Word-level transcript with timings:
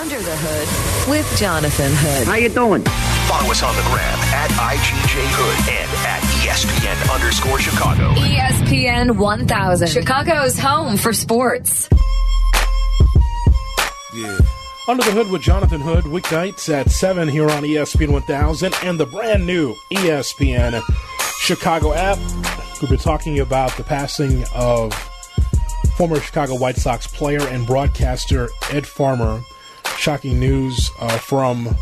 Under 0.00 0.16
the 0.16 0.34
Hood 0.34 1.10
with 1.10 1.36
Jonathan 1.36 1.92
Hood. 1.92 2.26
How 2.26 2.36
you 2.36 2.48
doing? 2.48 2.82
Follow 3.28 3.50
us 3.50 3.62
on 3.62 3.76
the 3.76 3.82
gram 3.82 4.18
at 4.32 4.48
IGJ 4.48 5.20
Hood 5.28 5.68
and 5.68 5.90
at 6.08 6.22
ESPN 6.40 7.14
underscore 7.14 7.58
Chicago. 7.58 8.08
ESPN 8.14 9.18
1000, 9.18 9.88
Chicago's 9.88 10.58
home 10.58 10.96
for 10.96 11.12
sports. 11.12 11.90
Yeah. 14.14 14.38
Under 14.88 15.04
the 15.04 15.10
Hood 15.10 15.30
with 15.30 15.42
Jonathan 15.42 15.82
Hood, 15.82 16.04
weeknights 16.04 16.72
at 16.72 16.90
7 16.90 17.28
here 17.28 17.50
on 17.50 17.62
ESPN 17.62 18.10
1000 18.10 18.74
and 18.82 18.98
the 18.98 19.04
brand 19.04 19.46
new 19.46 19.74
ESPN 19.92 20.80
Chicago 21.40 21.92
app. 21.92 22.16
We've 22.80 22.88
been 22.88 22.98
talking 22.98 23.38
about 23.40 23.76
the 23.76 23.84
passing 23.84 24.44
of 24.54 24.94
former 25.98 26.20
Chicago 26.20 26.54
White 26.54 26.76
Sox 26.76 27.06
player 27.06 27.42
and 27.48 27.66
broadcaster 27.66 28.48
Ed 28.70 28.86
Farmer. 28.86 29.42
Shocking 30.00 30.40
news 30.40 30.90
uh, 30.98 31.18
from 31.18 31.76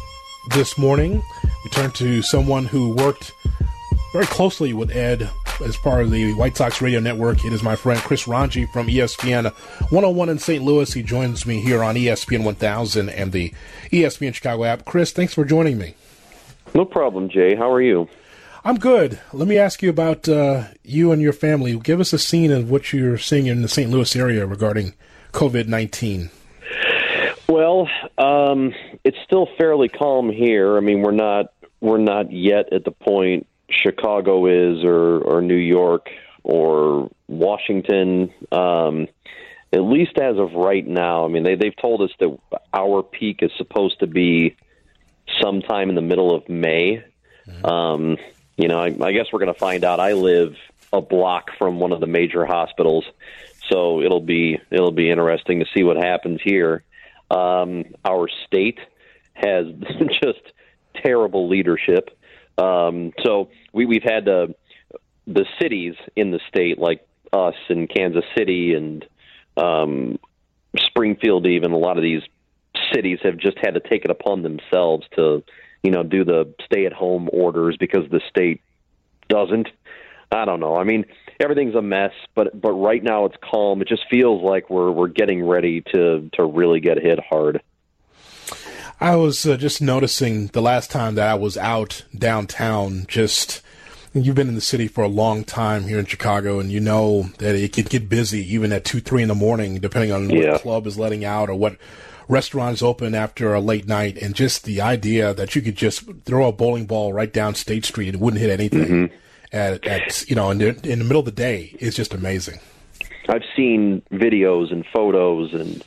this 0.50 0.76
morning. 0.76 1.22
We 1.62 1.70
turn 1.70 1.92
to 1.92 2.20
someone 2.20 2.64
who 2.64 2.90
worked 2.90 3.30
very 4.12 4.26
closely 4.26 4.72
with 4.72 4.90
Ed 4.90 5.30
as 5.64 5.76
part 5.76 6.02
of 6.02 6.10
the 6.10 6.34
White 6.34 6.56
Sox 6.56 6.82
radio 6.82 6.98
network. 6.98 7.44
It 7.44 7.52
is 7.52 7.62
my 7.62 7.76
friend 7.76 8.00
Chris 8.00 8.24
Rongey 8.24 8.68
from 8.72 8.88
ESPN 8.88 9.52
101 9.92 10.28
in 10.30 10.38
St. 10.40 10.64
Louis. 10.64 10.92
He 10.92 11.04
joins 11.04 11.46
me 11.46 11.60
here 11.60 11.84
on 11.84 11.94
ESPN 11.94 12.42
1000 12.42 13.08
and 13.08 13.30
the 13.30 13.54
ESPN 13.92 14.34
Chicago 14.34 14.64
app. 14.64 14.84
Chris, 14.84 15.12
thanks 15.12 15.32
for 15.32 15.44
joining 15.44 15.78
me. 15.78 15.94
No 16.74 16.84
problem, 16.84 17.28
Jay. 17.28 17.54
How 17.54 17.70
are 17.70 17.80
you? 17.80 18.08
I'm 18.64 18.80
good. 18.80 19.20
Let 19.32 19.46
me 19.46 19.58
ask 19.58 19.80
you 19.80 19.90
about 19.90 20.28
uh, 20.28 20.64
you 20.82 21.12
and 21.12 21.22
your 21.22 21.32
family. 21.32 21.78
Give 21.78 22.00
us 22.00 22.12
a 22.12 22.18
scene 22.18 22.50
of 22.50 22.68
what 22.68 22.92
you're 22.92 23.16
seeing 23.16 23.46
in 23.46 23.62
the 23.62 23.68
St. 23.68 23.88
Louis 23.88 24.16
area 24.16 24.44
regarding 24.44 24.94
COVID 25.32 25.68
19. 25.68 26.30
Well, 27.48 27.88
um, 28.18 28.74
it's 29.04 29.16
still 29.24 29.48
fairly 29.58 29.88
calm 29.88 30.30
here. 30.30 30.76
I 30.76 30.80
mean, 30.80 31.02
we're 31.02 31.12
not 31.12 31.52
we're 31.80 31.98
not 31.98 32.30
yet 32.32 32.72
at 32.72 32.84
the 32.84 32.90
point 32.90 33.46
Chicago 33.70 34.46
is, 34.46 34.84
or 34.84 35.18
or 35.18 35.42
New 35.42 35.54
York, 35.54 36.10
or 36.42 37.10
Washington. 37.26 38.32
Um, 38.52 39.08
at 39.72 39.80
least 39.80 40.18
as 40.18 40.38
of 40.38 40.52
right 40.54 40.86
now, 40.86 41.24
I 41.24 41.28
mean, 41.28 41.42
they 41.42 41.54
they've 41.54 41.76
told 41.76 42.02
us 42.02 42.10
that 42.20 42.38
our 42.72 43.02
peak 43.02 43.38
is 43.42 43.50
supposed 43.56 44.00
to 44.00 44.06
be 44.06 44.56
sometime 45.40 45.88
in 45.88 45.94
the 45.94 46.02
middle 46.02 46.34
of 46.34 46.48
May. 46.48 47.02
Um, 47.64 48.18
you 48.56 48.68
know, 48.68 48.78
I, 48.78 48.86
I 48.86 49.12
guess 49.12 49.26
we're 49.32 49.38
going 49.38 49.52
to 49.52 49.58
find 49.58 49.84
out. 49.84 50.00
I 50.00 50.12
live 50.12 50.54
a 50.92 51.00
block 51.00 51.50
from 51.58 51.78
one 51.78 51.92
of 51.92 52.00
the 52.00 52.06
major 52.06 52.44
hospitals, 52.44 53.04
so 53.70 54.02
it'll 54.02 54.20
be 54.20 54.58
it'll 54.70 54.92
be 54.92 55.10
interesting 55.10 55.60
to 55.60 55.66
see 55.74 55.82
what 55.82 55.96
happens 55.96 56.40
here. 56.42 56.82
Um, 57.30 57.84
our 58.04 58.28
state 58.46 58.78
has 59.34 59.66
just 60.22 60.40
terrible 60.94 61.48
leadership. 61.48 62.10
Um, 62.56 63.12
so 63.22 63.50
we, 63.72 63.86
we've 63.86 64.02
had 64.02 64.24
the 64.24 64.54
the 65.26 65.44
cities 65.60 65.94
in 66.16 66.30
the 66.30 66.40
state, 66.48 66.78
like 66.78 67.06
us 67.32 67.54
in 67.68 67.86
Kansas 67.86 68.24
City 68.36 68.72
and 68.72 69.06
um, 69.58 70.18
Springfield, 70.76 71.46
even 71.46 71.72
a 71.72 71.76
lot 71.76 71.98
of 71.98 72.02
these 72.02 72.22
cities 72.92 73.18
have 73.22 73.36
just 73.36 73.58
had 73.58 73.74
to 73.74 73.80
take 73.80 74.04
it 74.06 74.10
upon 74.10 74.42
themselves 74.42 75.06
to, 75.16 75.44
you 75.82 75.90
know, 75.90 76.02
do 76.02 76.24
the 76.24 76.52
stay-at-home 76.64 77.28
orders 77.32 77.76
because 77.78 78.08
the 78.10 78.22
state 78.30 78.62
doesn't. 79.28 79.68
I 80.32 80.46
don't 80.46 80.60
know. 80.60 80.76
I 80.76 80.84
mean, 80.84 81.04
everything's 81.40 81.74
a 81.74 81.82
mess, 81.82 82.12
but 82.34 82.60
but 82.60 82.72
right 82.72 83.02
now 83.02 83.24
it's 83.24 83.36
calm. 83.42 83.80
It 83.82 83.88
just 83.88 84.02
feels 84.10 84.42
like 84.42 84.68
we're 84.70 84.90
we're 84.90 85.08
getting 85.08 85.44
ready 85.46 85.82
to 85.94 86.28
to 86.34 86.44
really 86.44 86.80
get 86.80 86.98
hit 86.98 87.18
hard. 87.20 87.60
I 89.00 89.14
was 89.16 89.46
uh, 89.46 89.56
just 89.56 89.80
noticing 89.80 90.48
the 90.48 90.60
last 90.62 90.90
time 90.90 91.14
that 91.14 91.28
I 91.28 91.34
was 91.34 91.56
out 91.56 92.04
downtown, 92.16 93.04
just 93.06 93.62
you've 94.12 94.34
been 94.34 94.48
in 94.48 94.56
the 94.56 94.60
city 94.60 94.88
for 94.88 95.04
a 95.04 95.08
long 95.08 95.44
time 95.44 95.84
here 95.84 96.00
in 96.00 96.06
Chicago, 96.06 96.58
and 96.58 96.72
you 96.72 96.80
know 96.80 97.24
that 97.38 97.54
it 97.54 97.72
can 97.72 97.84
get 97.84 98.08
busy 98.08 98.40
even 98.54 98.72
at 98.72 98.84
two, 98.84 98.98
three 99.00 99.22
in 99.22 99.28
the 99.28 99.34
morning, 99.36 99.76
depending 99.78 100.10
on 100.10 100.28
Yeah. 100.30 100.52
what 100.52 100.62
club 100.62 100.86
is 100.88 100.98
letting 100.98 101.24
out 101.24 101.48
or 101.48 101.54
what 101.54 101.76
restaurant 102.26 102.74
is 102.74 102.82
open 102.82 103.14
after 103.14 103.54
a 103.54 103.60
late 103.60 103.86
night. 103.86 104.18
And 104.20 104.34
just 104.34 104.64
the 104.64 104.80
idea 104.80 105.32
that 105.32 105.54
you 105.54 105.62
could 105.62 105.76
just 105.76 106.02
throw 106.24 106.48
a 106.48 106.52
bowling 106.52 106.86
ball 106.86 107.12
right 107.12 107.32
down 107.32 107.54
State 107.54 107.84
Street 107.84 108.08
and 108.08 108.16
it 108.16 108.20
wouldn't 108.20 108.40
hit 108.40 108.50
anything 108.50 109.10
at, 109.52 109.86
at 109.86 110.28
you 110.28 110.36
know 110.36 110.50
in 110.50 110.58
the, 110.58 110.68
in 110.68 110.98
the 110.98 111.04
middle 111.04 111.20
of 111.20 111.26
the 111.26 111.32
day 111.32 111.74
is 111.78 111.94
just 111.94 112.14
amazing. 112.14 112.60
I've 113.28 113.42
seen 113.56 114.02
videos 114.10 114.72
and 114.72 114.86
photos, 114.92 115.52
and 115.52 115.84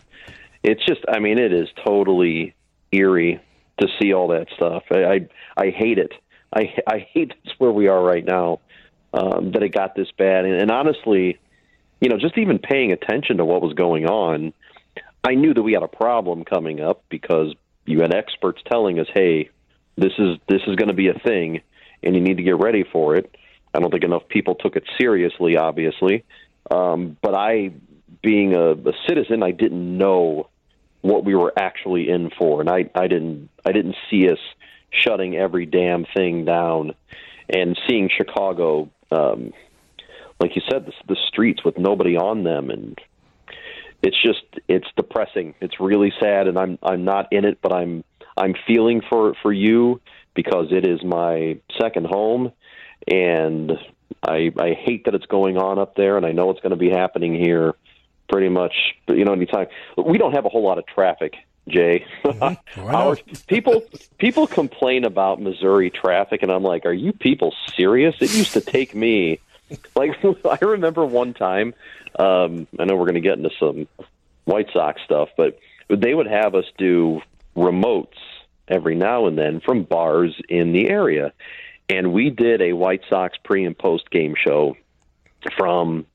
it's 0.64 0.86
just, 0.86 1.02
I 1.12 1.20
mean, 1.20 1.40
it 1.40 1.52
is 1.52 1.70
totally 1.84 2.54
eerie 2.92 3.42
to 3.80 3.88
see 4.00 4.14
all 4.14 4.28
that 4.30 4.48
stuff. 4.56 4.84
I 4.92 5.04
I, 5.04 5.28
I 5.58 5.70
hate 5.72 5.98
it. 5.98 6.14
I 6.56 6.74
I 6.88 7.08
hate 7.14 7.34
that's 7.44 7.56
where 7.60 7.72
we 7.72 7.88
are 7.88 8.02
right 8.02 8.26
now. 8.26 8.60
Um, 9.14 9.52
that 9.52 9.62
it 9.62 9.74
got 9.74 9.94
this 9.94 10.08
bad, 10.18 10.46
and, 10.46 10.54
and 10.54 10.72
honestly, 10.72 11.38
you 12.00 12.08
know, 12.08 12.18
just 12.18 12.38
even 12.38 12.60
paying 12.60 12.94
attention 12.94 13.38
to 13.38 13.46
what 13.46 13.62
was 13.62 13.74
going 13.74 14.06
on, 14.06 14.54
I 15.22 15.36
knew 15.36 15.54
that 15.54 15.62
we 15.62 15.74
had 15.74 15.84
a 15.84 15.90
problem 15.90 16.46
coming 16.46 16.80
up 16.80 17.04
because 17.10 17.54
you 17.86 18.00
had 18.00 18.14
experts 18.14 18.62
telling 18.72 19.00
us, 19.02 19.08
"Hey, 19.14 19.50
this 19.98 20.14
is 20.18 20.38
this 20.48 20.62
is 20.66 20.78
going 20.78 20.88
to 20.88 20.94
be 20.94 21.10
a 21.10 21.14
thing, 21.14 21.60
and 22.02 22.16
you 22.16 22.22
need 22.22 22.38
to 22.38 22.44
get 22.44 22.58
ready 22.58 22.86
for 22.90 23.18
it." 23.18 23.36
I 23.74 23.80
don't 23.80 23.92
think 23.92 24.04
enough 24.04 24.28
people 24.28 24.56
took 24.56 24.76
it 24.76 24.84
seriously, 25.00 25.58
obviously. 25.58 26.24
Um, 26.70 27.18
but 27.22 27.34
I, 27.34 27.72
being 28.22 28.54
a, 28.54 28.72
a 28.72 28.94
citizen, 29.08 29.44
I 29.44 29.52
didn't 29.52 29.98
know 29.98 30.50
what 31.02 31.26
we 31.26 31.36
were 31.36 31.54
actually 31.58 32.10
in 32.10 32.30
for, 32.38 32.62
and 32.62 32.70
I, 32.70 32.90
I 32.94 33.08
didn't 33.08 33.50
I 33.66 33.72
didn't 33.72 33.96
see 34.10 34.30
us 34.30 34.38
shutting 34.92 35.36
every 35.36 35.66
damn 35.66 36.06
thing 36.16 36.46
down, 36.46 36.94
and 37.50 37.80
seeing 37.88 38.10
Chicago, 38.16 38.90
um, 39.10 39.52
like 40.40 40.56
you 40.56 40.62
said, 40.70 40.86
the, 40.86 40.94
the 41.08 41.18
streets 41.28 41.64
with 41.64 41.78
nobody 41.78 42.18
on 42.18 42.44
them, 42.44 42.70
and 42.70 43.00
it's 44.04 44.22
just 44.22 44.44
it's 44.68 44.88
depressing. 44.96 45.56
It's 45.60 45.80
really 45.80 46.14
sad, 46.20 46.48
and 46.48 46.58
I'm 46.58 46.78
I'm 46.84 47.04
not 47.04 47.34
in 47.34 47.46
it, 47.46 47.60
but 47.62 47.74
I'm 47.74 48.04
I'm 48.38 48.54
feeling 48.68 49.02
for 49.10 49.34
for 49.42 49.52
you 49.52 50.02
because 50.34 50.68
it 50.72 50.88
is 50.88 51.04
my 51.04 51.58
second 51.82 52.08
home, 52.08 52.52
and 53.08 53.72
I 54.24 54.52
I 54.58 54.74
hate 54.74 55.06
that 55.06 55.16
it's 55.16 55.26
going 55.26 55.58
on 55.58 55.80
up 55.80 55.96
there, 55.96 56.18
and 56.18 56.26
I 56.26 56.32
know 56.32 56.50
it's 56.50 56.62
going 56.62 56.72
to 56.72 56.76
be 56.78 56.90
happening 56.90 57.34
here 57.36 57.76
pretty 58.30 58.50
much. 58.50 58.74
You 59.08 59.26
know, 59.26 59.34
anytime 59.34 59.68
we 59.98 60.18
don't 60.18 60.34
have 60.34 60.46
a 60.46 60.50
whole 60.50 60.64
lot 60.64 60.78
of 60.78 60.86
traffic. 60.88 61.36
Jay, 61.68 62.06
our 62.80 63.16
people 63.46 63.84
people 64.18 64.48
complain 64.48 65.06
about 65.06 65.40
Missouri 65.40 65.92
traffic, 65.92 66.42
and 66.42 66.52
I'm 66.52 66.64
like, 66.64 66.88
are 66.88 66.94
you 66.94 67.14
people 67.14 67.54
serious? 67.78 68.16
It 68.20 68.34
used 68.34 68.54
to 68.54 68.62
take 68.62 68.96
me 68.96 69.40
like 69.96 70.18
I 70.46 70.58
remember 70.62 71.06
one 71.06 71.34
time. 71.34 71.74
Um, 72.18 72.68
I 72.80 72.86
know 72.86 72.96
we're 72.96 73.06
going 73.06 73.14
to 73.16 73.22
get 73.22 73.38
into 73.38 73.52
some 73.60 73.88
White 74.46 74.70
Sox 74.74 75.02
stuff, 75.06 75.30
but 75.38 75.60
they 75.88 76.14
would 76.14 76.28
have 76.28 76.56
us 76.56 76.66
do 76.78 77.22
remotes 77.56 78.18
every 78.68 78.96
now 78.96 79.28
and 79.28 79.38
then 79.38 79.60
from 79.60 79.84
bars 79.84 80.40
in 80.50 80.72
the 80.74 80.90
area, 80.90 81.34
and 81.92 82.14
we 82.14 82.30
did 82.30 82.62
a 82.62 82.74
White 82.74 83.02
Sox 83.10 83.38
pre 83.44 83.66
and 83.66 83.78
post 83.78 84.10
game 84.12 84.34
show 84.36 84.76
from 85.58 86.06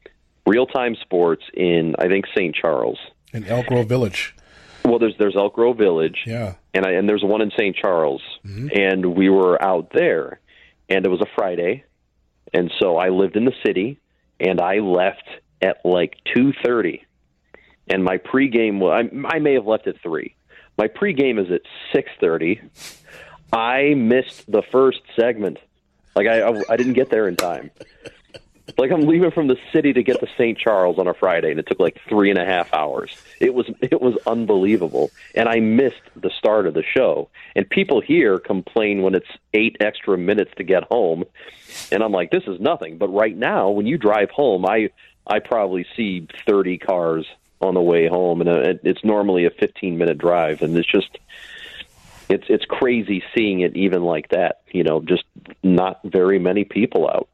Real 0.46 0.66
Time 0.66 0.96
Sports 0.96 1.44
in 1.54 1.94
I 1.98 2.08
think 2.08 2.26
St. 2.34 2.54
Charles. 2.54 2.98
In 3.32 3.44
Elk 3.44 3.66
Grove 3.66 3.88
Village. 3.88 4.34
Well, 4.84 4.98
there's 4.98 5.14
there's 5.18 5.36
Elk 5.36 5.54
Grove 5.54 5.76
Village, 5.76 6.20
Yeah. 6.26 6.54
and 6.72 6.86
I, 6.86 6.92
and 6.92 7.08
there's 7.08 7.24
one 7.24 7.42
in 7.42 7.50
St. 7.50 7.74
Charles, 7.76 8.22
mm-hmm. 8.44 8.68
and 8.72 9.16
we 9.16 9.28
were 9.28 9.62
out 9.62 9.90
there, 9.92 10.40
and 10.88 11.04
it 11.04 11.08
was 11.08 11.20
a 11.20 11.26
Friday, 11.34 11.84
and 12.54 12.72
so 12.78 12.96
I 12.96 13.08
lived 13.08 13.36
in 13.36 13.44
the 13.44 13.54
city, 13.64 13.98
and 14.38 14.60
I 14.60 14.78
left 14.78 15.24
at 15.60 15.84
like 15.84 16.16
two 16.32 16.52
thirty, 16.64 17.04
and 17.88 18.04
my 18.04 18.18
pregame 18.18 18.78
was 18.78 19.06
I, 19.10 19.36
I 19.36 19.38
may 19.40 19.54
have 19.54 19.66
left 19.66 19.88
at 19.88 20.00
three. 20.00 20.36
My 20.78 20.86
pregame 20.86 21.44
is 21.44 21.50
at 21.50 21.62
six 21.92 22.08
thirty. 22.20 22.60
I 23.52 23.94
missed 23.94 24.50
the 24.50 24.62
first 24.70 25.00
segment, 25.18 25.58
like 26.16 26.26
I, 26.26 26.40
I 26.42 26.62
I 26.70 26.76
didn't 26.76 26.94
get 26.94 27.10
there 27.10 27.28
in 27.28 27.36
time. 27.36 27.70
Like 28.78 28.90
I'm 28.90 29.02
leaving 29.06 29.30
from 29.30 29.46
the 29.46 29.56
city 29.72 29.92
to 29.92 30.02
get 30.02 30.18
to 30.20 30.26
St. 30.36 30.58
Charles 30.58 30.98
on 30.98 31.06
a 31.06 31.14
Friday, 31.14 31.50
and 31.52 31.60
it 31.60 31.66
took 31.66 31.78
like 31.78 31.98
three 32.08 32.30
and 32.30 32.38
a 32.38 32.44
half 32.44 32.74
hours. 32.74 33.16
It 33.40 33.54
was 33.54 33.66
it 33.80 34.00
was 34.02 34.16
unbelievable, 34.26 35.10
and 35.34 35.48
I 35.48 35.60
missed 35.60 36.02
the 36.16 36.30
start 36.30 36.66
of 36.66 36.74
the 36.74 36.82
show. 36.82 37.28
And 37.54 37.68
people 37.70 38.00
here 38.00 38.38
complain 38.40 39.02
when 39.02 39.14
it's 39.14 39.28
eight 39.54 39.76
extra 39.80 40.18
minutes 40.18 40.50
to 40.56 40.64
get 40.64 40.82
home, 40.84 41.24
and 41.92 42.02
I'm 42.02 42.12
like, 42.12 42.30
this 42.32 42.42
is 42.48 42.58
nothing. 42.60 42.98
But 42.98 43.08
right 43.08 43.36
now, 43.36 43.70
when 43.70 43.86
you 43.86 43.98
drive 43.98 44.30
home, 44.30 44.66
I 44.66 44.90
I 45.26 45.38
probably 45.38 45.86
see 45.96 46.26
30 46.46 46.78
cars 46.78 47.26
on 47.60 47.74
the 47.74 47.80
way 47.80 48.08
home, 48.08 48.40
and 48.40 48.50
uh, 48.50 48.60
it- 48.60 48.80
it's 48.84 49.04
normally 49.04 49.44
a 49.46 49.50
15 49.50 49.96
minute 49.96 50.18
drive, 50.18 50.60
and 50.62 50.76
it's 50.76 50.90
just 50.90 51.18
it's 52.28 52.44
it's 52.48 52.64
crazy 52.64 53.22
seeing 53.34 53.60
it 53.60 53.76
even 53.76 54.02
like 54.02 54.28
that. 54.30 54.60
You 54.70 54.84
know, 54.84 55.00
just 55.00 55.24
not 55.62 56.00
very 56.04 56.38
many 56.38 56.64
people 56.64 57.08
out. 57.08 57.28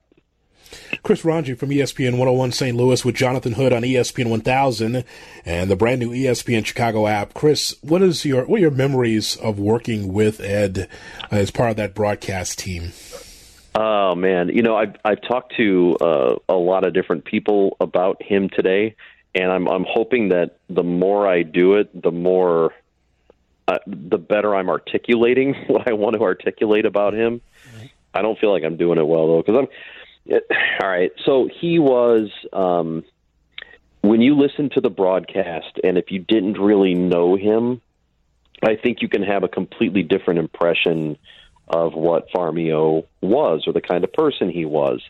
Chris 1.03 1.23
Rongey 1.23 1.59
from 1.59 1.71
ESPN 1.71 2.13
101 2.13 2.53
St. 2.53 2.77
Louis 2.77 3.05
with 3.05 3.15
Jonathan 3.15 3.53
Hood 3.53 3.73
on 3.73 3.83
ESPN 3.83 4.31
1000 4.31 5.05
and 5.45 5.71
the 5.71 5.77
brand 5.77 6.01
new 6.01 6.11
ESPN 6.11 6.65
Chicago 6.65 7.07
app. 7.07 7.35
Chris, 7.35 7.77
what 7.83 8.03
is 8.03 8.25
your 8.25 8.45
what 8.47 8.59
are 8.59 8.63
your 8.63 8.71
memories 8.71 9.37
of 9.37 9.59
working 9.59 10.13
with 10.13 10.41
Ed 10.41 10.89
as 11.31 11.51
part 11.51 11.71
of 11.71 11.77
that 11.77 11.95
broadcast 11.95 12.59
team? 12.59 12.93
Oh 13.75 14.15
man, 14.15 14.49
you 14.49 14.63
know 14.63 14.77
I've 14.77 14.97
I've 15.05 15.23
talked 15.23 15.57
to 15.57 15.97
uh, 16.01 16.37
a 16.49 16.55
lot 16.55 16.85
of 16.85 16.93
different 16.93 17.25
people 17.25 17.77
about 17.81 18.23
him 18.23 18.49
today, 18.51 18.97
and 19.35 19.51
I'm 19.51 19.67
I'm 19.69 19.87
hoping 19.89 20.29
that 20.29 20.59
the 20.69 20.83
more 20.83 21.27
I 21.27 21.43
do 21.43 21.75
it, 21.75 22.03
the 22.03 22.13
more 22.13 22.73
uh, 23.69 23.79
the 23.87 24.19
better 24.19 24.55
I'm 24.55 24.69
articulating 24.69 25.55
what 25.67 25.89
I 25.89 25.95
want 25.95 26.17
to 26.17 26.23
articulate 26.23 26.87
about 26.87 27.15
him. 27.15 27.41
I 28.15 28.23
don't 28.23 28.39
feel 28.39 28.53
like 28.53 28.65
I'm 28.65 28.77
doing 28.77 28.99
it 28.99 29.07
well 29.07 29.27
though, 29.29 29.43
because 29.43 29.57
I'm 29.57 29.69
it, 30.27 30.47
all 30.83 30.89
right. 30.89 31.13
So 31.25 31.49
he 31.61 31.79
was 31.79 32.31
um, 32.53 33.05
when 34.03 34.21
you 34.21 34.37
listen 34.37 34.71
to 34.71 34.81
the 34.81 34.91
broadcast, 34.91 35.79
and 35.83 35.97
if 35.97 36.11
you 36.11 36.19
didn't 36.19 36.59
really 36.59 36.95
know 36.95 37.37
him, 37.37 37.81
I 38.63 38.77
think 38.77 39.03
you 39.03 39.09
can 39.09 39.23
have 39.23 39.43
a 39.43 39.49
completely 39.49 40.03
different 40.03 40.41
impression 40.41 41.19
of 41.69 41.95
what 41.95 42.31
Farmio 42.31 43.07
was 43.21 43.65
or 43.67 43.73
the 43.73 43.81
kind 43.81 44.05
of 44.05 44.13
person 44.13 44.51
he 44.51 44.65
was. 44.65 45.01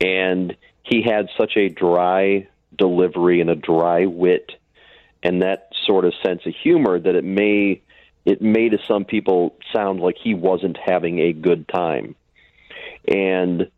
And 0.00 0.56
he 0.84 1.02
had 1.02 1.28
such 1.36 1.56
a 1.56 1.68
dry 1.68 2.48
delivery 2.76 3.40
and 3.40 3.50
a 3.50 3.56
dry 3.56 4.06
wit 4.06 4.52
and 5.22 5.42
that 5.42 5.67
sort 5.88 6.04
of 6.04 6.12
sense 6.22 6.42
of 6.46 6.54
humor 6.62 7.00
that 7.00 7.16
it 7.16 7.24
may 7.24 7.82
it 8.24 8.42
may 8.42 8.68
to 8.68 8.78
some 8.86 9.04
people 9.04 9.56
sound 9.72 10.00
like 10.00 10.16
he 10.22 10.34
wasn't 10.34 10.76
having 10.76 11.18
a 11.18 11.32
good 11.32 11.66
time. 11.66 12.14
And 13.10 13.70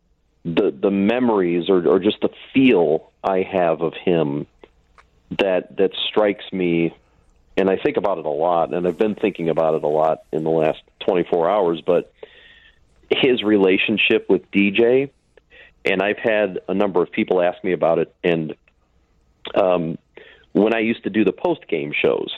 the 0.43 0.71
the 0.71 0.91
memories 0.91 1.69
or, 1.69 1.87
or 1.87 1.99
just 1.99 2.19
the 2.21 2.29
feel 2.53 3.11
I 3.23 3.43
have 3.43 3.81
of 3.81 3.93
him 3.93 4.47
that 5.39 5.77
that 5.77 5.91
strikes 6.09 6.43
me 6.51 6.95
and 7.55 7.69
I 7.69 7.77
think 7.77 7.97
about 7.97 8.17
it 8.17 8.25
a 8.25 8.29
lot 8.29 8.73
and 8.73 8.87
I've 8.87 8.97
been 8.97 9.15
thinking 9.15 9.49
about 9.49 9.75
it 9.75 9.83
a 9.83 9.87
lot 9.87 10.23
in 10.31 10.43
the 10.43 10.49
last 10.49 10.81
24 11.05 11.49
hours 11.49 11.81
but 11.85 12.11
his 13.09 13.43
relationship 13.43 14.29
with 14.29 14.49
DJ 14.51 15.11
and 15.85 16.01
I've 16.01 16.17
had 16.17 16.59
a 16.67 16.73
number 16.73 17.03
of 17.03 17.11
people 17.11 17.41
ask 17.41 17.63
me 17.63 17.73
about 17.73 17.99
it 17.99 18.13
and 18.23 18.55
um 19.53 19.97
when 20.53 20.75
I 20.75 20.79
used 20.79 21.03
to 21.03 21.09
do 21.09 21.23
the 21.23 21.31
post 21.31 21.67
game 21.67 21.91
shows 21.99 22.31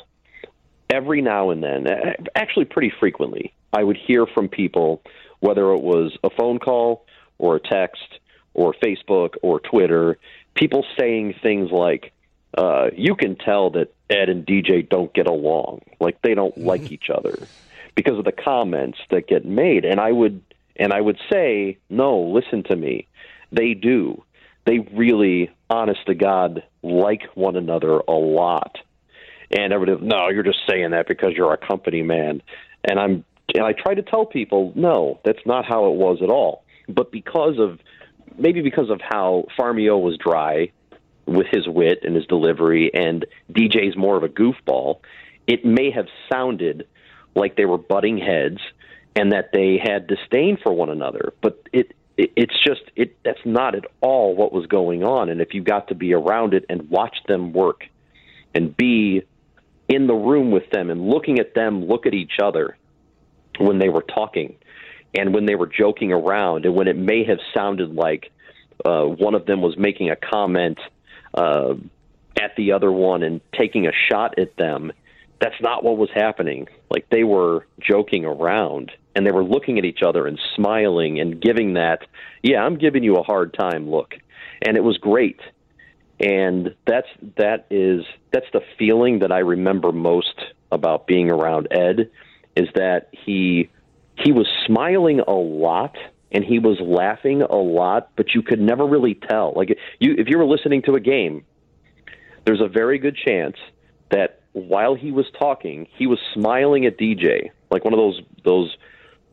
every 0.89 1.21
now 1.21 1.49
and 1.49 1.63
then 1.63 1.87
actually 2.35 2.65
pretty 2.65 2.91
frequently 2.99 3.53
I 3.73 3.83
would 3.83 3.97
hear 3.97 4.25
from 4.27 4.47
people 4.47 5.01
whether 5.39 5.71
it 5.73 5.81
was 5.81 6.15
a 6.23 6.29
phone 6.29 6.59
call 6.59 7.05
or 7.37 7.57
a 7.57 7.59
text 7.59 8.19
or 8.53 8.73
Facebook 8.73 9.35
or 9.41 9.59
Twitter, 9.59 10.17
people 10.55 10.85
saying 10.97 11.35
things 11.41 11.71
like, 11.71 12.13
uh, 12.57 12.91
you 12.95 13.15
can 13.15 13.35
tell 13.35 13.71
that 13.71 13.93
Ed 14.09 14.29
and 14.29 14.45
DJ 14.45 14.87
don't 14.87 15.11
get 15.13 15.27
along, 15.27 15.81
like 15.99 16.21
they 16.21 16.35
don't 16.35 16.55
mm-hmm. 16.55 16.67
like 16.67 16.91
each 16.91 17.09
other 17.09 17.35
because 17.95 18.17
of 18.17 18.25
the 18.25 18.31
comments 18.31 18.99
that 19.09 19.27
get 19.27 19.43
made. 19.43 19.85
And 19.85 19.99
I 19.99 20.11
would 20.11 20.41
and 20.75 20.93
I 20.93 21.01
would 21.01 21.19
say, 21.31 21.77
no, 21.89 22.19
listen 22.19 22.63
to 22.63 22.75
me. 22.75 23.07
They 23.51 23.73
do. 23.73 24.23
They 24.65 24.79
really, 24.79 25.51
honest 25.69 26.05
to 26.07 26.15
God, 26.15 26.63
like 26.81 27.23
one 27.35 27.55
another 27.55 27.99
a 28.07 28.11
lot. 28.11 28.77
And 29.51 29.73
everybody, 29.73 30.05
no, 30.05 30.29
you're 30.29 30.43
just 30.43 30.59
saying 30.69 30.91
that 30.91 31.07
because 31.07 31.33
you're 31.35 31.53
a 31.53 31.57
company 31.57 32.01
man. 32.01 32.41
And 32.83 32.99
I'm 32.99 33.25
and 33.53 33.63
I 33.63 33.73
try 33.73 33.93
to 33.93 34.01
tell 34.01 34.25
people, 34.25 34.71
no, 34.73 35.19
that's 35.25 35.45
not 35.45 35.65
how 35.65 35.87
it 35.87 35.95
was 35.95 36.19
at 36.23 36.29
all 36.29 36.63
but 36.87 37.11
because 37.11 37.59
of 37.59 37.79
maybe 38.37 38.61
because 38.61 38.89
of 38.89 39.01
how 39.01 39.45
Farmio 39.57 40.01
was 40.01 40.17
dry 40.17 40.71
with 41.25 41.47
his 41.51 41.67
wit 41.67 41.99
and 42.03 42.15
his 42.15 42.25
delivery, 42.25 42.91
and 42.93 43.25
DJ's 43.51 43.95
more 43.95 44.17
of 44.17 44.23
a 44.23 44.27
goofball, 44.27 44.99
it 45.47 45.63
may 45.63 45.91
have 45.91 46.07
sounded 46.31 46.87
like 47.35 47.55
they 47.55 47.65
were 47.65 47.77
butting 47.77 48.17
heads 48.17 48.59
and 49.15 49.31
that 49.31 49.51
they 49.53 49.79
had 49.81 50.07
disdain 50.07 50.57
for 50.61 50.73
one 50.73 50.89
another. 50.89 51.33
But 51.41 51.67
it, 51.71 51.93
it 51.93 52.02
it's 52.17 52.55
just 52.65 52.81
it 52.95 53.17
that's 53.23 53.43
not 53.45 53.75
at 53.75 53.85
all 54.01 54.35
what 54.35 54.53
was 54.53 54.65
going 54.67 55.03
on. 55.03 55.29
And 55.29 55.41
if 55.41 55.53
you 55.53 55.63
got 55.63 55.87
to 55.87 55.95
be 55.95 56.13
around 56.13 56.53
it 56.53 56.65
and 56.69 56.89
watch 56.89 57.17
them 57.27 57.53
work 57.53 57.85
and 58.53 58.75
be 58.75 59.23
in 59.89 60.07
the 60.07 60.13
room 60.13 60.51
with 60.51 60.69
them 60.71 60.89
and 60.89 61.07
looking 61.09 61.39
at 61.39 61.53
them 61.55 61.85
look 61.85 62.05
at 62.05 62.13
each 62.13 62.39
other 62.41 62.77
when 63.59 63.79
they 63.79 63.89
were 63.89 64.03
talking 64.03 64.55
and 65.15 65.33
when 65.33 65.45
they 65.45 65.55
were 65.55 65.67
joking 65.67 66.11
around, 66.11 66.65
and 66.65 66.75
when 66.75 66.87
it 66.87 66.97
may 66.97 67.23
have 67.23 67.37
sounded 67.55 67.93
like 67.93 68.31
uh, 68.83 69.03
one 69.03 69.35
of 69.35 69.45
them 69.45 69.61
was 69.61 69.77
making 69.77 70.09
a 70.09 70.15
comment 70.15 70.79
uh, 71.35 71.75
at 72.39 72.55
the 72.57 72.71
other 72.71 72.91
one 72.91 73.21
and 73.23 73.41
taking 73.57 73.87
a 73.87 73.91
shot 74.09 74.39
at 74.39 74.55
them, 74.57 74.91
that's 75.39 75.59
not 75.61 75.83
what 75.83 75.97
was 75.97 76.09
happening. 76.13 76.67
Like 76.89 77.09
they 77.09 77.23
were 77.23 77.67
joking 77.79 78.25
around 78.25 78.91
and 79.15 79.25
they 79.25 79.31
were 79.31 79.43
looking 79.43 79.77
at 79.77 79.85
each 79.85 80.01
other 80.05 80.27
and 80.27 80.39
smiling 80.55 81.19
and 81.19 81.41
giving 81.41 81.73
that, 81.73 81.99
yeah, 82.41 82.63
I'm 82.63 82.77
giving 82.77 83.03
you 83.03 83.15
a 83.15 83.23
hard 83.23 83.53
time 83.53 83.89
look. 83.89 84.15
And 84.61 84.77
it 84.77 84.83
was 84.83 84.97
great. 84.97 85.39
And 86.19 86.75
that's 86.87 87.07
that 87.37 87.65
is 87.69 88.05
that's 88.31 88.45
the 88.53 88.61
feeling 88.77 89.19
that 89.19 89.31
I 89.31 89.39
remember 89.39 89.91
most 89.91 90.39
about 90.71 91.07
being 91.07 91.31
around 91.31 91.67
Ed 91.71 92.09
is 92.55 92.69
that 92.75 93.09
he 93.11 93.69
he 94.17 94.31
was 94.31 94.47
smiling 94.65 95.19
a 95.19 95.33
lot 95.33 95.95
and 96.31 96.43
he 96.43 96.59
was 96.59 96.79
laughing 96.81 97.41
a 97.41 97.55
lot, 97.55 98.09
but 98.15 98.33
you 98.33 98.41
could 98.41 98.59
never 98.59 98.85
really 98.85 99.15
tell. 99.15 99.53
Like 99.55 99.77
you, 99.99 100.15
if 100.17 100.27
you 100.29 100.37
were 100.37 100.45
listening 100.45 100.81
to 100.83 100.95
a 100.95 100.99
game, 100.99 101.45
there's 102.45 102.61
a 102.61 102.67
very 102.67 102.97
good 102.97 103.15
chance 103.15 103.55
that 104.09 104.41
while 104.53 104.95
he 104.95 105.11
was 105.11 105.25
talking, 105.37 105.87
he 105.97 106.07
was 106.07 106.19
smiling 106.33 106.85
at 106.85 106.97
DJ, 106.97 107.49
like 107.71 107.83
one 107.83 107.93
of 107.93 107.97
those 107.97 108.21
those 108.43 108.77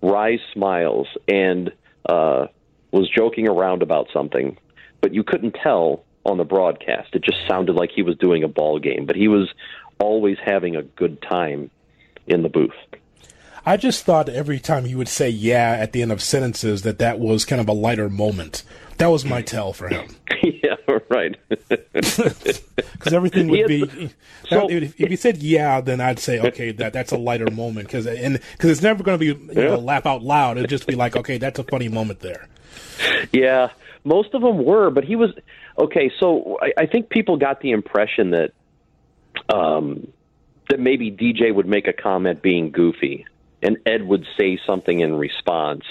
wry 0.03 0.39
smiles, 0.53 1.07
and 1.29 1.73
uh, 2.09 2.47
was 2.93 3.09
joking 3.09 3.49
around 3.49 3.83
about 3.83 4.09
something, 4.13 4.57
but 5.01 5.15
you 5.15 5.23
couldn't 5.23 5.57
tell 5.63 6.05
on 6.25 6.39
the 6.39 6.45
broadcast. 6.45 7.15
It 7.15 7.23
just 7.23 7.47
sounded 7.49 7.75
like 7.75 7.91
he 7.95 8.03
was 8.03 8.17
doing 8.17 8.43
a 8.43 8.49
ball 8.49 8.79
game, 8.79 9.07
but 9.07 9.17
he 9.17 9.29
was 9.29 9.49
always 9.99 10.37
having 10.45 10.77
a 10.77 10.83
good 10.83 11.21
time 11.23 11.71
in 12.27 12.43
the 12.43 12.49
booth. 12.49 12.71
I 13.65 13.77
just 13.77 14.05
thought 14.05 14.29
every 14.29 14.59
time 14.59 14.85
he 14.85 14.95
would 14.95 15.09
say 15.09 15.29
"yeah" 15.29 15.77
at 15.79 15.93
the 15.93 16.03
end 16.03 16.13
of 16.13 16.23
sentences 16.23 16.83
that 16.83 16.99
that 16.99 17.19
was 17.19 17.45
kind 17.45 17.61
of 17.61 17.69
a 17.69 17.73
lighter 17.73 18.09
moment. 18.09 18.63
That 18.99 19.09
was 19.09 19.25
my 19.25 19.41
tell 19.41 19.73
for 19.73 19.89
him. 19.89 20.15
yeah, 20.43 20.77
right. 21.09 21.37
Because 23.01 23.15
everything 23.15 23.49
would 23.49 23.67
be. 23.67 24.11
So, 24.51 24.69
if, 24.69 25.01
if 25.01 25.09
he 25.09 25.17
said 25.17 25.39
"yeah," 25.39 25.81
then 25.81 26.03
I'd 26.03 26.19
say, 26.19 26.39
"Okay, 26.49 26.73
that 26.73 26.93
that's 26.93 27.13
a 27.13 27.17
lighter 27.17 27.51
moment." 27.51 27.87
Because 27.87 28.07
and 28.07 28.41
because 28.53 28.71
it's 28.71 28.83
never 28.83 29.03
going 29.03 29.19
to 29.19 29.35
be 29.35 29.55
you 29.55 29.55
know, 29.55 29.79
laugh 29.79 30.05
out 30.05 30.23
loud. 30.23 30.59
It'd 30.59 30.69
just 30.69 30.87
be 30.87 30.95
like, 30.95 31.17
"Okay, 31.17 31.39
that's 31.39 31.59
a 31.59 31.65
funny 31.65 31.89
moment 31.89 32.21
there." 32.21 32.47
Yeah, 33.33 33.69
most 34.05 34.35
of 34.35 34.43
them 34.43 34.65
were, 34.65 34.91
but 34.91 35.05
he 35.05 35.17
was 35.17 35.31
okay. 35.79 36.11
So 36.21 36.59
I, 36.61 36.83
I 36.83 36.87
think 36.87 37.09
people 37.09 37.39
got 37.39 37.63
the 37.63 37.71
impression 37.71 38.33
that 38.33 38.53
um, 39.49 40.13
that 40.69 40.79
maybe 40.79 41.11
DJ 41.11 41.55
would 41.55 41.67
make 41.67 41.89
a 41.89 41.95
comment 41.95 42.43
being 42.43 42.71
goofy 42.71 43.27
and 43.63 43.79
Ed 43.87 44.03
would 44.07 44.27
say 44.39 44.59
something 44.67 45.01
in 45.01 45.15
response, 45.15 45.85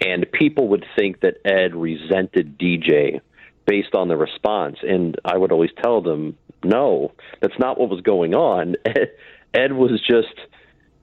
and 0.00 0.30
people 0.30 0.68
would 0.68 0.84
think 0.96 1.20
that 1.20 1.36
Ed 1.44 1.74
resented 1.74 2.58
DJ 2.58 3.20
based 3.66 3.94
on 3.94 4.08
the 4.08 4.16
response. 4.16 4.78
And 4.82 5.16
I 5.24 5.36
would 5.36 5.52
always 5.52 5.70
tell 5.82 6.00
them, 6.00 6.36
no, 6.64 7.12
that's 7.40 7.58
not 7.58 7.78
what 7.78 7.90
was 7.90 8.00
going 8.00 8.34
on. 8.34 8.76
Ed, 9.54 9.72
was 9.72 10.00
just, 10.06 10.34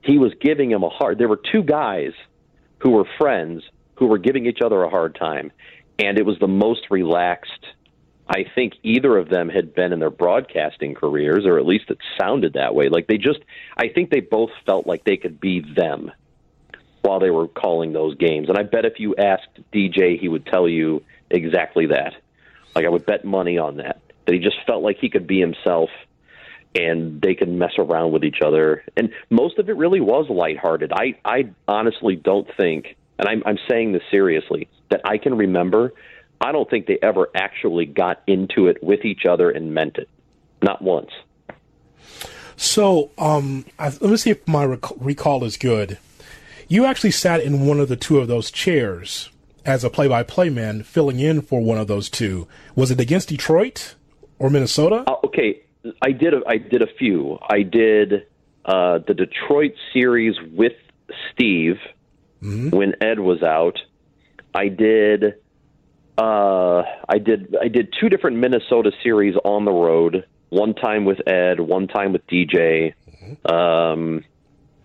he 0.01 0.17
was 0.17 0.31
giving 0.39 0.71
him 0.71 0.83
a 0.83 0.89
hard, 0.89 1.17
there 1.17 1.27
were 1.27 1.41
two 1.51 1.63
guys 1.63 2.11
who 2.79 2.91
were 2.91 3.05
friends 3.17 3.63
who 3.95 4.07
were 4.07 4.17
giving 4.17 4.45
each 4.45 4.59
other 4.63 4.83
a 4.83 4.89
hard 4.89 5.15
time. 5.15 5.51
And 5.99 6.17
it 6.17 6.25
was 6.25 6.37
the 6.39 6.47
most 6.47 6.87
relaxed 6.89 7.65
I 8.27 8.45
think 8.55 8.73
either 8.83 9.17
of 9.17 9.29
them 9.29 9.49
had 9.49 9.75
been 9.75 9.91
in 9.91 9.99
their 9.99 10.09
broadcasting 10.09 10.95
careers, 10.95 11.45
or 11.45 11.57
at 11.57 11.65
least 11.65 11.89
it 11.89 11.97
sounded 12.19 12.53
that 12.53 12.73
way. 12.73 12.89
Like 12.89 13.07
they 13.07 13.17
just, 13.17 13.39
I 13.75 13.89
think 13.89 14.09
they 14.09 14.21
both 14.21 14.51
felt 14.65 14.87
like 14.87 15.03
they 15.03 15.17
could 15.17 15.39
be 15.39 15.59
them 15.59 16.11
while 17.01 17.19
they 17.19 17.29
were 17.29 17.47
calling 17.47 17.91
those 17.91 18.15
games. 18.15 18.47
And 18.47 18.57
I 18.57 18.63
bet 18.63 18.85
if 18.85 18.99
you 18.99 19.15
asked 19.15 19.49
DJ, 19.73 20.17
he 20.19 20.29
would 20.29 20.45
tell 20.45 20.69
you 20.69 21.03
exactly 21.29 21.87
that. 21.87 22.13
Like 22.75 22.85
I 22.85 22.89
would 22.89 23.05
bet 23.05 23.25
money 23.25 23.57
on 23.57 23.77
that. 23.77 23.99
That 24.25 24.33
he 24.33 24.39
just 24.39 24.55
felt 24.65 24.83
like 24.83 24.97
he 24.99 25.09
could 25.09 25.27
be 25.27 25.41
himself 25.41 25.89
and 26.75 27.21
they 27.21 27.35
could 27.35 27.49
mess 27.49 27.73
around 27.77 28.13
with 28.13 28.23
each 28.23 28.41
other. 28.43 28.83
And 28.95 29.11
most 29.29 29.59
of 29.59 29.69
it 29.69 29.75
really 29.75 29.99
was 29.99 30.29
lighthearted. 30.29 30.91
I, 30.93 31.15
I 31.25 31.51
honestly 31.67 32.15
don't 32.15 32.47
think, 32.55 32.95
and 33.19 33.27
I'm, 33.27 33.43
I'm 33.45 33.59
saying 33.69 33.91
this 33.91 34.01
seriously, 34.09 34.69
that 34.89 35.01
I 35.05 35.17
can 35.17 35.35
remember 35.35 35.93
I 36.43 36.51
don't 36.51 36.69
think 36.69 36.87
they 36.87 36.99
ever 37.01 37.29
actually 37.33 37.85
got 37.85 38.21
into 38.27 38.67
it 38.67 38.83
with 38.83 39.05
each 39.05 39.25
other 39.25 39.49
and 39.49 39.73
meant 39.73 39.97
it. 39.97 40.09
Not 40.61 40.81
once. 40.81 41.11
So, 42.55 43.11
um, 43.17 43.65
I, 43.79 43.89
let 43.89 44.03
me 44.03 44.17
see 44.17 44.29
if 44.31 44.47
my 44.47 44.65
rec- 44.65 44.99
recall 44.99 45.43
is 45.43 45.57
good. 45.57 45.97
You 46.67 46.85
actually 46.85 47.11
sat 47.11 47.41
in 47.41 47.65
one 47.65 47.79
of 47.79 47.89
the 47.89 47.95
two 47.95 48.19
of 48.19 48.27
those 48.27 48.51
chairs 48.51 49.29
as 49.65 49.83
a 49.83 49.89
play-by-play 49.89 50.49
man 50.49 50.83
filling 50.83 51.19
in 51.19 51.41
for 51.41 51.61
one 51.61 51.77
of 51.77 51.87
those 51.87 52.09
two. 52.09 52.47
Was 52.75 52.91
it 52.91 52.99
against 52.99 53.29
Detroit 53.29 53.95
or 54.39 54.49
Minnesota? 54.49 55.03
Uh, 55.07 55.15
okay, 55.25 55.61
I 56.01 56.11
did. 56.11 56.33
A, 56.33 56.41
I 56.47 56.57
did 56.57 56.81
a 56.81 56.87
few. 56.99 57.39
I 57.49 57.63
did 57.63 58.27
uh, 58.65 58.99
the 58.99 59.13
Detroit 59.13 59.73
series 59.93 60.35
with 60.51 60.73
Steve 61.31 61.79
mm-hmm. 62.41 62.69
when 62.69 62.95
Ed 63.01 63.19
was 63.19 63.41
out. 63.43 63.79
I 64.53 64.67
did. 64.67 65.35
Uh, 66.17 66.83
I 67.09 67.17
did. 67.17 67.55
I 67.59 67.67
did 67.67 67.93
two 67.99 68.09
different 68.09 68.37
Minnesota 68.37 68.91
series 69.01 69.35
on 69.43 69.65
the 69.65 69.71
road. 69.71 70.25
One 70.49 70.75
time 70.75 71.05
with 71.05 71.27
Ed. 71.27 71.59
One 71.59 71.87
time 71.87 72.13
with 72.13 72.25
DJ. 72.27 72.93
Mm-hmm. 73.09 73.53
Um, 73.53 74.23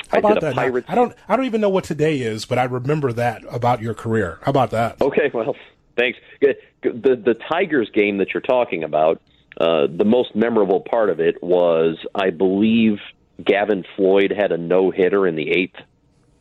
how 0.09 0.19
about 0.19 0.41
that? 0.41 0.55
Pirates... 0.55 0.87
I 0.89 0.95
don't. 0.95 1.15
I 1.29 1.37
don't 1.37 1.45
even 1.45 1.61
know 1.61 1.69
what 1.69 1.85
today 1.85 2.21
is, 2.21 2.47
but 2.47 2.59
I 2.59 2.65
remember 2.65 3.13
that 3.13 3.43
about 3.51 3.83
your 3.83 3.95
career. 3.95 4.39
How 4.43 4.51
about 4.51 4.71
that? 4.71 5.01
Okay. 5.01 5.31
Well, 5.35 5.55
thanks. 5.97 6.19
The 6.41 6.57
the 6.83 7.37
Tigers 7.51 7.91
game 7.93 8.19
that 8.19 8.33
you're 8.33 8.41
talking 8.41 8.83
about. 8.83 9.21
Uh, 9.61 9.89
the 9.89 10.05
most 10.05 10.37
memorable 10.37 10.81
part 10.81 11.11
of 11.11 11.19
it 11.19 11.43
was, 11.43 11.97
I 12.15 12.31
believe, 12.31 12.99
Gavin 13.45 13.85
Floyd 13.97 14.33
had 14.37 14.53
a 14.53 14.57
no 14.57 14.91
hitter 14.91 15.27
in 15.27 15.35
the 15.35 15.51
eighth 15.51 15.77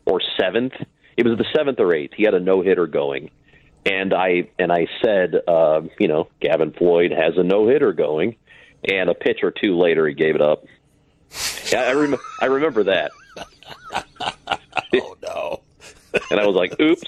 or 0.05 0.21
seventh. 0.39 0.73
It 1.17 1.25
was 1.25 1.37
the 1.37 1.45
seventh 1.55 1.79
or 1.79 1.93
eighth. 1.93 2.13
He 2.15 2.23
had 2.23 2.35
a 2.35 2.39
no 2.39 2.61
hitter 2.61 2.85
going, 2.85 3.31
and 3.87 4.13
I 4.13 4.49
and 4.59 4.71
I 4.71 4.87
said, 5.03 5.35
uh, 5.47 5.81
you 5.97 6.07
know, 6.07 6.27
Gavin 6.41 6.73
Floyd 6.73 7.11
has 7.11 7.37
a 7.37 7.43
no 7.43 7.67
hitter 7.67 7.93
going, 7.93 8.35
and 8.83 9.09
a 9.09 9.13
pitch 9.13 9.39
or 9.43 9.51
two 9.51 9.77
later 9.77 10.07
he 10.07 10.13
gave 10.13 10.35
it 10.35 10.41
up. 10.41 10.65
Yeah, 11.71 11.81
I, 11.81 11.93
rem- 11.93 12.17
I 12.41 12.45
remember 12.45 12.83
that. 12.85 13.11
oh 14.95 15.17
no! 15.21 15.61
and 16.31 16.39
I 16.39 16.45
was 16.45 16.55
like, 16.55 16.79
"Oops." 16.79 17.03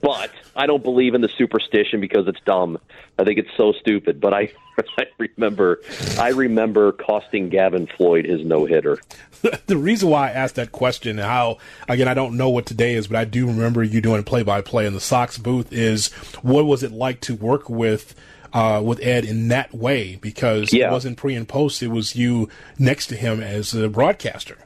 But 0.00 0.30
I 0.56 0.66
don't 0.66 0.82
believe 0.82 1.14
in 1.14 1.20
the 1.20 1.28
superstition 1.28 2.00
because 2.00 2.26
it's 2.28 2.40
dumb. 2.44 2.78
I 3.18 3.24
think 3.24 3.38
it's 3.38 3.54
so 3.56 3.72
stupid. 3.72 4.20
But 4.20 4.34
I, 4.34 4.52
I 4.98 5.06
remember, 5.18 5.80
I 6.18 6.28
remember 6.28 6.92
costing 6.92 7.48
Gavin 7.48 7.86
Floyd 7.86 8.24
his 8.24 8.44
no 8.44 8.64
hitter. 8.64 8.98
the 9.66 9.76
reason 9.76 10.08
why 10.08 10.28
I 10.28 10.32
asked 10.32 10.56
that 10.56 10.72
question, 10.72 11.18
how 11.18 11.58
again, 11.88 12.08
I 12.08 12.14
don't 12.14 12.36
know 12.36 12.50
what 12.50 12.66
today 12.66 12.94
is, 12.94 13.06
but 13.06 13.16
I 13.16 13.24
do 13.24 13.46
remember 13.46 13.82
you 13.82 14.00
doing 14.00 14.22
play 14.24 14.42
by 14.42 14.60
play 14.60 14.86
in 14.86 14.94
the 14.94 15.00
Sox 15.00 15.38
booth. 15.38 15.72
Is 15.72 16.12
what 16.42 16.64
was 16.64 16.82
it 16.82 16.92
like 16.92 17.20
to 17.22 17.34
work 17.34 17.68
with? 17.68 18.14
Uh, 18.52 18.80
with 18.80 19.00
Ed 19.02 19.24
in 19.24 19.48
that 19.48 19.74
way 19.74 20.14
because 20.14 20.72
yeah. 20.72 20.86
it 20.86 20.92
wasn't 20.92 21.16
pre 21.16 21.34
and 21.34 21.48
post; 21.48 21.82
it 21.82 21.88
was 21.88 22.14
you 22.14 22.48
next 22.78 23.08
to 23.08 23.16
him 23.16 23.42
as 23.42 23.74
a 23.74 23.88
broadcaster. 23.88 24.58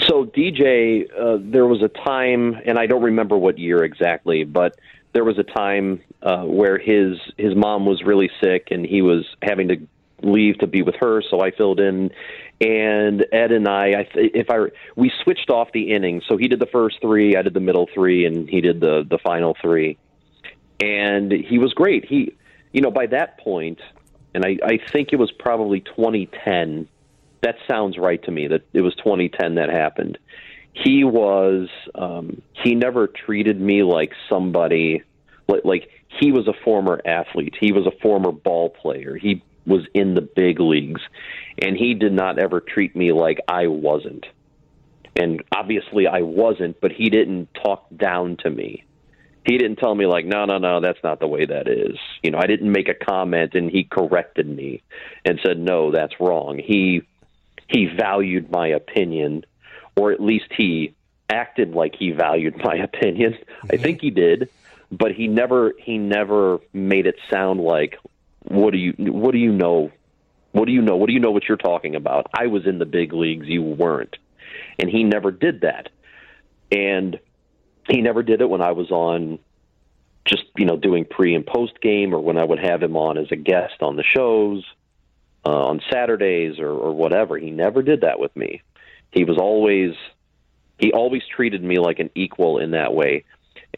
So 0.00 0.26
DJ, 0.26 1.08
uh, 1.10 1.38
there 1.40 1.66
was 1.66 1.82
a 1.82 1.88
time, 1.88 2.56
and 2.66 2.78
I 2.78 2.86
don't 2.86 3.02
remember 3.02 3.38
what 3.38 3.58
year 3.58 3.82
exactly, 3.82 4.44
but 4.44 4.78
there 5.14 5.24
was 5.24 5.38
a 5.38 5.42
time 5.42 6.02
uh, 6.22 6.42
where 6.42 6.76
his 6.76 7.18
his 7.38 7.54
mom 7.54 7.86
was 7.86 8.02
really 8.02 8.30
sick, 8.42 8.68
and 8.70 8.84
he 8.84 9.00
was 9.00 9.24
having 9.42 9.68
to 9.68 9.76
leave 10.22 10.58
to 10.58 10.66
be 10.66 10.82
with 10.82 10.96
her. 10.96 11.22
So 11.22 11.40
I 11.40 11.50
filled 11.50 11.80
in, 11.80 12.10
and 12.60 13.24
Ed 13.32 13.52
and 13.52 13.66
I, 13.66 13.92
I 13.92 14.08
if 14.14 14.50
I 14.50 14.66
we 14.96 15.10
switched 15.24 15.48
off 15.48 15.72
the 15.72 15.94
innings. 15.94 16.24
So 16.28 16.36
he 16.36 16.48
did 16.48 16.60
the 16.60 16.66
first 16.66 17.00
three, 17.00 17.34
I 17.34 17.40
did 17.40 17.54
the 17.54 17.60
middle 17.60 17.88
three, 17.94 18.26
and 18.26 18.48
he 18.48 18.60
did 18.60 18.80
the 18.80 19.06
the 19.08 19.18
final 19.18 19.56
three, 19.62 19.96
and 20.78 21.32
he 21.32 21.58
was 21.58 21.72
great. 21.72 22.04
He, 22.04 22.34
you 22.72 22.82
know, 22.82 22.90
by 22.90 23.06
that 23.06 23.38
point, 23.38 23.80
and 24.34 24.44
I, 24.44 24.58
I 24.62 24.78
think 24.92 25.14
it 25.14 25.16
was 25.16 25.32
probably 25.32 25.80
2010 25.80 26.88
that 27.46 27.54
sounds 27.70 27.96
right 27.96 28.20
to 28.24 28.32
me 28.32 28.48
that 28.48 28.62
it 28.72 28.80
was 28.80 28.94
2010 28.96 29.54
that 29.54 29.68
happened. 29.68 30.18
He 30.72 31.04
was 31.04 31.68
um, 31.94 32.42
he 32.64 32.74
never 32.74 33.06
treated 33.06 33.60
me 33.60 33.84
like 33.84 34.12
somebody 34.28 35.02
like, 35.48 35.64
like 35.64 35.90
he 36.20 36.32
was 36.32 36.48
a 36.48 36.52
former 36.64 37.00
athlete. 37.06 37.54
He 37.58 37.70
was 37.72 37.86
a 37.86 37.96
former 38.02 38.32
ball 38.32 38.70
player. 38.70 39.16
He 39.16 39.44
was 39.64 39.82
in 39.94 40.14
the 40.14 40.22
big 40.22 40.58
leagues, 40.58 41.00
and 41.62 41.76
he 41.76 41.94
did 41.94 42.12
not 42.12 42.38
ever 42.38 42.60
treat 42.60 42.96
me 42.96 43.12
like 43.12 43.38
I 43.48 43.68
wasn't. 43.68 44.26
And 45.14 45.42
obviously, 45.54 46.06
I 46.08 46.22
wasn't, 46.22 46.80
but 46.80 46.92
he 46.92 47.10
didn't 47.10 47.48
talk 47.54 47.86
down 47.96 48.36
to 48.42 48.50
me. 48.50 48.84
He 49.46 49.56
didn't 49.56 49.76
tell 49.76 49.94
me 49.94 50.06
like, 50.06 50.26
no, 50.26 50.44
no, 50.44 50.58
no, 50.58 50.80
that's 50.80 50.98
not 51.04 51.20
the 51.20 51.28
way 51.28 51.46
that 51.46 51.68
is. 51.68 51.96
You 52.22 52.32
know, 52.32 52.38
I 52.38 52.46
didn't 52.46 52.72
make 52.72 52.88
a 52.88 52.94
comment 52.94 53.54
and 53.54 53.70
he 53.70 53.84
corrected 53.84 54.48
me 54.48 54.82
and 55.24 55.38
said, 55.44 55.58
no, 55.58 55.92
that's 55.92 56.14
wrong. 56.18 56.58
He 56.58 57.02
he 57.68 57.86
valued 57.86 58.50
my 58.50 58.68
opinion, 58.68 59.44
or 59.96 60.12
at 60.12 60.20
least 60.20 60.46
he 60.56 60.94
acted 61.28 61.72
like 61.72 61.94
he 61.96 62.10
valued 62.10 62.56
my 62.62 62.74
opinion. 62.82 63.32
Mm-hmm. 63.32 63.68
I 63.72 63.76
think 63.76 64.00
he 64.00 64.10
did, 64.10 64.48
but 64.90 65.12
he 65.12 65.28
never 65.28 65.72
he 65.78 65.98
never 65.98 66.60
made 66.72 67.06
it 67.06 67.16
sound 67.30 67.60
like 67.60 67.98
what 68.42 68.72
do 68.72 68.78
you 68.78 68.94
what 68.98 69.32
do 69.32 69.38
you 69.38 69.52
know? 69.52 69.90
What 70.52 70.66
do 70.66 70.72
you 70.72 70.82
know? 70.82 70.96
What 70.96 71.08
do 71.08 71.12
you 71.12 71.20
know 71.20 71.32
what 71.32 71.44
you're 71.48 71.58
talking 71.58 71.96
about? 71.96 72.28
I 72.32 72.46
was 72.46 72.66
in 72.66 72.78
the 72.78 72.86
big 72.86 73.12
leagues, 73.12 73.46
you 73.46 73.62
weren't. 73.62 74.16
And 74.78 74.88
he 74.88 75.04
never 75.04 75.30
did 75.30 75.62
that. 75.62 75.90
And 76.72 77.18
he 77.88 78.00
never 78.00 78.22
did 78.22 78.40
it 78.40 78.48
when 78.48 78.62
I 78.62 78.72
was 78.72 78.90
on 78.90 79.38
just, 80.24 80.44
you 80.56 80.64
know, 80.64 80.76
doing 80.76 81.04
pre 81.04 81.34
and 81.34 81.46
post 81.46 81.80
game 81.80 82.14
or 82.14 82.20
when 82.20 82.38
I 82.38 82.44
would 82.44 82.58
have 82.58 82.82
him 82.82 82.96
on 82.96 83.18
as 83.18 83.30
a 83.30 83.36
guest 83.36 83.74
on 83.80 83.96
the 83.96 84.02
shows 84.02 84.64
uh, 85.46 85.68
on 85.68 85.80
Saturdays 85.92 86.58
or, 86.58 86.70
or 86.70 86.92
whatever. 86.92 87.38
He 87.38 87.50
never 87.50 87.80
did 87.80 88.00
that 88.00 88.18
with 88.18 88.34
me. 88.34 88.62
He 89.12 89.24
was 89.24 89.38
always 89.38 89.94
he 90.78 90.92
always 90.92 91.22
treated 91.34 91.62
me 91.62 91.78
like 91.78 92.00
an 92.00 92.10
equal 92.14 92.58
in 92.58 92.72
that 92.72 92.92
way, 92.92 93.24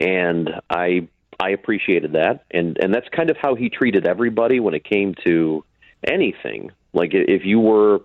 and 0.00 0.48
I 0.70 1.08
I 1.38 1.50
appreciated 1.50 2.12
that. 2.12 2.44
And 2.50 2.78
and 2.78 2.92
that's 2.92 3.08
kind 3.10 3.28
of 3.28 3.36
how 3.36 3.54
he 3.54 3.68
treated 3.68 4.06
everybody 4.06 4.60
when 4.60 4.72
it 4.72 4.82
came 4.82 5.14
to 5.26 5.62
anything. 6.02 6.72
Like 6.94 7.10
if 7.12 7.44
you 7.44 7.60
were, 7.60 8.00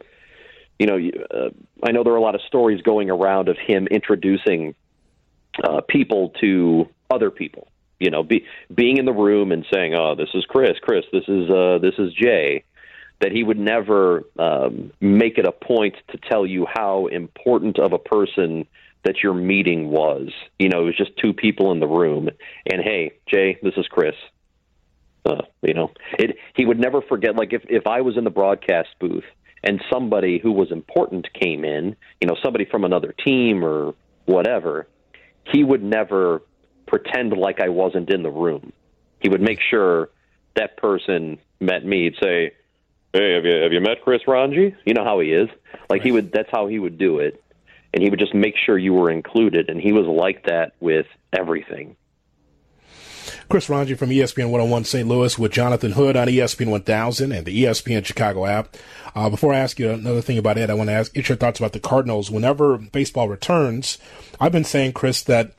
you 0.78 0.86
know, 0.86 0.98
uh, 1.32 1.50
I 1.82 1.92
know 1.94 2.04
there 2.04 2.14
are 2.14 2.18
a 2.18 2.22
lot 2.22 2.36
of 2.36 2.42
stories 2.48 2.82
going 2.82 3.10
around 3.10 3.48
of 3.48 3.58
him 3.58 3.88
introducing 3.88 4.76
uh, 5.64 5.80
people 5.88 6.34
to 6.42 6.90
other 7.10 7.32
people. 7.32 7.70
You 7.98 8.12
know, 8.12 8.24
be, 8.24 8.46
being 8.74 8.98
in 8.98 9.06
the 9.06 9.14
room 9.14 9.54
and 9.54 9.66
saying, 9.74 9.96
"Oh, 9.96 10.16
this 10.16 10.30
is 10.34 10.44
Chris. 10.46 10.78
Chris, 10.82 11.06
this 11.14 11.24
is 11.30 11.50
uh, 11.50 11.78
this 11.82 11.94
is 11.98 12.14
Jay." 12.14 12.66
That 13.22 13.32
he 13.32 13.44
would 13.44 13.60
never 13.60 14.24
um, 14.38 14.92
make 15.00 15.38
it 15.38 15.46
a 15.46 15.52
point 15.52 15.96
to 16.10 16.18
tell 16.18 16.46
you 16.46 16.66
how 16.72 17.08
important 17.08 17.80
of 17.80 17.94
a 17.94 17.98
person 17.98 18.66
that 19.04 19.24
your 19.24 19.34
meeting 19.34 19.90
was. 19.90 20.30
You 20.60 20.70
know, 20.70 20.82
it 20.82 20.86
was 20.86 20.98
just 20.98 21.12
two 21.18 21.34
people 21.34 21.72
in 21.72 21.80
the 21.80 21.88
room, 21.88 22.30
and 22.70 22.82
hey, 22.82 23.14
Jay, 23.28 23.58
this 23.62 23.74
is 23.78 23.86
Chris. 23.88 24.16
Uh, 25.26 25.44
you 25.62 25.74
know, 25.74 25.92
it. 26.20 26.38
He 26.56 26.66
would 26.66 26.80
never 26.80 27.02
forget. 27.02 27.36
Like 27.36 27.54
if 27.54 27.64
if 27.70 27.88
I 27.88 28.02
was 28.02 28.18
in 28.18 28.26
the 28.26 28.30
broadcast 28.30 28.90
booth 29.00 29.24
and 29.64 29.82
somebody 29.92 30.38
who 30.38 30.52
was 30.52 30.72
important 30.72 31.28
came 31.34 31.64
in, 31.64 31.96
you 32.20 32.28
know, 32.28 32.36
somebody 32.44 32.66
from 32.66 32.84
another 32.84 33.14
team 33.24 33.64
or 33.64 33.96
whatever, 34.26 34.88
he 35.52 35.64
would 35.64 35.84
never 35.84 36.42
pretend 36.88 37.32
like 37.34 37.62
I 37.62 37.70
wasn't 37.70 38.10
in 38.10 38.24
the 38.24 38.30
room. 38.30 38.74
He 39.22 39.30
would 39.30 39.42
make 39.42 39.60
sure 39.70 40.10
that 40.56 40.78
person 40.78 41.40
met 41.60 41.86
me. 41.86 42.04
He'd 42.04 42.16
say, 42.22 42.52
hey, 43.14 43.34
have 43.36 43.46
you 43.46 43.56
have 43.62 43.72
you 43.72 43.80
met 43.80 44.02
Chris 44.04 44.22
Rongey? 44.28 44.76
You 44.86 44.94
know 44.94 45.04
how 45.04 45.20
he 45.20 45.32
is. 45.32 45.50
Like 45.74 45.90
right. 45.90 46.02
he 46.02 46.12
would. 46.12 46.32
That's 46.32 46.50
how 46.52 46.68
he 46.68 46.80
would 46.80 46.98
do 46.98 47.20
it, 47.20 47.42
and 47.94 48.04
he 48.04 48.10
would 48.10 48.20
just 48.20 48.34
make 48.34 48.56
sure 48.58 48.78
you 48.78 48.94
were 48.94 49.10
included. 49.10 49.70
And 49.70 49.80
he 49.80 49.92
was 49.92 50.06
like 50.06 50.46
that 50.46 50.74
with 50.80 51.06
everything. 51.32 51.96
Chris 53.50 53.68
Rongey 53.68 53.98
from 53.98 54.10
ESPN 54.10 54.50
101 54.50 54.84
St. 54.86 55.08
Louis 55.08 55.38
with 55.38 55.52
Jonathan 55.52 55.92
Hood 55.92 56.16
on 56.16 56.28
ESPN 56.28 56.68
1000 56.68 57.32
and 57.32 57.46
the 57.46 57.64
ESPN 57.64 58.06
Chicago 58.06 58.46
app. 58.46 58.76
Uh, 59.16 59.30
before 59.30 59.54
I 59.54 59.60
ask 59.60 59.80
you 59.80 59.92
another 59.92 60.22
thing 60.22 60.38
about 60.38 60.58
it, 60.58 60.70
I 60.70 60.74
want 60.74 60.90
to 60.90 60.94
ask 60.94 61.14
get 61.14 61.30
your 61.30 61.36
thoughts 61.36 61.60
about 61.60 61.74
the 61.74 61.80
Cardinals. 61.80 62.32
Whenever 62.32 62.78
baseball 62.78 63.30
returns, 63.30 63.98
I've 64.40 64.52
been 64.52 64.64
saying, 64.64 64.94
Chris, 64.94 65.22
that 65.24 65.54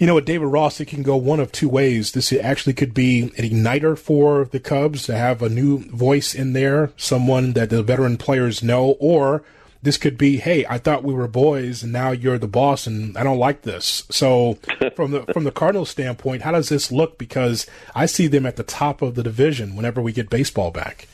you 0.00 0.06
know, 0.06 0.14
with 0.14 0.24
David 0.24 0.46
Ross, 0.46 0.80
it 0.80 0.86
can 0.86 1.02
go 1.02 1.14
one 1.14 1.40
of 1.40 1.52
two 1.52 1.68
ways. 1.68 2.12
This 2.12 2.32
actually 2.32 2.72
could 2.72 2.94
be 2.94 3.20
an 3.20 3.30
igniter 3.30 3.98
for 3.98 4.46
the 4.46 4.58
Cubs 4.58 5.02
to 5.04 5.14
have 5.14 5.42
a 5.42 5.50
new 5.50 5.84
voice 5.90 6.34
in 6.34 6.54
there, 6.54 6.90
someone 6.96 7.52
that 7.52 7.68
the 7.68 7.82
veteran 7.82 8.16
players 8.16 8.62
know, 8.62 8.96
or 8.98 9.44
this 9.82 9.98
could 9.98 10.16
be, 10.16 10.38
hey, 10.38 10.64
I 10.64 10.78
thought 10.78 11.04
we 11.04 11.12
were 11.12 11.28
boys, 11.28 11.82
and 11.82 11.92
now 11.92 12.12
you're 12.12 12.38
the 12.38 12.48
boss, 12.48 12.86
and 12.86 13.14
I 13.18 13.22
don't 13.22 13.38
like 13.38 13.60
this. 13.60 14.04
So, 14.08 14.54
from 14.96 15.10
the 15.10 15.24
from 15.34 15.44
the 15.44 15.52
Cardinals 15.52 15.90
standpoint, 15.90 16.42
how 16.42 16.52
does 16.52 16.70
this 16.70 16.90
look? 16.90 17.18
Because 17.18 17.66
I 17.94 18.06
see 18.06 18.26
them 18.26 18.46
at 18.46 18.56
the 18.56 18.62
top 18.62 19.02
of 19.02 19.16
the 19.16 19.22
division 19.22 19.76
whenever 19.76 20.00
we 20.00 20.12
get 20.14 20.30
baseball 20.30 20.70
back. 20.70 21.08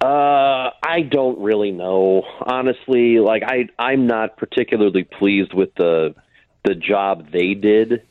Uh, 0.00 0.70
I 0.82 1.02
don't 1.08 1.38
really 1.38 1.70
know, 1.70 2.24
honestly. 2.42 3.20
Like 3.20 3.44
I, 3.46 3.68
I'm 3.78 4.08
not 4.08 4.36
particularly 4.36 5.04
pleased 5.04 5.54
with 5.54 5.72
the 5.76 6.16
the 6.64 6.74
job 6.74 7.30
they 7.30 7.54
did. 7.54 8.02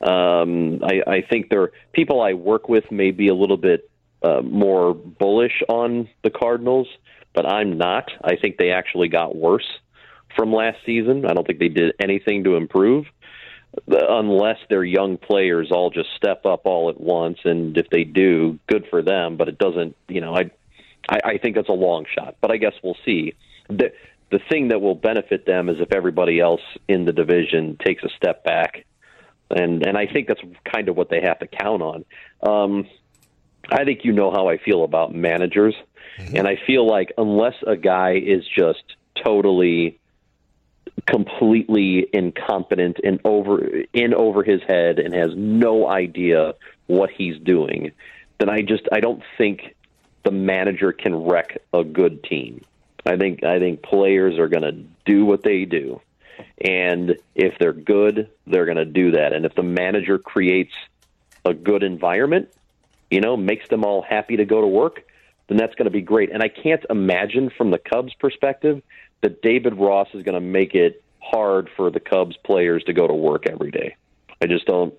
Um, 0.00 0.80
I, 0.82 1.02
I 1.06 1.20
think 1.22 1.48
there 1.50 1.72
people 1.92 2.20
I 2.20 2.34
work 2.34 2.68
with 2.68 2.90
may 2.90 3.10
be 3.10 3.28
a 3.28 3.34
little 3.34 3.56
bit 3.56 3.90
uh, 4.22 4.42
more 4.42 4.94
bullish 4.94 5.62
on 5.68 6.08
the 6.22 6.30
Cardinals, 6.30 6.88
but 7.34 7.46
I'm 7.46 7.78
not. 7.78 8.10
I 8.22 8.36
think 8.36 8.56
they 8.58 8.70
actually 8.70 9.08
got 9.08 9.36
worse 9.36 9.66
from 10.34 10.52
last 10.52 10.78
season. 10.84 11.24
I 11.24 11.32
don't 11.34 11.46
think 11.46 11.58
they 11.58 11.68
did 11.68 11.94
anything 12.00 12.44
to 12.44 12.56
improve. 12.56 13.06
unless 13.88 14.58
their 14.68 14.84
young 14.84 15.18
players 15.18 15.70
all 15.70 15.90
just 15.90 16.08
step 16.16 16.46
up 16.46 16.62
all 16.64 16.88
at 16.88 17.00
once. 17.00 17.38
And 17.44 17.76
if 17.76 17.88
they 17.90 18.04
do, 18.04 18.58
good 18.66 18.86
for 18.90 19.02
them. 19.02 19.36
But 19.36 19.48
it 19.48 19.58
doesn't. 19.58 19.96
You 20.08 20.20
know, 20.20 20.34
I 20.34 20.50
I, 21.08 21.20
I 21.24 21.38
think 21.38 21.56
that's 21.56 21.68
a 21.68 21.72
long 21.72 22.04
shot. 22.14 22.36
But 22.40 22.50
I 22.50 22.56
guess 22.56 22.74
we'll 22.82 22.96
see. 23.04 23.34
The 23.68 23.92
the 24.30 24.40
thing 24.48 24.68
that 24.68 24.80
will 24.80 24.94
benefit 24.94 25.46
them 25.46 25.68
is 25.68 25.76
if 25.80 25.92
everybody 25.92 26.40
else 26.40 26.60
in 26.88 27.04
the 27.04 27.12
division 27.12 27.76
takes 27.84 28.02
a 28.02 28.08
step 28.16 28.44
back. 28.44 28.84
And 29.50 29.86
and 29.86 29.96
I 29.96 30.06
think 30.06 30.26
that's 30.26 30.40
kind 30.64 30.88
of 30.88 30.96
what 30.96 31.08
they 31.08 31.20
have 31.22 31.38
to 31.38 31.46
count 31.46 31.82
on. 31.82 32.04
Um, 32.42 32.88
I 33.70 33.84
think 33.84 34.04
you 34.04 34.12
know 34.12 34.30
how 34.30 34.48
I 34.48 34.58
feel 34.58 34.82
about 34.84 35.14
managers, 35.14 35.74
mm-hmm. 36.18 36.36
and 36.36 36.48
I 36.48 36.56
feel 36.66 36.86
like 36.86 37.12
unless 37.16 37.54
a 37.66 37.76
guy 37.76 38.14
is 38.14 38.44
just 38.46 38.82
totally 39.24 40.00
completely 41.06 42.08
incompetent 42.12 42.98
and 43.04 43.20
over 43.24 43.64
in 43.92 44.14
over 44.14 44.42
his 44.42 44.60
head 44.66 44.98
and 44.98 45.14
has 45.14 45.30
no 45.36 45.88
idea 45.88 46.54
what 46.86 47.10
he's 47.10 47.38
doing, 47.38 47.92
then 48.38 48.48
I 48.48 48.62
just 48.62 48.88
I 48.90 48.98
don't 48.98 49.22
think 49.38 49.76
the 50.24 50.32
manager 50.32 50.92
can 50.92 51.14
wreck 51.14 51.62
a 51.72 51.84
good 51.84 52.24
team. 52.24 52.62
I 53.06 53.16
think 53.16 53.44
I 53.44 53.58
think 53.58 53.82
players 53.82 54.38
are 54.38 54.48
going 54.48 54.62
to 54.62 54.84
do 55.04 55.24
what 55.24 55.42
they 55.42 55.64
do, 55.64 56.00
and 56.60 57.16
if 57.34 57.58
they're 57.58 57.72
good, 57.72 58.30
they're 58.46 58.64
going 58.64 58.76
to 58.76 58.84
do 58.84 59.12
that. 59.12 59.32
And 59.32 59.46
if 59.46 59.54
the 59.54 59.62
manager 59.62 60.18
creates 60.18 60.72
a 61.44 61.54
good 61.54 61.82
environment, 61.82 62.48
you 63.10 63.20
know, 63.20 63.36
makes 63.36 63.68
them 63.68 63.84
all 63.84 64.02
happy 64.02 64.36
to 64.38 64.44
go 64.44 64.60
to 64.60 64.66
work, 64.66 65.04
then 65.48 65.56
that's 65.56 65.74
going 65.76 65.84
to 65.84 65.90
be 65.90 66.00
great. 66.00 66.32
And 66.32 66.42
I 66.42 66.48
can't 66.48 66.84
imagine 66.90 67.50
from 67.56 67.70
the 67.70 67.78
Cubs' 67.78 68.14
perspective 68.14 68.82
that 69.20 69.42
David 69.42 69.74
Ross 69.74 70.08
is 70.12 70.22
going 70.24 70.34
to 70.34 70.40
make 70.40 70.74
it 70.74 71.02
hard 71.20 71.70
for 71.76 71.90
the 71.90 72.00
Cubs 72.00 72.36
players 72.44 72.82
to 72.84 72.92
go 72.92 73.06
to 73.06 73.14
work 73.14 73.48
every 73.48 73.70
day. 73.70 73.96
I 74.40 74.46
just 74.46 74.66
don't. 74.66 74.94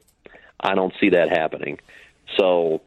I 0.60 0.74
don't 0.74 0.94
see 1.00 1.10
that 1.10 1.30
happening. 1.30 1.80
So 2.40 2.82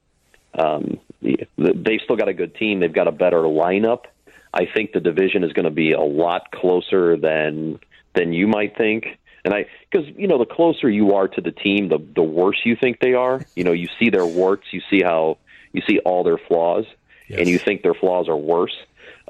um, 0.55 0.99
they've 1.23 2.01
still 2.03 2.17
got 2.17 2.29
a 2.29 2.35
good 2.35 2.57
team. 2.57 2.81
They've 2.81 2.93
got 2.93 3.07
a 3.07 3.13
better 3.13 3.43
lineup. 3.43 4.07
I 4.53 4.67
think 4.67 4.93
the 4.93 5.01
division 5.01 5.45
is 5.45 5.53
going 5.53 5.65
to 5.65 5.71
be 5.71 5.93
a 5.93 6.01
lot 6.01 6.51
closer 6.51 7.17
than 7.17 7.79
than 8.15 8.33
you 8.33 8.49
might 8.49 8.77
think. 8.77 9.19
And 9.45 9.55
I, 9.55 9.67
because 9.91 10.07
you 10.17 10.27
know, 10.27 10.39
the 10.39 10.47
closer 10.47 10.91
you 10.91 11.15
are 11.15 11.29
to 11.29 11.41
the 11.41 11.53
team, 11.53 11.89
the 11.89 11.99
the 11.99 12.23
worse 12.23 12.61
you 12.65 12.77
think 12.77 13.01
they 13.01 13.15
are. 13.15 13.45
You 13.55 13.65
know, 13.65 13.73
you 13.73 13.89
see 13.99 14.11
their 14.11 14.27
warts, 14.27 14.67
you 14.73 14.83
see 14.91 15.03
how 15.03 15.39
you 15.73 15.83
see 15.89 15.99
all 16.01 16.25
their 16.25 16.39
flaws, 16.39 16.85
yes. 17.29 17.41
and 17.41 17.49
you 17.49 17.59
think 17.59 17.83
their 17.83 17.95
flaws 17.95 18.29
are 18.29 18.37
worse. 18.37 18.77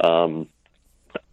Um, 0.03 0.49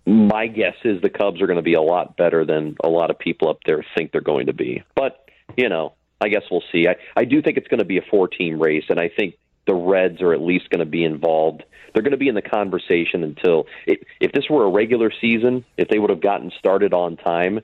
my 0.05 0.47
guess 0.47 0.75
is 0.83 1.01
the 1.01 1.09
Cubs 1.09 1.41
are 1.41 1.47
going 1.47 1.57
to 1.57 1.63
be 1.63 1.73
a 1.73 1.81
lot 1.81 2.15
better 2.17 2.45
than 2.45 2.77
a 2.83 2.87
lot 2.87 3.09
of 3.09 3.19
people 3.19 3.49
up 3.49 3.59
there 3.65 3.85
think 3.95 4.11
they're 4.11 4.21
going 4.21 4.45
to 4.45 4.53
be. 4.53 4.83
But 4.95 5.29
you 5.55 5.69
know, 5.69 5.93
I 6.21 6.29
guess 6.29 6.43
we'll 6.51 6.63
see. 6.71 6.87
I 6.87 6.95
I 7.15 7.25
do 7.25 7.41
think 7.41 7.57
it's 7.57 7.67
going 7.67 7.79
to 7.79 7.85
be 7.85 7.97
a 7.97 8.03
four 8.09 8.27
team 8.27 8.61
race, 8.61 8.85
and 8.89 8.99
I 8.99 9.09
think 9.09 9.35
the 9.67 9.75
Reds 9.75 10.21
are 10.21 10.33
at 10.33 10.41
least 10.41 10.69
going 10.69 10.79
to 10.79 10.85
be 10.85 11.03
involved. 11.03 11.63
They're 11.93 12.03
going 12.03 12.11
to 12.11 12.17
be 12.17 12.27
in 12.27 12.35
the 12.35 12.41
conversation 12.41 13.23
until 13.23 13.65
it, 13.85 14.05
if 14.19 14.31
this 14.31 14.49
were 14.49 14.65
a 14.65 14.69
regular 14.69 15.11
season, 15.21 15.65
if 15.77 15.87
they 15.87 15.99
would 15.99 16.09
have 16.09 16.21
gotten 16.21 16.51
started 16.57 16.93
on 16.93 17.17
time, 17.17 17.61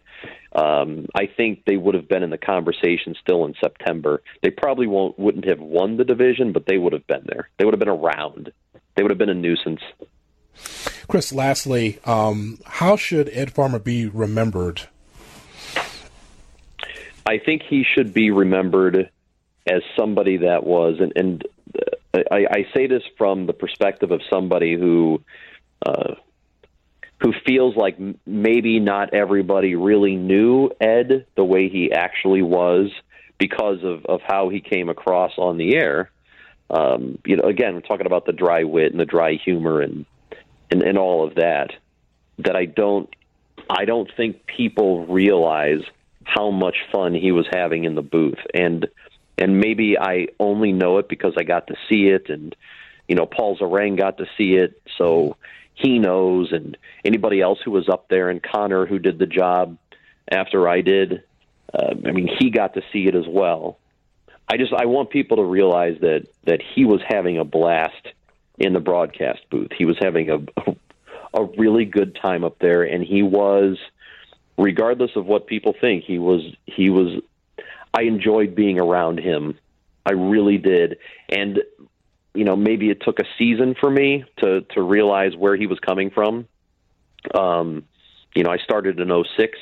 um, 0.56 1.08
I 1.16 1.28
think 1.28 1.64
they 1.66 1.78
would 1.78 1.96
have 1.96 2.08
been 2.08 2.24
in 2.24 2.30
the 2.30 2.38
conversation 2.38 3.16
still 3.22 3.46
in 3.46 3.54
September. 3.60 4.22
They 4.42 4.50
probably 4.50 4.88
won't 4.88 5.18
wouldn't 5.18 5.46
have 5.46 5.60
won 5.60 5.98
the 5.98 6.04
division, 6.04 6.52
but 6.52 6.66
they 6.66 6.78
would 6.78 6.94
have 6.94 7.08
been 7.08 7.26
there. 7.26 7.50
They 7.58 7.66
would 7.66 7.74
have 7.74 7.80
been 7.80 7.90
around. 7.90 8.52
They 8.96 9.04
would 9.04 9.12
have 9.12 9.18
been 9.18 9.30
a 9.30 9.34
nuisance. 9.34 9.82
Chris, 11.08 11.34
lastly, 11.34 12.00
um, 12.06 12.60
how 12.66 12.96
should 12.96 13.30
Ed 13.30 13.52
Farmer 13.52 13.80
be 13.80 14.08
remembered? 14.08 14.88
I 17.26 17.38
think 17.38 17.64
he 17.64 17.84
should 17.84 18.14
be 18.14 18.32
remembered 18.32 19.10
as 19.68 19.82
somebody 19.98 20.38
that 20.38 20.66
was, 20.66 20.98
and, 21.00 21.14
and 21.16 21.44
I, 22.14 22.46
I 22.50 22.66
say 22.76 22.88
this 22.88 23.04
from 23.18 23.48
the 23.48 23.54
perspective 23.54 24.12
of 24.12 24.22
somebody 24.32 24.76
who 24.76 25.22
uh, 25.86 26.16
who 27.20 27.34
feels 27.46 27.76
like 27.76 27.98
maybe 28.26 28.80
not 28.80 29.14
everybody 29.14 29.76
really 29.76 30.16
knew 30.16 30.70
Ed 30.80 31.26
the 31.36 31.44
way 31.44 31.70
he 31.70 31.92
actually 31.92 32.42
was 32.42 32.92
because 33.38 33.84
of, 33.84 34.06
of 34.06 34.22
how 34.22 34.50
he 34.50 34.60
came 34.60 34.90
across 34.90 35.32
on 35.38 35.58
the 35.58 35.76
air. 35.76 36.12
Um, 36.70 37.18
you 37.26 37.38
know, 37.38 37.48
again, 37.48 37.76
we're 37.76 37.82
talking 37.82 38.06
about 38.06 38.26
the 38.26 38.34
dry 38.34 38.64
wit 38.64 38.92
and 38.92 39.00
the 39.00 39.06
dry 39.06 39.34
humor 39.44 39.82
and 39.82 40.06
and, 40.70 40.82
and 40.84 40.98
all 40.98 41.28
of 41.28 41.36
that 41.36 41.72
that 42.40 42.56
I 42.56 42.66
don't 42.66 43.10
I 43.70 43.86
don't 43.86 44.10
think 44.16 44.46
people 44.46 45.06
realize 45.08 45.82
how 46.24 46.52
much 46.52 46.76
fun 46.92 47.14
he 47.14 47.32
was 47.32 47.46
having 47.52 47.84
in 47.84 47.96
the 47.96 48.02
booth 48.02 48.40
and 48.54 48.88
and 49.38 49.60
maybe 49.60 49.98
I 49.98 50.28
only 50.40 50.72
know 50.72 50.98
it 51.00 51.10
because 51.10 51.34
I 51.38 51.44
got 51.44 51.68
to 51.68 51.76
see 51.90 52.08
it 52.08 52.30
and 52.30 52.56
you 53.08 53.16
know 53.16 53.26
Paul 53.26 53.58
Zarang 53.58 53.98
got 53.98 54.18
to 54.18 54.26
see 54.38 54.56
it 54.56 54.82
so 54.98 55.38
he 55.76 56.00
knows 56.00 56.52
and 56.52 56.78
anybody 57.04 57.42
else 57.42 57.60
who 57.64 57.72
was 57.72 57.90
up 57.90 58.08
there 58.10 58.30
and 58.30 58.42
Connor 58.42 58.86
who 58.86 59.00
did 59.00 59.20
the 59.20 59.26
job 59.26 59.78
after 60.32 60.68
I 60.68 60.82
did 60.82 61.24
uh, 61.74 61.96
I 62.06 62.12
mean 62.12 62.30
he 62.40 62.50
got 62.50 62.76
to 62.76 62.82
see 62.92 63.08
it 63.08 63.16
as 63.16 63.26
well 63.28 63.78
I 64.48 64.58
just 64.58 64.74
I 64.74 64.86
want 64.86 65.10
people 65.10 65.38
to 65.38 65.44
realize 65.44 66.00
that 66.02 66.28
that 66.46 66.62
he 66.62 66.86
was 66.86 67.02
having 67.08 67.38
a 67.38 67.44
blast 67.44 68.08
in 68.58 68.74
the 68.74 68.80
broadcast 68.80 69.40
booth. 69.50 69.72
He 69.78 69.86
was 69.86 69.98
having 70.00 70.30
a 70.30 70.40
a 71.34 71.44
really 71.58 71.86
good 71.86 72.16
time 72.22 72.44
up 72.44 72.60
there, 72.60 72.84
and 72.84 73.04
he 73.04 73.24
was, 73.24 73.78
regardless 74.58 75.12
of 75.16 75.26
what 75.26 75.48
people 75.48 75.74
think, 75.80 76.04
he 76.04 76.20
was 76.20 76.42
he 76.66 76.90
was. 76.90 77.22
I 77.94 78.04
enjoyed 78.04 78.56
being 78.56 78.80
around 78.80 79.20
him. 79.20 79.58
I 80.06 80.14
really 80.14 80.58
did, 80.58 80.98
and 81.30 81.60
you 82.34 82.44
know 82.44 82.56
maybe 82.56 82.90
it 82.90 83.02
took 83.02 83.20
a 83.20 83.26
season 83.38 83.76
for 83.80 83.90
me 83.90 84.26
to 84.38 84.62
to 84.62 84.82
realize 84.82 85.36
where 85.36 85.56
he 85.56 85.68
was 85.68 85.80
coming 85.80 86.10
from. 86.10 86.48
Um, 87.34 87.86
you 88.36 88.44
know, 88.44 88.50
I 88.50 88.58
started 88.58 89.00
in 89.00 89.10
06, 89.38 89.58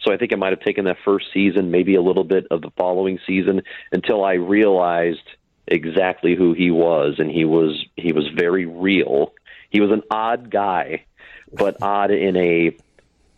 so 0.00 0.12
I 0.12 0.16
think 0.16 0.32
I 0.32 0.36
might 0.36 0.52
have 0.52 0.60
taken 0.60 0.84
that 0.86 0.96
first 1.04 1.26
season, 1.34 1.70
maybe 1.70 1.94
a 1.94 2.02
little 2.02 2.24
bit 2.24 2.46
of 2.50 2.62
the 2.62 2.70
following 2.76 3.18
season, 3.26 3.62
until 3.90 4.24
I 4.24 4.34
realized 4.34 5.28
exactly 5.66 6.34
who 6.34 6.54
he 6.54 6.70
was, 6.70 7.16
and 7.18 7.30
he 7.30 7.44
was 7.44 7.84
he 7.96 8.12
was 8.12 8.28
very 8.28 8.66
real. 8.66 9.32
He 9.70 9.80
was 9.80 9.90
an 9.90 10.02
odd 10.10 10.50
guy, 10.50 11.04
but 11.52 11.82
odd 11.82 12.10
in 12.10 12.36
a 12.36 12.76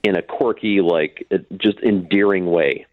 in 0.02 0.16
a 0.16 0.22
quirky, 0.22 0.80
like 0.80 1.26
just 1.56 1.80
endearing 1.80 2.46
way. 2.46 2.86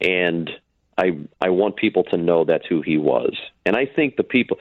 And 0.00 0.50
I 0.98 1.16
I 1.40 1.50
want 1.50 1.76
people 1.76 2.02
to 2.04 2.16
know 2.16 2.44
that's 2.44 2.66
who 2.66 2.82
he 2.82 2.98
was. 2.98 3.34
And 3.64 3.76
I 3.76 3.86
think 3.86 4.16
the 4.16 4.24
people, 4.24 4.58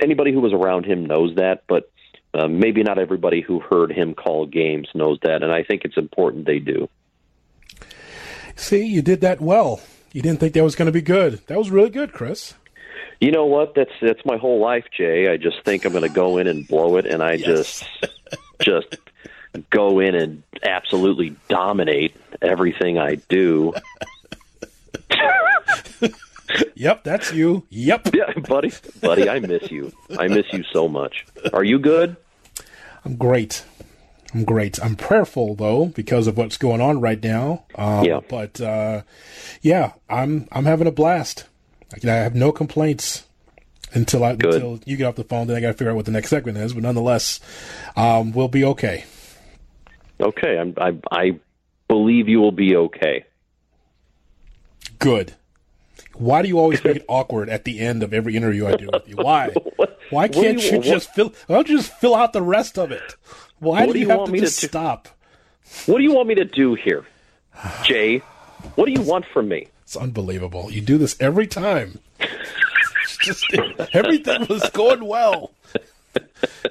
anybody 0.00 0.32
who 0.32 0.40
was 0.40 0.52
around 0.52 0.86
him 0.86 1.04
knows 1.04 1.36
that, 1.36 1.64
but 1.68 1.92
uh, 2.32 2.48
maybe 2.48 2.82
not 2.82 2.98
everybody 2.98 3.40
who 3.42 3.60
heard 3.60 3.92
him 3.92 4.14
call 4.14 4.46
games 4.46 4.88
knows 4.94 5.18
that. 5.22 5.42
And 5.42 5.52
I 5.52 5.62
think 5.62 5.84
it's 5.84 5.96
important 5.96 6.46
they 6.46 6.58
do. 6.58 6.88
See, 8.56 8.84
you 8.86 9.02
did 9.02 9.20
that 9.20 9.40
well. 9.40 9.80
You 10.12 10.22
didn't 10.22 10.40
think 10.40 10.54
that 10.54 10.64
was 10.64 10.76
going 10.76 10.86
to 10.86 10.92
be 10.92 11.02
good. 11.02 11.40
That 11.48 11.58
was 11.58 11.70
really 11.70 11.90
good, 11.90 12.12
Chris. 12.12 12.54
You 13.20 13.30
know 13.30 13.46
what? 13.46 13.74
That's 13.74 13.92
that's 14.00 14.24
my 14.24 14.36
whole 14.36 14.60
life, 14.60 14.84
Jay. 14.96 15.28
I 15.28 15.36
just 15.36 15.62
think 15.64 15.84
I'm 15.84 15.92
going 15.92 16.02
to 16.02 16.08
go 16.08 16.38
in 16.38 16.46
and 16.46 16.66
blow 16.66 16.96
it, 16.96 17.06
and 17.06 17.22
I 17.22 17.34
yes. 17.34 17.46
just 17.46 17.84
just 18.62 18.96
go 19.70 20.00
in 20.00 20.14
and 20.14 20.42
absolutely 20.62 21.36
dominate 21.48 22.16
everything 22.42 22.98
I 22.98 23.16
do. 23.28 23.72
yep, 26.74 27.04
that's 27.04 27.32
you. 27.32 27.66
Yep. 27.70 28.14
Yeah, 28.14 28.32
buddy, 28.48 28.72
buddy, 29.00 29.28
I 29.28 29.40
miss 29.40 29.70
you. 29.70 29.92
I 30.18 30.28
miss 30.28 30.46
you 30.52 30.64
so 30.72 30.88
much. 30.88 31.26
Are 31.52 31.64
you 31.64 31.78
good? 31.78 32.16
I'm 33.04 33.16
great. 33.16 33.64
I'm 34.34 34.44
great. 34.44 34.82
I'm 34.82 34.96
prayerful 34.96 35.54
though 35.54 35.86
because 35.86 36.26
of 36.26 36.36
what's 36.36 36.56
going 36.56 36.80
on 36.80 37.00
right 37.00 37.22
now. 37.22 37.64
Um, 37.76 38.04
yeah. 38.04 38.20
But 38.28 38.60
uh, 38.60 39.02
yeah, 39.62 39.92
I'm 40.10 40.48
I'm 40.50 40.64
having 40.64 40.86
a 40.86 40.92
blast. 40.92 41.46
I 42.02 42.06
have 42.08 42.34
no 42.34 42.50
complaints 42.50 43.24
until 43.92 44.24
I 44.24 44.34
Good. 44.34 44.54
until 44.54 44.80
you 44.84 44.96
get 44.96 45.06
off 45.06 45.14
the 45.14 45.24
phone. 45.24 45.46
Then 45.46 45.56
I 45.56 45.60
got 45.60 45.68
to 45.68 45.72
figure 45.74 45.90
out 45.90 45.96
what 45.96 46.06
the 46.06 46.10
next 46.10 46.30
segment 46.30 46.58
is. 46.58 46.74
But 46.74 46.82
nonetheless, 46.82 47.40
um, 47.96 48.32
we'll 48.32 48.48
be 48.48 48.64
okay. 48.64 49.04
Okay, 50.20 50.58
I'm, 50.58 50.74
I 50.78 50.98
I 51.10 51.40
believe 51.88 52.28
you 52.28 52.40
will 52.40 52.52
be 52.52 52.76
okay. 52.76 53.24
Good. 55.04 55.34
Why 56.14 56.42
do 56.42 56.48
you 56.48 56.58
always 56.58 56.82
make 56.82 56.96
it 56.96 57.04
awkward 57.08 57.50
at 57.50 57.64
the 57.64 57.80
end 57.80 58.02
of 58.02 58.14
every 58.14 58.36
interview 58.36 58.66
I 58.66 58.76
do 58.76 58.88
with 58.92 59.06
you? 59.06 59.16
Why? 59.16 59.52
Why 60.10 60.28
can't 60.28 60.62
you, 60.62 60.78
you, 60.78 60.82
just 60.82 61.12
fill? 61.12 61.34
Why 61.46 61.56
don't 61.56 61.68
you 61.68 61.76
just 61.76 61.92
fill 61.98 62.14
out 62.14 62.32
the 62.32 62.42
rest 62.42 62.78
of 62.78 62.90
it? 62.90 63.16
Why 63.58 63.84
do, 63.84 63.92
do 63.92 63.98
you, 63.98 64.06
you 64.06 64.10
have 64.10 64.24
to 64.30 64.38
just 64.38 64.60
to 64.60 64.68
stop? 64.68 65.08
What 65.86 65.98
do 65.98 66.04
you 66.04 66.12
want 66.12 66.28
me 66.28 66.34
to 66.36 66.44
do 66.44 66.74
here, 66.74 67.04
Jay? 67.82 68.18
What 68.76 68.86
do 68.86 68.92
you 68.92 69.02
want 69.02 69.26
from 69.26 69.48
me? 69.48 69.68
It's 69.82 69.96
unbelievable. 69.96 70.70
You 70.70 70.80
do 70.80 70.96
this 70.96 71.16
every 71.20 71.46
time. 71.46 71.98
just 73.20 73.44
everything 73.92 74.46
was 74.48 74.68
going 74.70 75.04
well. 75.04 75.52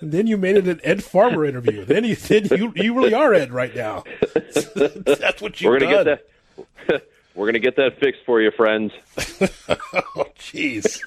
And 0.01 0.11
then 0.11 0.25
you 0.25 0.37
made 0.37 0.55
it 0.55 0.67
an 0.67 0.79
Ed 0.83 1.03
Farmer 1.03 1.45
interview. 1.45 1.85
Then 1.85 2.03
you 2.03 2.15
then 2.15 2.45
you 2.45 2.73
you 2.75 2.95
really 2.95 3.13
are 3.13 3.33
Ed 3.33 3.51
right 3.51 3.75
now. 3.75 4.03
That's 4.33 5.41
what 5.41 5.59
you've 5.61 5.71
we're 5.71 5.79
gonna 5.79 6.03
done. 6.03 6.05
Get 6.05 6.87
that, 6.87 7.07
We're 7.35 7.45
going 7.45 7.53
to 7.53 7.59
get 7.59 7.77
that 7.77 7.99
fixed 7.99 8.21
for 8.25 8.39
you, 8.41 8.51
friends. 8.51 8.91
oh, 9.17 10.27
jeez. 10.37 10.99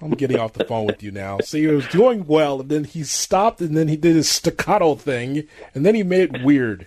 I'm 0.00 0.12
getting 0.12 0.38
off 0.38 0.54
the 0.54 0.64
phone 0.64 0.86
with 0.86 1.02
you 1.02 1.10
now. 1.10 1.38
See, 1.44 1.60
he 1.60 1.66
was 1.66 1.86
doing 1.88 2.26
well, 2.26 2.60
and 2.60 2.70
then 2.70 2.84
he 2.84 3.04
stopped, 3.04 3.60
and 3.60 3.76
then 3.76 3.88
he 3.88 3.96
did 3.96 4.16
his 4.16 4.30
staccato 4.30 4.94
thing, 4.94 5.46
and 5.74 5.84
then 5.84 5.94
he 5.94 6.02
made 6.02 6.34
it 6.34 6.42
weird. 6.42 6.86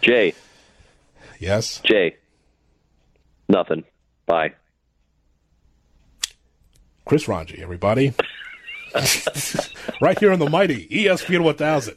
Jay. 0.00 0.32
Yes? 1.38 1.80
Jay. 1.84 2.16
Nothing. 3.50 3.84
Bye. 4.26 4.54
Chris 7.04 7.26
Rongey, 7.26 7.60
everybody. 7.60 8.14
right 10.00 10.18
here 10.18 10.32
on 10.32 10.38
the 10.38 10.48
mighty 10.48 10.86
ESPN 10.88 11.42
1000. 11.42 11.96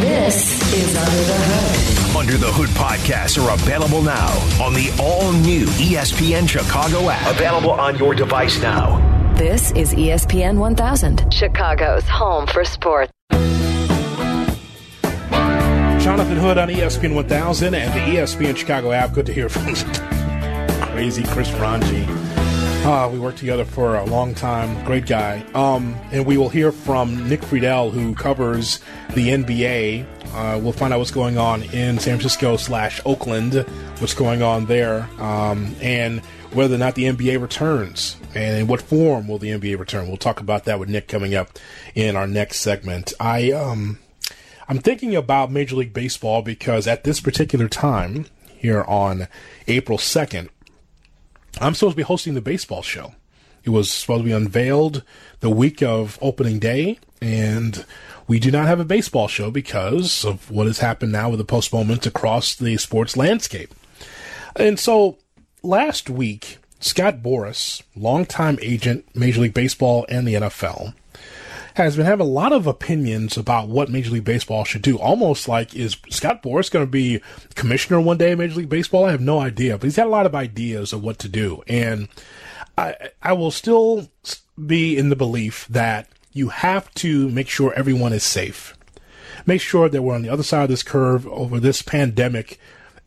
This 0.00 0.72
is 0.72 0.96
Under 0.96 1.24
the 1.24 1.34
Hood. 1.34 1.65
Under 2.26 2.38
the 2.38 2.50
Hood 2.50 2.70
podcasts 2.70 3.40
are 3.40 3.54
available 3.54 4.02
now 4.02 4.32
on 4.60 4.74
the 4.74 4.92
all 5.00 5.32
new 5.32 5.64
ESPN 5.78 6.48
Chicago 6.48 7.08
app. 7.08 7.24
Available 7.30 7.70
on 7.70 7.96
your 7.98 8.16
device 8.16 8.60
now. 8.60 8.98
This 9.36 9.70
is 9.76 9.94
ESPN 9.94 10.58
1000, 10.58 11.32
Chicago's 11.32 12.02
home 12.08 12.48
for 12.48 12.64
sports. 12.64 13.12
Jonathan 16.02 16.36
Hood 16.36 16.58
on 16.58 16.68
ESPN 16.68 17.14
1000 17.14 17.74
and 17.76 17.94
the 17.94 18.18
ESPN 18.18 18.56
Chicago 18.56 18.90
app. 18.90 19.12
Good 19.12 19.26
to 19.26 19.32
hear 19.32 19.48
from 19.48 19.72
crazy 20.88 21.22
Chris 21.22 21.48
Rongey. 21.50 22.08
Uh, 22.84 23.08
we 23.08 23.20
worked 23.20 23.38
together 23.38 23.64
for 23.64 23.96
a 23.96 24.04
long 24.04 24.34
time. 24.34 24.84
Great 24.84 25.06
guy. 25.06 25.44
Um, 25.54 25.94
and 26.10 26.26
we 26.26 26.36
will 26.36 26.48
hear 26.48 26.72
from 26.72 27.28
Nick 27.28 27.42
Friedell, 27.42 27.92
who 27.92 28.16
covers 28.16 28.80
the 29.14 29.28
NBA. 29.28 30.06
Uh, 30.36 30.60
we'll 30.62 30.70
find 30.70 30.92
out 30.92 30.98
what's 30.98 31.10
going 31.10 31.38
on 31.38 31.62
in 31.62 31.98
San 31.98 32.18
Francisco 32.18 32.58
slash 32.58 33.00
Oakland, 33.06 33.54
what's 34.00 34.12
going 34.12 34.42
on 34.42 34.66
there, 34.66 35.08
um, 35.18 35.74
and 35.80 36.20
whether 36.52 36.74
or 36.74 36.78
not 36.78 36.94
the 36.94 37.04
NBA 37.04 37.40
returns, 37.40 38.18
and 38.34 38.58
in 38.58 38.66
what 38.66 38.82
form 38.82 39.28
will 39.28 39.38
the 39.38 39.48
NBA 39.48 39.78
return. 39.78 40.08
We'll 40.08 40.18
talk 40.18 40.38
about 40.38 40.64
that 40.64 40.78
with 40.78 40.90
Nick 40.90 41.08
coming 41.08 41.34
up 41.34 41.58
in 41.94 42.16
our 42.16 42.26
next 42.26 42.60
segment. 42.60 43.14
I 43.18 43.50
um, 43.52 43.98
I'm 44.68 44.78
thinking 44.78 45.16
about 45.16 45.50
Major 45.50 45.76
League 45.76 45.94
Baseball 45.94 46.42
because 46.42 46.86
at 46.86 47.04
this 47.04 47.18
particular 47.18 47.66
time 47.66 48.26
here 48.46 48.82
on 48.82 49.28
April 49.68 49.96
2nd, 49.96 50.50
I'm 51.62 51.72
supposed 51.72 51.92
to 51.92 51.96
be 51.96 52.02
hosting 52.02 52.34
the 52.34 52.42
baseball 52.42 52.82
show. 52.82 53.14
It 53.64 53.70
was 53.70 53.90
supposed 53.90 54.20
to 54.20 54.26
be 54.26 54.32
unveiled 54.32 55.02
the 55.40 55.48
week 55.48 55.82
of 55.82 56.18
opening 56.20 56.58
day, 56.58 56.98
and 57.20 57.84
we 58.28 58.38
do 58.38 58.50
not 58.50 58.66
have 58.66 58.80
a 58.80 58.84
baseball 58.84 59.28
show 59.28 59.50
because 59.50 60.24
of 60.24 60.50
what 60.50 60.66
has 60.66 60.80
happened 60.80 61.12
now 61.12 61.30
with 61.30 61.38
the 61.38 61.44
postponement 61.44 62.06
across 62.06 62.54
the 62.54 62.76
sports 62.76 63.16
landscape. 63.16 63.74
And 64.56 64.78
so 64.78 65.18
last 65.62 66.10
week, 66.10 66.58
Scott 66.80 67.22
Boras, 67.22 67.82
longtime 67.94 68.58
agent, 68.62 69.06
Major 69.14 69.42
League 69.42 69.54
Baseball 69.54 70.06
and 70.08 70.26
the 70.26 70.34
NFL, 70.34 70.94
has 71.74 71.96
been 71.96 72.06
having 72.06 72.26
a 72.26 72.30
lot 72.30 72.52
of 72.52 72.66
opinions 72.66 73.36
about 73.36 73.68
what 73.68 73.90
Major 73.90 74.10
League 74.10 74.24
Baseball 74.24 74.64
should 74.64 74.82
do. 74.82 74.98
Almost 74.98 75.46
like, 75.46 75.76
is 75.76 75.96
Scott 76.08 76.42
Boras 76.42 76.70
going 76.70 76.86
to 76.86 76.90
be 76.90 77.20
commissioner 77.54 78.00
one 78.00 78.16
day 78.16 78.32
of 78.32 78.38
Major 78.38 78.56
League 78.56 78.68
Baseball? 78.68 79.04
I 79.04 79.10
have 79.10 79.20
no 79.20 79.40
idea, 79.40 79.76
but 79.76 79.84
he's 79.84 79.96
had 79.96 80.06
a 80.06 80.10
lot 80.10 80.26
of 80.26 80.34
ideas 80.34 80.92
of 80.92 81.02
what 81.02 81.18
to 81.20 81.28
do. 81.28 81.62
And 81.68 82.08
I, 82.78 83.10
I 83.22 83.34
will 83.34 83.50
still 83.50 84.08
be 84.64 84.96
in 84.96 85.10
the 85.10 85.16
belief 85.16 85.66
that 85.68 86.08
you 86.36 86.50
have 86.50 86.92
to 86.94 87.30
make 87.30 87.48
sure 87.48 87.72
everyone 87.72 88.12
is 88.12 88.22
safe. 88.22 88.76
Make 89.46 89.60
sure 89.60 89.88
that 89.88 90.02
we're 90.02 90.14
on 90.14 90.22
the 90.22 90.28
other 90.28 90.42
side 90.42 90.64
of 90.64 90.68
this 90.68 90.82
curve 90.82 91.26
over 91.28 91.58
this 91.58 91.80
pandemic, 91.80 92.58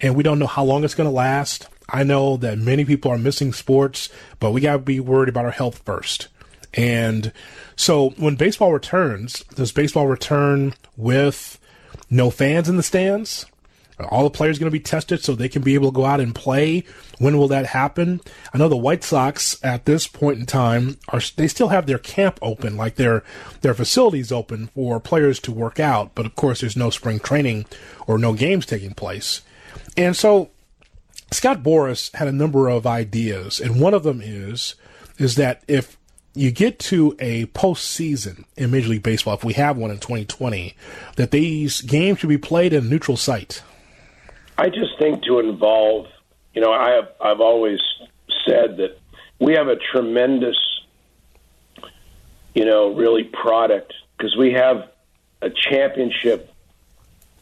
and 0.02 0.16
we 0.16 0.24
don't 0.24 0.40
know 0.40 0.48
how 0.48 0.64
long 0.64 0.84
it's 0.84 0.96
going 0.96 1.10
to 1.10 1.16
last. 1.16 1.68
I 1.88 2.04
know 2.04 2.38
that 2.38 2.58
many 2.58 2.86
people 2.86 3.12
are 3.12 3.18
missing 3.18 3.54
sports, 3.54 4.10
but 4.40 4.52
we 4.52 4.62
got 4.62 4.74
to 4.74 4.80
be 4.80 5.00
worried 5.00 5.30
about 5.30 5.46
our 5.46 5.52
health 5.52 5.82
first. 5.86 6.28
And 6.74 7.32
so 7.76 8.12
when 8.12 8.36
baseball 8.36 8.74
returns, 8.74 9.44
does 9.56 9.72
baseball 9.72 10.08
return 10.08 10.74
with 10.98 11.60
no 12.10 12.30
fans 12.30 12.70
in 12.70 12.78
the 12.78 12.84
stands? 12.84 13.46
All 14.06 14.24
the 14.24 14.30
players 14.30 14.60
going 14.60 14.72
to 14.72 14.78
be 14.78 14.80
tested 14.80 15.24
so 15.24 15.36
they 15.36 15.50
can 15.50 15.62
be 15.62 15.74
able 15.74 15.92
to 15.92 15.96
go 15.96 16.06
out 16.06 16.20
and 16.20 16.34
play? 16.34 16.84
When 17.18 17.38
will 17.38 17.48
that 17.50 17.68
happen? 17.68 18.22
I 18.54 18.58
know 18.58 18.70
the 18.70 18.78
White 18.78 19.04
Sox 19.04 19.60
at 19.64 19.86
this 19.86 20.08
point 20.08 20.40
in 20.40 20.46
time 20.46 20.98
are 21.10 21.22
they 21.36 21.48
still 21.48 21.70
have 21.70 21.86
their 21.86 21.98
camp 21.98 22.40
open, 22.42 22.78
like 22.78 22.96
their 22.96 23.24
their 23.62 23.74
facilities 23.74 24.32
open 24.32 24.68
for 24.68 25.00
players 25.00 25.40
to 25.42 25.52
work 25.52 25.80
out, 25.80 26.16
but 26.16 26.26
of 26.26 26.36
course 26.36 26.62
there's 26.62 26.78
no 26.78 26.90
spring 26.90 27.20
training 27.20 27.66
or 28.08 28.18
no 28.18 28.34
games 28.34 28.66
taking 28.66 28.94
place. 28.94 29.42
And 29.98 30.16
so 30.16 30.52
Scott 31.32 31.62
Boras 31.62 32.14
had 32.16 32.28
a 32.28 32.34
number 32.34 32.70
of 32.70 32.88
ideas, 32.88 33.60
and 33.60 33.80
one 33.80 33.94
of 33.94 34.04
them 34.04 34.22
is 34.22 34.76
is 35.18 35.36
that 35.36 35.62
if 35.68 35.98
you 36.34 36.52
get 36.52 36.80
to 36.80 37.16
a 37.20 37.46
postseason 37.48 38.46
in 38.56 38.72
Major 38.72 38.90
League 38.90 39.04
Baseball, 39.04 39.34
if 39.34 39.44
we 39.44 39.54
have 39.54 39.78
one 39.78 39.92
in 39.92 39.98
2020, 39.98 40.76
that 41.18 41.32
these 41.32 41.82
games 41.82 42.20
should 42.20 42.30
be 42.30 42.38
played 42.38 42.72
in 42.72 42.86
a 42.86 42.88
neutral 42.88 43.18
site. 43.18 43.62
I 44.60 44.68
just 44.68 45.00
think 45.00 45.24
to 45.24 45.40
involve, 45.40 46.08
you 46.54 46.62
know, 46.62 46.74
I 46.74 46.90
have, 46.90 47.08
I've 47.22 47.40
always 47.40 47.80
said 48.46 48.76
that 48.76 49.00
we 49.40 49.54
have 49.54 49.70
a 49.70 49.78
tremendous, 49.78 50.58
you 52.54 52.66
know, 52.66 52.94
really 52.94 53.24
product 53.24 53.94
because 54.18 54.36
we 54.36 54.52
have 54.52 54.92
a 55.42 55.50
championship 55.50 56.54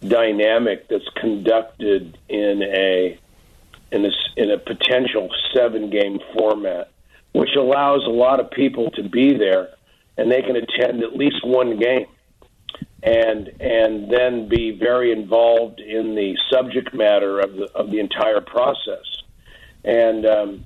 dynamic 0.07 0.87
that's 0.89 1.09
conducted 1.15 2.19
in 2.29 2.61
a 2.61 3.19
in 3.91 4.05
a, 4.05 4.11
in 4.35 4.51
a 4.51 4.59
potential 4.59 5.27
seven 5.55 5.89
game 5.89 6.19
format 6.37 6.91
which 7.31 7.55
allows 7.57 8.05
a 8.05 8.11
lot 8.11 8.39
of 8.39 8.51
people 8.51 8.91
to 8.91 9.09
be 9.09 9.35
there 9.35 9.69
and 10.17 10.31
they 10.31 10.43
can 10.43 10.55
attend 10.55 11.01
at 11.01 11.15
least 11.15 11.43
one 11.43 11.79
game 11.79 12.05
and 13.07 13.47
and 13.61 14.11
then 14.11 14.49
be 14.49 14.77
very 14.77 15.13
involved 15.13 15.79
in 15.79 16.13
the 16.15 16.35
subject 16.51 16.93
matter 16.93 17.39
of 17.39 17.55
the 17.55 17.71
of 17.73 17.89
the 17.89 17.99
entire 17.99 18.41
process. 18.41 19.05
And 19.85 20.25
um, 20.25 20.63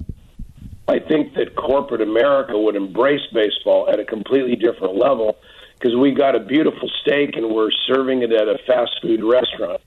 I 0.88 0.98
think 0.98 1.36
that 1.36 1.56
corporate 1.56 2.02
America 2.02 2.58
would 2.58 2.76
embrace 2.76 3.22
baseball 3.32 3.90
at 3.90 4.00
a 4.00 4.06
completely 4.06 4.56
different 4.56 4.96
level 4.96 5.38
because 5.76 5.96
we 5.96 6.12
got 6.12 6.36
a 6.36 6.40
beautiful 6.40 6.90
steak 7.02 7.36
and 7.36 7.54
we're 7.54 7.72
serving 7.88 8.24
it 8.24 8.32
at 8.32 8.48
a 8.48 8.58
fast 8.66 9.00
food 9.02 9.24
restaurant. 9.24 9.82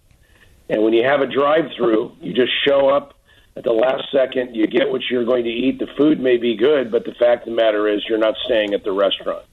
And 0.70 0.82
when 0.82 0.92
you 0.92 1.04
have 1.04 1.20
a 1.20 1.26
drive-through, 1.26 2.16
you 2.20 2.32
just 2.32 2.52
show 2.66 2.88
up 2.88 3.14
at 3.56 3.64
the 3.64 3.72
last 3.72 4.10
second, 4.10 4.56
you 4.56 4.66
get 4.66 4.90
what 4.90 5.02
you're 5.10 5.24
going 5.24 5.44
to 5.44 5.50
eat. 5.50 5.78
The 5.78 5.88
food 5.98 6.20
may 6.20 6.36
be 6.36 6.56
good, 6.56 6.90
but 6.90 7.04
the 7.04 7.14
fact 7.14 7.46
of 7.46 7.54
the 7.54 7.56
matter 7.56 7.86
is 7.86 8.04
you're 8.08 8.18
not 8.18 8.34
staying 8.44 8.74
at 8.74 8.82
the 8.82 8.92
restaurant. 8.92 9.44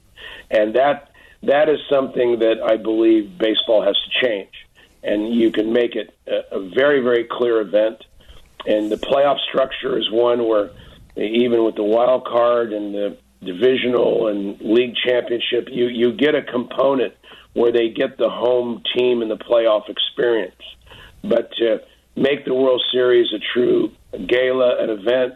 And 0.50 0.74
that 0.74 1.11
that 1.44 1.68
is 1.68 1.78
something 1.90 2.38
that 2.40 2.62
I 2.62 2.76
believe 2.76 3.38
baseball 3.38 3.82
has 3.82 3.96
to 3.96 4.26
change. 4.26 4.52
And 5.02 5.34
you 5.34 5.50
can 5.50 5.72
make 5.72 5.96
it 5.96 6.14
a, 6.26 6.56
a 6.56 6.68
very, 6.68 7.00
very 7.00 7.24
clear 7.24 7.60
event. 7.60 8.04
And 8.66 8.90
the 8.90 8.96
playoff 8.96 9.38
structure 9.48 9.98
is 9.98 10.10
one 10.10 10.46
where 10.46 10.70
even 11.16 11.64
with 11.64 11.74
the 11.74 11.82
wild 11.82 12.24
card 12.24 12.72
and 12.72 12.94
the 12.94 13.16
divisional 13.44 14.28
and 14.28 14.60
league 14.60 14.94
championship, 14.94 15.68
you, 15.70 15.86
you 15.86 16.12
get 16.12 16.34
a 16.34 16.42
component 16.42 17.14
where 17.54 17.72
they 17.72 17.88
get 17.88 18.16
the 18.18 18.30
home 18.30 18.82
team 18.96 19.20
and 19.20 19.30
the 19.30 19.36
playoff 19.36 19.88
experience. 19.88 20.62
But 21.24 21.50
to 21.58 21.82
make 22.16 22.44
the 22.44 22.54
World 22.54 22.82
Series 22.92 23.32
a 23.32 23.38
true 23.52 23.92
gala, 24.26 24.82
an 24.82 24.90
event. 24.90 25.34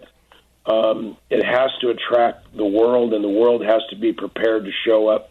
Um, 0.67 1.17
it 1.31 1.45
has 1.45 1.71
to 1.81 1.91
attract 1.91 2.57
the 2.57 2.65
world, 2.65 3.15
and 3.15 3.23
the 3.23 3.29
world 3.29 3.65
has 3.65 3.83
to 3.91 3.97
be 3.97 4.13
prepared 4.13 4.65
to 4.65 4.73
show 4.85 5.09
up 5.09 5.31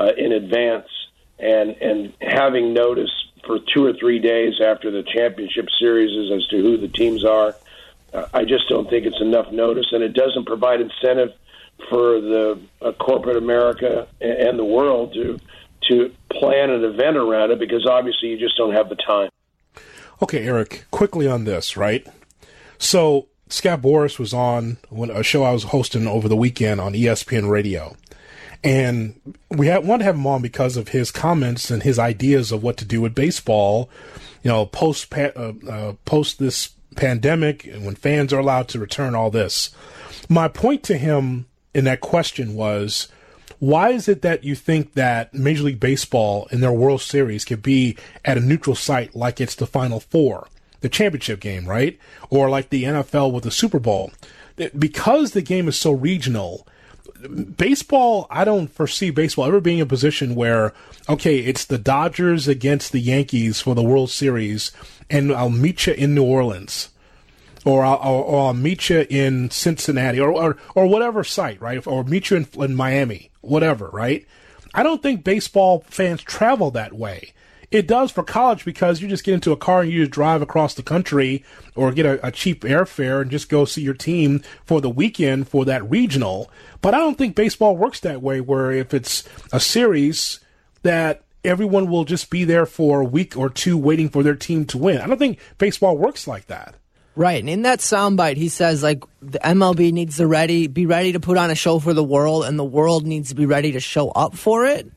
uh, 0.00 0.12
in 0.16 0.32
advance. 0.32 0.88
And 1.38 1.70
and 1.80 2.12
having 2.20 2.74
notice 2.74 3.10
for 3.46 3.58
two 3.72 3.86
or 3.86 3.92
three 3.94 4.18
days 4.18 4.60
after 4.60 4.90
the 4.90 5.02
championship 5.02 5.68
series 5.78 6.32
as 6.32 6.46
to 6.48 6.60
who 6.60 6.76
the 6.76 6.88
teams 6.88 7.24
are, 7.24 7.54
uh, 8.12 8.26
I 8.34 8.44
just 8.44 8.68
don't 8.68 8.88
think 8.90 9.06
it's 9.06 9.20
enough 9.20 9.50
notice, 9.50 9.86
and 9.92 10.02
it 10.02 10.12
doesn't 10.12 10.44
provide 10.46 10.80
incentive 10.80 11.30
for 11.88 12.20
the 12.20 12.60
uh, 12.82 12.92
corporate 12.92 13.36
America 13.36 14.06
and 14.20 14.58
the 14.58 14.64
world 14.64 15.14
to 15.14 15.38
to 15.88 16.12
plan 16.30 16.70
an 16.70 16.84
event 16.84 17.16
around 17.16 17.50
it 17.50 17.58
because 17.58 17.86
obviously 17.86 18.28
you 18.28 18.38
just 18.38 18.56
don't 18.56 18.74
have 18.74 18.88
the 18.88 18.96
time. 18.96 19.30
Okay, 20.22 20.44
Eric, 20.46 20.84
quickly 20.90 21.26
on 21.26 21.44
this, 21.44 21.76
right? 21.76 22.06
So 22.78 23.28
Scott 23.48 23.80
Boras 23.80 24.18
was 24.18 24.34
on 24.34 24.76
a 24.92 25.22
show 25.22 25.42
I 25.42 25.52
was 25.52 25.64
hosting 25.64 26.06
over 26.06 26.28
the 26.28 26.36
weekend 26.36 26.80
on 26.80 26.92
ESPN 26.92 27.48
Radio. 27.50 27.96
And 28.62 29.18
we 29.48 29.68
had, 29.68 29.86
wanted 29.86 30.00
to 30.00 30.04
have 30.04 30.16
him 30.16 30.26
on 30.26 30.42
because 30.42 30.76
of 30.76 30.88
his 30.88 31.10
comments 31.10 31.70
and 31.70 31.82
his 31.82 31.98
ideas 31.98 32.52
of 32.52 32.62
what 32.62 32.76
to 32.78 32.84
do 32.84 33.00
with 33.00 33.14
baseball, 33.14 33.88
you 34.42 34.50
know, 34.50 34.66
post 34.66 35.12
uh, 35.16 35.52
uh, 35.68 35.94
post 36.04 36.38
this 36.38 36.70
pandemic 36.96 37.64
and 37.66 37.86
when 37.86 37.94
fans 37.94 38.32
are 38.32 38.38
allowed 38.38 38.68
to 38.68 38.78
return, 38.78 39.14
all 39.14 39.30
this. 39.30 39.70
My 40.28 40.48
point 40.48 40.82
to 40.84 40.98
him 40.98 41.46
in 41.72 41.84
that 41.84 42.00
question 42.00 42.54
was, 42.54 43.08
why 43.58 43.90
is 43.90 44.08
it 44.08 44.22
that 44.22 44.44
you 44.44 44.54
think 44.54 44.94
that 44.94 45.32
Major 45.32 45.64
League 45.64 45.80
Baseball 45.80 46.46
in 46.50 46.60
their 46.60 46.72
World 46.72 47.00
Series 47.00 47.44
could 47.44 47.62
be 47.62 47.96
at 48.24 48.38
a 48.38 48.40
neutral 48.40 48.76
site 48.76 49.14
like 49.14 49.40
it's 49.40 49.54
the 49.54 49.66
Final 49.66 50.00
Four? 50.00 50.48
the 50.80 50.88
championship 50.88 51.40
game, 51.40 51.66
right? 51.66 51.98
Or 52.28 52.50
like 52.50 52.70
the 52.70 52.84
NFL 52.84 53.32
with 53.32 53.44
the 53.44 53.50
Super 53.50 53.78
Bowl. 53.78 54.12
Because 54.78 55.32
the 55.32 55.42
game 55.42 55.68
is 55.68 55.78
so 55.78 55.92
regional, 55.92 56.66
baseball, 57.56 58.26
I 58.30 58.44
don't 58.44 58.68
foresee 58.68 59.10
baseball 59.10 59.46
ever 59.46 59.60
being 59.60 59.78
in 59.78 59.84
a 59.84 59.86
position 59.86 60.34
where, 60.34 60.72
okay, 61.08 61.38
it's 61.38 61.64
the 61.64 61.78
Dodgers 61.78 62.48
against 62.48 62.92
the 62.92 63.00
Yankees 63.00 63.60
for 63.60 63.74
the 63.74 63.82
World 63.82 64.10
Series, 64.10 64.72
and 65.08 65.32
I'll 65.32 65.50
meet 65.50 65.86
you 65.86 65.92
in 65.94 66.14
New 66.14 66.24
Orleans. 66.24 66.90
Or 67.64 67.84
I'll, 67.84 67.96
or, 67.98 68.24
or 68.24 68.46
I'll 68.46 68.54
meet 68.54 68.88
you 68.88 69.06
in 69.10 69.50
Cincinnati, 69.50 70.18
or, 70.18 70.32
or, 70.32 70.56
or 70.74 70.86
whatever 70.86 71.22
site, 71.24 71.60
right? 71.60 71.86
Or 71.86 72.04
meet 72.04 72.30
you 72.30 72.38
in, 72.38 72.48
in 72.62 72.74
Miami, 72.74 73.30
whatever, 73.42 73.90
right? 73.92 74.26
I 74.72 74.82
don't 74.82 75.02
think 75.02 75.24
baseball 75.24 75.84
fans 75.86 76.22
travel 76.22 76.70
that 76.70 76.92
way. 76.94 77.32
It 77.70 77.86
does 77.86 78.10
for 78.10 78.24
college 78.24 78.64
because 78.64 79.00
you 79.00 79.06
just 79.06 79.22
get 79.22 79.34
into 79.34 79.52
a 79.52 79.56
car 79.56 79.82
and 79.82 79.92
you 79.92 80.00
just 80.00 80.10
drive 80.10 80.42
across 80.42 80.74
the 80.74 80.82
country 80.82 81.44
or 81.76 81.92
get 81.92 82.04
a, 82.04 82.26
a, 82.26 82.32
cheap 82.32 82.62
airfare 82.62 83.22
and 83.22 83.30
just 83.30 83.48
go 83.48 83.64
see 83.64 83.82
your 83.82 83.94
team 83.94 84.42
for 84.64 84.80
the 84.80 84.90
weekend 84.90 85.48
for 85.48 85.64
that 85.66 85.88
regional. 85.88 86.50
But 86.80 86.94
I 86.94 86.98
don't 86.98 87.16
think 87.16 87.36
baseball 87.36 87.76
works 87.76 88.00
that 88.00 88.22
way 88.22 88.40
where 88.40 88.72
if 88.72 88.92
it's 88.92 89.22
a 89.52 89.60
series 89.60 90.40
that 90.82 91.22
everyone 91.44 91.88
will 91.88 92.04
just 92.04 92.28
be 92.28 92.44
there 92.44 92.66
for 92.66 93.00
a 93.00 93.04
week 93.04 93.36
or 93.36 93.48
two 93.48 93.78
waiting 93.78 94.08
for 94.08 94.24
their 94.24 94.34
team 94.34 94.64
to 94.66 94.78
win. 94.78 95.00
I 95.00 95.06
don't 95.06 95.18
think 95.18 95.38
baseball 95.58 95.96
works 95.96 96.26
like 96.26 96.46
that. 96.46 96.74
Right, 97.16 97.40
and 97.40 97.50
in 97.50 97.62
that 97.62 97.80
soundbite, 97.80 98.36
he 98.36 98.48
says 98.48 98.82
like 98.82 99.04
the 99.20 99.40
MLB 99.40 99.92
needs 99.92 100.16
to 100.18 100.26
ready 100.26 100.68
be 100.68 100.86
ready 100.86 101.12
to 101.12 101.20
put 101.20 101.36
on 101.36 101.50
a 101.50 101.54
show 101.54 101.78
for 101.78 101.92
the 101.92 102.04
world, 102.04 102.44
and 102.44 102.58
the 102.58 102.64
world 102.64 103.06
needs 103.06 103.30
to 103.30 103.34
be 103.34 103.46
ready 103.46 103.72
to 103.72 103.80
show 103.80 104.10
up 104.10 104.34
for 104.34 104.64
it. 104.64 104.90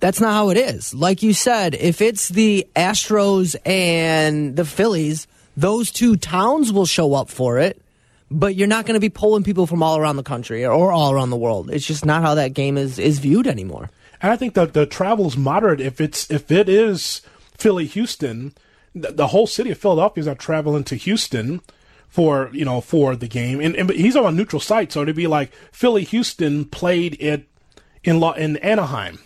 That's 0.00 0.20
not 0.20 0.32
how 0.32 0.50
it 0.50 0.56
is. 0.56 0.94
Like 0.94 1.22
you 1.22 1.32
said, 1.32 1.74
if 1.74 2.00
it's 2.00 2.28
the 2.28 2.66
Astros 2.76 3.56
and 3.64 4.56
the 4.56 4.64
Phillies, 4.64 5.26
those 5.56 5.90
two 5.90 6.16
towns 6.16 6.72
will 6.72 6.86
show 6.86 7.14
up 7.14 7.28
for 7.28 7.58
it, 7.58 7.82
but 8.30 8.54
you're 8.54 8.68
not 8.68 8.86
going 8.86 8.94
to 8.94 9.00
be 9.00 9.08
pulling 9.08 9.42
people 9.42 9.66
from 9.66 9.82
all 9.82 9.98
around 9.98 10.16
the 10.16 10.22
country 10.22 10.64
or 10.64 10.92
all 10.92 11.10
around 11.10 11.30
the 11.30 11.36
world. 11.36 11.70
It's 11.70 11.86
just 11.86 12.04
not 12.04 12.22
how 12.22 12.34
that 12.36 12.54
game 12.54 12.78
is 12.78 12.98
is 12.98 13.18
viewed 13.18 13.46
anymore. 13.46 13.90
And 14.22 14.32
I 14.32 14.36
think 14.36 14.54
that 14.54 14.72
the 14.72 14.86
travel's 14.86 15.36
moderate 15.36 15.80
if 15.80 16.00
it's 16.00 16.30
if 16.30 16.50
it 16.52 16.68
is 16.68 17.22
Philly 17.56 17.86
Houston, 17.86 18.52
the, 18.94 19.12
the 19.12 19.28
whole 19.28 19.46
city 19.48 19.70
of 19.72 19.78
Philadelphia 19.78 20.20
is 20.22 20.26
not 20.26 20.38
traveling 20.38 20.84
to 20.84 20.96
Houston 20.96 21.60
for 22.08 22.50
you 22.52 22.64
know 22.64 22.80
for 22.80 23.16
the 23.16 23.28
game, 23.28 23.60
and, 23.60 23.74
and 23.74 23.90
he's 23.90 24.16
on 24.16 24.32
a 24.32 24.36
neutral 24.36 24.60
site, 24.60 24.92
so 24.92 25.02
it'd 25.02 25.16
be 25.16 25.26
like 25.26 25.52
Philly 25.72 26.04
Houston 26.04 26.66
played 26.66 27.16
it 27.20 27.48
in 28.04 28.22
in 28.22 28.56
Anaheim 28.58 29.18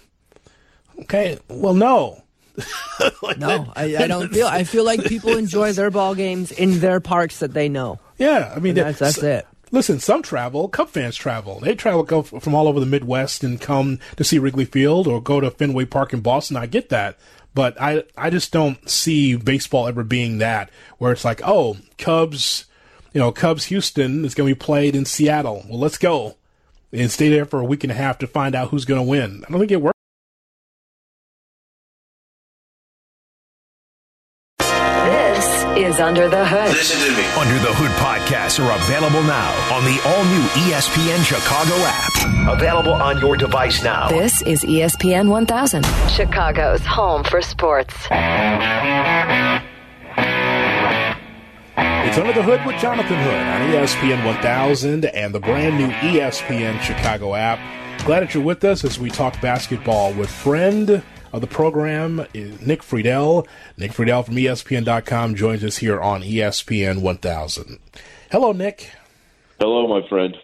Okay, 1.02 1.38
well, 1.48 1.74
no. 1.74 2.22
like 3.22 3.38
no, 3.38 3.72
I, 3.74 3.96
I, 3.96 4.06
don't 4.06 4.32
feel. 4.32 4.46
I 4.46 4.64
feel 4.64 4.84
like 4.84 5.04
people 5.04 5.36
enjoy 5.36 5.72
their 5.72 5.90
ball 5.90 6.14
games 6.14 6.52
in 6.52 6.80
their 6.80 7.00
parks 7.00 7.38
that 7.38 7.54
they 7.54 7.68
know. 7.68 7.98
Yeah, 8.18 8.52
I 8.54 8.58
mean 8.58 8.74
that's, 8.74 8.98
that's 8.98 9.22
it. 9.22 9.46
Listen, 9.70 10.00
some 10.00 10.22
travel. 10.22 10.68
Cub 10.68 10.90
fans 10.90 11.16
travel. 11.16 11.60
They 11.60 11.74
travel 11.74 12.02
go 12.02 12.22
from 12.22 12.54
all 12.54 12.68
over 12.68 12.78
the 12.78 12.86
Midwest 12.86 13.42
and 13.42 13.58
come 13.58 14.00
to 14.16 14.24
see 14.24 14.38
Wrigley 14.38 14.66
Field 14.66 15.06
or 15.06 15.22
go 15.22 15.40
to 15.40 15.50
Fenway 15.50 15.86
Park 15.86 16.12
in 16.12 16.20
Boston. 16.20 16.58
I 16.58 16.66
get 16.66 16.90
that, 16.90 17.18
but 17.54 17.80
I 17.80 18.04
I 18.16 18.28
just 18.28 18.52
don't 18.52 18.88
see 18.88 19.34
baseball 19.34 19.88
ever 19.88 20.04
being 20.04 20.38
that 20.38 20.70
where 20.98 21.10
it's 21.10 21.24
like, 21.24 21.40
oh, 21.42 21.78
Cubs, 21.96 22.66
you 23.14 23.18
know, 23.18 23.32
Cubs 23.32 23.64
Houston 23.66 24.26
is 24.26 24.34
going 24.34 24.48
to 24.48 24.54
be 24.54 24.58
played 24.58 24.94
in 24.94 25.06
Seattle. 25.06 25.64
Well, 25.66 25.78
let's 25.78 25.98
go 25.98 26.36
and 26.92 27.10
stay 27.10 27.30
there 27.30 27.46
for 27.46 27.60
a 27.60 27.64
week 27.64 27.82
and 27.82 27.90
a 27.90 27.94
half 27.94 28.18
to 28.18 28.26
find 28.26 28.54
out 28.54 28.68
who's 28.68 28.84
going 28.84 29.00
to 29.00 29.08
win. 29.08 29.42
I 29.48 29.50
don't 29.50 29.58
think 29.58 29.72
it 29.72 29.80
works. 29.80 29.91
Is 35.92 36.00
Under 36.00 36.28
the 36.28 36.44
Hood. 36.46 36.70
Listen 36.70 36.98
to 37.06 37.10
me. 37.16 37.26
Under 37.36 37.58
the 37.58 37.74
Hood 37.74 37.90
podcasts 38.00 38.58
are 38.58 38.72
available 38.84 39.22
now 39.22 39.52
on 39.74 39.84
the 39.84 40.00
all 40.08 40.24
new 40.24 40.40
ESPN 40.64 41.22
Chicago 41.22 41.74
app. 41.84 42.58
Available 42.58 42.94
on 42.94 43.20
your 43.20 43.36
device 43.36 43.84
now. 43.84 44.08
This 44.08 44.40
is 44.42 44.62
ESPN 44.62 45.28
1000, 45.28 45.84
Chicago's 46.08 46.84
home 46.86 47.24
for 47.24 47.42
sports. 47.42 47.94
It's 51.76 52.18
Under 52.18 52.32
the 52.32 52.42
Hood 52.42 52.64
with 52.64 52.80
Jonathan 52.80 53.18
Hood 53.18 53.34
on 53.34 53.60
ESPN 53.72 54.24
1000 54.24 55.04
and 55.04 55.34
the 55.34 55.40
brand 55.40 55.76
new 55.76 55.88
ESPN 55.88 56.80
Chicago 56.80 57.34
app. 57.34 57.58
Glad 58.06 58.20
that 58.20 58.32
you're 58.34 58.42
with 58.42 58.64
us 58.64 58.82
as 58.84 58.98
we 58.98 59.10
talk 59.10 59.38
basketball 59.42 60.14
with 60.14 60.30
friend 60.30 61.02
of 61.32 61.40
the 61.40 61.46
program 61.46 62.26
is 62.34 62.60
Nick 62.60 62.82
Friedell. 62.82 63.46
Nick 63.76 63.92
Friedell 63.92 64.24
from 64.24 64.36
ESPN.com 64.36 65.34
joins 65.34 65.64
us 65.64 65.78
here 65.78 66.00
on 66.00 66.22
ESPN 66.22 67.00
1000. 67.00 67.78
Hello, 68.30 68.52
Nick. 68.52 68.92
Hello, 69.58 69.86
my 69.88 70.06
friend. 70.08 70.36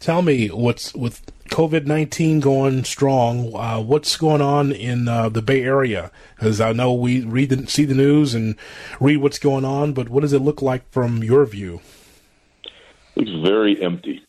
Tell 0.00 0.22
me 0.22 0.48
what's 0.48 0.94
with 0.94 1.24
COVID 1.50 1.86
19 1.86 2.40
going 2.40 2.84
strong. 2.84 3.54
Uh, 3.54 3.80
what's 3.80 4.16
going 4.16 4.40
on 4.40 4.70
in 4.70 5.08
uh, 5.08 5.28
the 5.28 5.42
Bay 5.42 5.62
Area? 5.62 6.10
Because 6.36 6.60
I 6.60 6.72
know 6.72 6.92
we 6.92 7.24
read 7.24 7.50
the, 7.50 7.66
see 7.66 7.84
the 7.84 7.94
news 7.94 8.34
and 8.34 8.54
read 9.00 9.18
what's 9.18 9.38
going 9.38 9.64
on, 9.64 9.92
but 9.92 10.08
what 10.08 10.20
does 10.20 10.32
it 10.32 10.40
look 10.40 10.62
like 10.62 10.88
from 10.90 11.22
your 11.24 11.44
view? 11.46 11.80
It's 13.16 13.30
very 13.44 13.82
empty, 13.82 14.22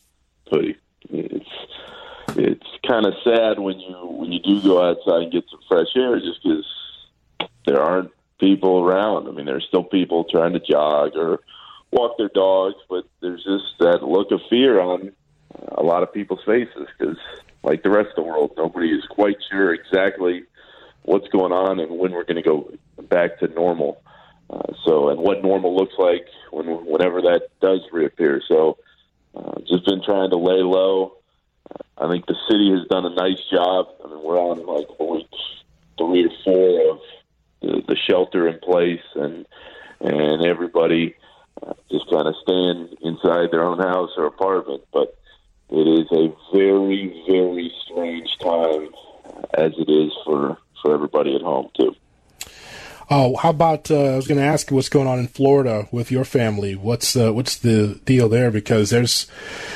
Hoodie. 0.50 0.76
It's 1.10 1.46
it's 2.36 2.66
kind 2.86 3.06
of 3.06 3.14
sad 3.24 3.58
when 3.58 3.78
you 3.80 3.94
when 4.06 4.32
you 4.32 4.40
do 4.40 4.60
go 4.62 4.82
outside 4.82 5.22
and 5.22 5.32
get 5.32 5.44
some 5.50 5.60
fresh 5.68 5.88
air, 5.96 6.18
just 6.18 6.42
because 6.42 6.66
there 7.66 7.80
aren't 7.80 8.10
people 8.38 8.80
around. 8.80 9.28
I 9.28 9.32
mean, 9.32 9.46
there's 9.46 9.66
still 9.68 9.84
people 9.84 10.24
trying 10.24 10.54
to 10.54 10.60
jog 10.60 11.16
or 11.16 11.40
walk 11.90 12.16
their 12.18 12.30
dogs, 12.30 12.76
but 12.88 13.04
there's 13.20 13.44
just 13.44 13.78
that 13.78 14.02
look 14.02 14.30
of 14.32 14.40
fear 14.48 14.80
on 14.80 15.12
a 15.72 15.82
lot 15.82 16.02
of 16.02 16.12
people's 16.12 16.42
faces 16.46 16.88
because, 16.98 17.18
like 17.62 17.82
the 17.82 17.90
rest 17.90 18.10
of 18.10 18.16
the 18.16 18.30
world, 18.30 18.52
nobody 18.56 18.90
is 18.90 19.04
quite 19.10 19.36
sure 19.50 19.74
exactly 19.74 20.44
what's 21.02 21.28
going 21.28 21.52
on 21.52 21.80
and 21.80 21.98
when 21.98 22.12
we're 22.12 22.24
going 22.24 22.36
to 22.36 22.42
go 22.42 22.72
back 23.08 23.38
to 23.38 23.48
normal. 23.48 24.02
Uh, 24.48 24.72
so, 24.84 25.10
and 25.10 25.20
what 25.20 25.42
normal 25.42 25.76
looks 25.76 25.94
like 25.98 26.26
when 26.50 26.66
whenever 26.86 27.20
that 27.20 27.48
does 27.60 27.80
reappear. 27.92 28.42
So, 28.48 28.78
uh, 29.34 29.60
just 29.60 29.84
been 29.84 30.02
trying 30.02 30.30
to 30.30 30.36
lay 30.36 30.62
low 30.62 31.19
I 31.98 32.08
think 32.08 32.26
the 32.26 32.36
city 32.48 32.70
has 32.70 32.86
done 32.88 33.04
a 33.04 33.14
nice 33.14 33.40
job. 33.52 33.88
I 34.04 34.08
mean, 34.08 34.22
we're 34.22 34.38
on 34.38 34.64
like 34.66 34.88
week 34.98 35.28
three 35.98 36.26
or 36.26 36.30
four 36.44 36.92
of 36.92 37.00
the, 37.60 37.82
the 37.86 37.96
shelter 37.96 38.48
in 38.48 38.58
place, 38.60 39.04
and 39.14 39.46
and 40.00 40.44
everybody 40.46 41.14
uh, 41.62 41.74
just 41.90 42.10
kind 42.10 42.26
of 42.26 42.34
staying 42.42 42.96
inside 43.02 43.50
their 43.50 43.64
own 43.64 43.78
house 43.78 44.10
or 44.16 44.26
apartment. 44.26 44.82
But 44.92 45.16
it 45.68 45.86
is 45.86 46.06
a 46.10 46.32
very, 46.56 47.22
very 47.28 47.72
strange 47.84 48.38
time, 48.38 48.88
as 49.54 49.72
it 49.76 49.90
is 49.90 50.12
for 50.24 50.56
for 50.82 50.94
everybody 50.94 51.34
at 51.36 51.42
home 51.42 51.68
too. 51.78 51.94
Oh, 53.12 53.34
how 53.34 53.50
about 53.50 53.90
uh, 53.90 54.12
I 54.12 54.16
was 54.16 54.28
going 54.28 54.38
to 54.38 54.46
ask 54.46 54.70
you 54.70 54.76
what's 54.76 54.88
going 54.88 55.08
on 55.08 55.18
in 55.18 55.26
Florida 55.26 55.88
with 55.90 56.12
your 56.12 56.24
family? 56.24 56.76
What's 56.76 57.16
uh, 57.16 57.32
what's 57.32 57.56
the 57.56 58.00
deal 58.04 58.28
there? 58.28 58.52
Because 58.52 58.90
there's 58.90 59.26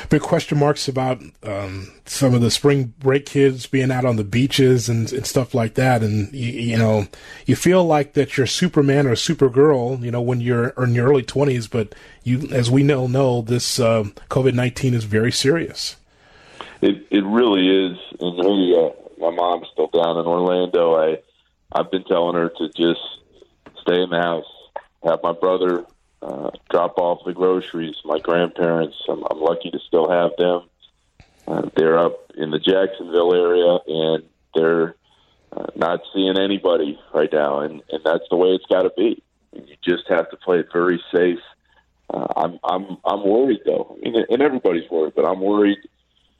big 0.09 0.21
question 0.21 0.57
marks 0.57 0.87
about 0.87 1.21
um, 1.43 1.91
some 2.05 2.33
of 2.33 2.39
the 2.39 2.49
spring 2.49 2.93
break 2.97 3.25
kids 3.25 3.67
being 3.67 3.91
out 3.91 4.05
on 4.05 4.15
the 4.15 4.23
beaches 4.23 4.87
and, 4.87 5.11
and 5.11 5.25
stuff 5.25 5.53
like 5.53 5.73
that, 5.73 6.01
and 6.01 6.33
you, 6.33 6.49
you, 6.49 6.77
know 6.77 7.07
you 7.45 7.57
feel 7.57 7.83
like 7.83 8.13
that 8.13 8.37
you're 8.37 8.47
Superman 8.47 9.05
or 9.05 9.15
Supergirl, 9.15 10.01
you 10.01 10.11
know, 10.11 10.21
when 10.21 10.39
you're 10.39 10.69
in 10.69 10.95
your 10.95 11.09
early 11.09 11.23
twenties, 11.23 11.67
but 11.67 11.93
you, 12.23 12.47
as 12.53 12.71
we 12.71 12.83
know, 12.83 13.05
know 13.05 13.41
this 13.41 13.81
uh, 13.81 14.05
COVID 14.29 14.53
nineteen 14.53 14.93
is 14.93 15.03
very 15.03 15.33
serious. 15.33 15.97
It 16.81 17.05
it 17.11 17.25
really 17.25 17.67
is, 17.67 17.97
and 18.17 18.37
really, 18.37 18.77
uh, 18.77 18.91
my 19.19 19.31
mom's 19.31 19.67
still 19.73 19.87
down 19.87 20.17
in 20.19 20.25
Orlando. 20.25 20.95
I 20.95 21.17
I've 21.73 21.91
been 21.91 22.05
telling 22.05 22.35
her 22.35 22.47
to 22.47 22.69
just 22.69 23.01
stay 23.85 24.01
in 24.01 24.09
the 24.09 24.21
house, 24.21 24.45
have 25.03 25.19
my 25.23 25.31
brother 25.31 25.85
uh, 26.21 26.49
drop 26.69 26.97
off 26.97 27.19
the 27.25 27.33
groceries. 27.33 27.95
My 28.03 28.19
grandparents, 28.19 28.97
I'm, 29.07 29.23
I'm 29.29 29.39
lucky 29.39 29.69
to 29.71 29.79
still 29.79 30.09
have 30.09 30.31
them. 30.37 30.61
Uh, 31.47 31.69
they're 31.75 31.99
up 31.99 32.31
in 32.35 32.49
the 32.49 32.59
Jacksonville 32.59 33.33
area, 33.33 33.77
and 33.87 34.23
they're 34.55 34.95
uh, 35.55 35.67
not 35.75 36.01
seeing 36.13 36.37
anybody 36.39 36.99
right 37.13 37.31
now, 37.31 37.59
and, 37.59 37.83
and 37.91 38.03
that's 38.03 38.27
the 38.29 38.35
way 38.35 38.49
it's 38.49 38.65
got 38.65 38.83
to 38.83 38.91
be. 38.97 39.21
You 39.53 39.75
just 39.83 40.07
have 40.09 40.29
to 40.31 40.37
play 40.37 40.59
it 40.59 40.67
very 40.73 41.01
safe. 41.13 41.39
Uh, 42.09 42.27
I'm 42.35 42.59
I'm 42.63 42.97
I'm 43.03 43.23
worried 43.23 43.61
though, 43.65 43.97
I 43.97 44.09
mean, 44.09 44.25
and 44.29 44.41
everybody's 44.41 44.89
worried, 44.91 45.13
but 45.15 45.25
I'm 45.25 45.41
worried 45.41 45.79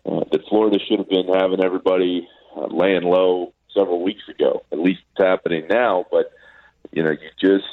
uh, 0.05 0.23
that 0.31 0.47
Florida 0.47 0.77
should 0.79 0.99
have 0.99 1.09
been 1.09 1.27
having 1.27 1.63
everybody 1.63 2.27
uh, 2.55 2.67
laying 2.67 3.03
low 3.03 3.53
several 3.73 4.03
weeks 4.03 4.27
ago. 4.29 4.63
At 4.71 4.79
least 4.79 5.01
it's 5.11 5.25
happening 5.25 5.67
now, 5.67 6.05
but 6.11 6.31
you 6.95 7.03
know, 7.03 7.11
you 7.11 7.29
just 7.39 7.65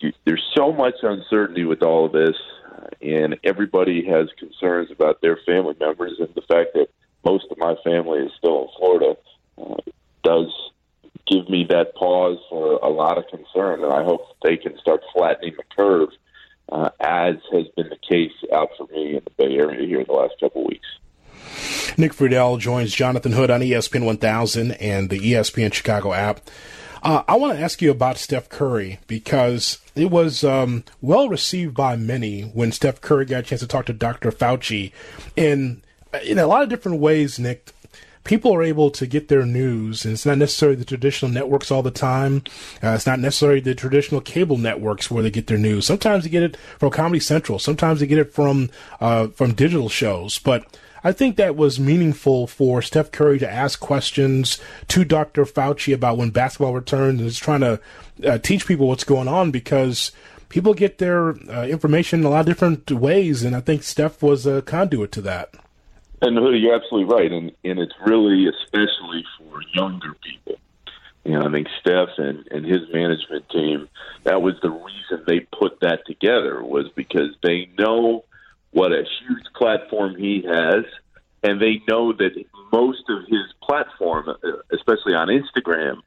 you, 0.00 0.12
there's 0.24 0.44
so 0.56 0.72
much 0.72 0.94
uncertainty 1.02 1.64
with 1.64 1.82
all 1.82 2.06
of 2.06 2.12
this, 2.12 2.36
and 3.00 3.38
everybody 3.44 4.04
has 4.06 4.28
concerns 4.38 4.90
about 4.90 5.20
their 5.20 5.38
family 5.46 5.74
members, 5.78 6.14
and 6.18 6.34
the 6.34 6.42
fact 6.42 6.70
that 6.74 6.88
most 7.24 7.44
of 7.50 7.58
my 7.58 7.74
family 7.84 8.20
is 8.20 8.32
still 8.38 8.62
in 8.62 8.68
Florida 8.78 9.16
uh, 9.58 9.76
does 10.22 10.52
give 11.26 11.48
me 11.48 11.66
that 11.68 11.94
pause 11.94 12.38
for 12.48 12.78
a 12.82 12.88
lot 12.88 13.18
of 13.18 13.24
concern, 13.28 13.84
and 13.84 13.92
I 13.92 14.02
hope 14.04 14.22
they 14.42 14.56
can 14.56 14.78
start 14.78 15.02
flattening 15.12 15.54
the 15.56 15.64
curve, 15.76 16.08
uh, 16.70 16.90
as 17.00 17.34
has 17.52 17.66
been 17.76 17.88
the 17.88 17.98
case 18.08 18.32
out 18.54 18.70
for 18.76 18.86
me 18.92 19.16
in 19.16 19.22
the 19.24 19.30
Bay 19.36 19.56
Area 19.56 19.86
here 19.86 20.00
in 20.00 20.06
the 20.06 20.12
last 20.12 20.34
couple 20.40 20.62
of 20.62 20.68
weeks. 20.68 20.86
Nick 21.98 22.12
Friedell 22.12 22.58
joins 22.58 22.94
Jonathan 22.94 23.32
Hood 23.32 23.50
on 23.50 23.60
ESPN 23.60 24.04
1000 24.04 24.72
and 24.72 25.10
the 25.10 25.18
ESPN 25.18 25.72
Chicago 25.72 26.12
app. 26.12 26.40
Uh, 27.06 27.22
I 27.28 27.36
want 27.36 27.56
to 27.56 27.62
ask 27.62 27.80
you 27.80 27.92
about 27.92 28.18
Steph 28.18 28.48
Curry 28.48 28.98
because 29.06 29.78
it 29.94 30.10
was 30.10 30.42
um, 30.42 30.82
well 31.00 31.28
received 31.28 31.72
by 31.72 31.94
many 31.94 32.42
when 32.42 32.72
Steph 32.72 33.00
Curry 33.00 33.26
got 33.26 33.38
a 33.38 33.42
chance 33.44 33.60
to 33.60 33.68
talk 33.68 33.86
to 33.86 33.92
Dr. 33.92 34.32
Fauci. 34.32 34.90
And 35.36 35.82
in 36.24 36.40
a 36.40 36.48
lot 36.48 36.64
of 36.64 36.68
different 36.68 36.98
ways, 36.98 37.38
Nick, 37.38 37.70
people 38.24 38.52
are 38.52 38.62
able 38.64 38.90
to 38.90 39.06
get 39.06 39.28
their 39.28 39.46
news, 39.46 40.04
and 40.04 40.14
it's 40.14 40.26
not 40.26 40.38
necessarily 40.38 40.74
the 40.74 40.84
traditional 40.84 41.30
networks 41.30 41.70
all 41.70 41.84
the 41.84 41.92
time. 41.92 42.42
Uh, 42.82 42.88
it's 42.88 43.06
not 43.06 43.20
necessarily 43.20 43.60
the 43.60 43.76
traditional 43.76 44.20
cable 44.20 44.58
networks 44.58 45.08
where 45.08 45.22
they 45.22 45.30
get 45.30 45.46
their 45.46 45.58
news. 45.58 45.86
Sometimes 45.86 46.24
they 46.24 46.30
get 46.30 46.42
it 46.42 46.56
from 46.80 46.90
Comedy 46.90 47.20
Central. 47.20 47.60
Sometimes 47.60 48.00
they 48.00 48.08
get 48.08 48.18
it 48.18 48.34
from 48.34 48.68
uh, 49.00 49.28
from 49.28 49.54
digital 49.54 49.88
shows. 49.88 50.40
But 50.40 50.66
I 51.06 51.12
think 51.12 51.36
that 51.36 51.54
was 51.54 51.78
meaningful 51.78 52.48
for 52.48 52.82
Steph 52.82 53.12
Curry 53.12 53.38
to 53.38 53.48
ask 53.48 53.78
questions 53.78 54.58
to 54.88 55.04
Dr. 55.04 55.44
Fauci 55.44 55.94
about 55.94 56.16
when 56.16 56.30
basketball 56.30 56.74
returns 56.74 57.20
and 57.20 57.28
is 57.28 57.38
trying 57.38 57.60
to 57.60 57.80
uh, 58.26 58.38
teach 58.38 58.66
people 58.66 58.88
what's 58.88 59.04
going 59.04 59.28
on 59.28 59.52
because 59.52 60.10
people 60.48 60.74
get 60.74 60.98
their 60.98 61.36
uh, 61.48 61.64
information 61.64 62.18
in 62.18 62.26
a 62.26 62.28
lot 62.28 62.40
of 62.40 62.46
different 62.46 62.90
ways, 62.90 63.44
and 63.44 63.54
I 63.54 63.60
think 63.60 63.84
Steph 63.84 64.20
was 64.20 64.46
a 64.46 64.62
conduit 64.62 65.12
to 65.12 65.20
that. 65.20 65.54
And 66.22 66.34
you're 66.60 66.74
absolutely 66.74 67.14
right, 67.14 67.30
and 67.30 67.52
and 67.62 67.78
it's 67.78 67.94
really 68.04 68.48
especially 68.48 69.24
for 69.38 69.60
younger 69.74 70.12
people. 70.14 70.56
You 71.24 71.38
know, 71.38 71.46
I 71.46 71.52
think 71.52 71.68
Steph 71.78 72.18
and 72.18 72.48
and 72.50 72.66
his 72.66 72.80
management 72.92 73.48
team. 73.50 73.88
That 74.24 74.42
was 74.42 74.54
the 74.60 74.70
reason 74.70 75.24
they 75.24 75.46
put 75.56 75.78
that 75.82 76.04
together 76.04 76.64
was 76.64 76.88
because 76.96 77.30
they 77.44 77.68
know 77.78 78.24
what 78.76 78.92
a 78.92 79.04
huge 79.20 79.46
platform 79.54 80.14
he 80.16 80.44
has, 80.46 80.84
and 81.42 81.62
they 81.62 81.80
know 81.88 82.12
that 82.12 82.32
most 82.70 83.04
of 83.08 83.22
his 83.26 83.46
platform, 83.62 84.28
especially 84.70 85.14
on 85.14 85.28
Instagram, 85.28 86.02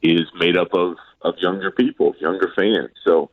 is 0.00 0.22
made 0.38 0.56
up 0.56 0.72
of 0.74 0.94
of 1.22 1.34
younger 1.38 1.72
people, 1.72 2.14
younger 2.20 2.52
fans. 2.54 2.90
So 3.04 3.30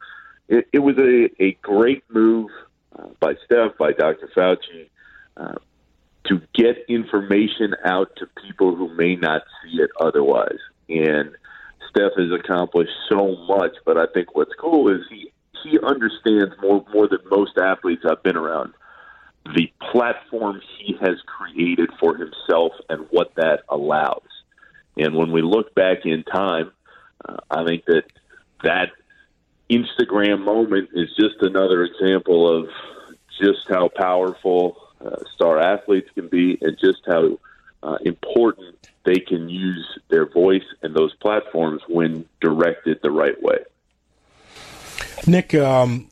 it, 0.48 0.68
it 0.74 0.80
was 0.80 0.98
a 0.98 1.30
a 1.40 1.52
great 1.62 2.04
move 2.10 2.50
uh, 2.98 3.10
by 3.20 3.36
Steph, 3.46 3.78
by 3.78 3.92
Dr. 3.92 4.28
Fauci. 4.36 4.90
Uh, 5.38 5.60
to 6.24 6.42
get 6.54 6.86
information 6.88 7.76
out 7.86 8.16
to 8.16 8.28
people 8.46 8.76
who 8.76 8.94
may 8.96 9.16
not 9.16 9.42
see 9.62 9.78
it 9.82 9.90
otherwise. 10.00 10.60
And 10.88 11.32
Steph 11.90 12.14
has 12.16 12.32
accomplished 12.32 12.94
so 13.10 13.36
much, 13.48 13.76
but 13.86 13.98
I 13.98 14.06
think 14.14 14.36
what's 14.36 14.54
cool 14.60 14.90
is 14.90 15.02
he 15.10 15.32
he 15.64 15.80
understands 15.80 16.54
more 16.62 16.86
more 16.94 17.08
than 17.08 17.20
most 17.30 17.58
athletes 17.58 18.04
I've 18.10 18.24
been 18.24 18.38
around 18.38 18.74
the 19.46 19.72
platform 19.92 20.62
he 20.78 20.96
has 21.02 21.20
created 21.26 21.90
for 22.00 22.16
himself 22.16 22.74
and 22.90 23.08
what 23.10 23.34
that 23.36 23.62
allows. 23.70 24.22
And 24.98 25.16
when 25.16 25.32
we 25.32 25.42
look 25.42 25.74
back 25.74 26.06
in 26.06 26.24
time, 26.24 26.72
uh, 27.28 27.38
I 27.50 27.66
think 27.66 27.86
that 27.86 28.04
that 28.64 28.92
Instagram 29.70 30.44
moment 30.44 30.90
is 30.94 31.10
just 31.16 31.42
another 31.42 31.84
example 31.84 32.60
of 32.60 32.70
just 33.42 33.68
how 33.70 33.90
powerful 33.90 34.78
uh, 35.04 35.16
star 35.34 35.60
athletes 35.60 36.10
can 36.14 36.28
be, 36.28 36.58
and 36.62 36.78
just 36.78 37.02
how 37.08 37.40
uh, 37.82 37.98
important 38.06 38.76
they 39.06 39.16
can 39.16 39.50
use 39.50 39.98
their 40.10 40.28
voice 40.28 40.66
and 40.84 40.96
those 40.96 41.16
platforms 41.16 41.82
when 41.88 42.26
directed 42.40 43.00
the 43.02 43.10
right 43.10 43.42
way. 43.42 43.58
Nick, 45.28 45.54
um, 45.54 46.10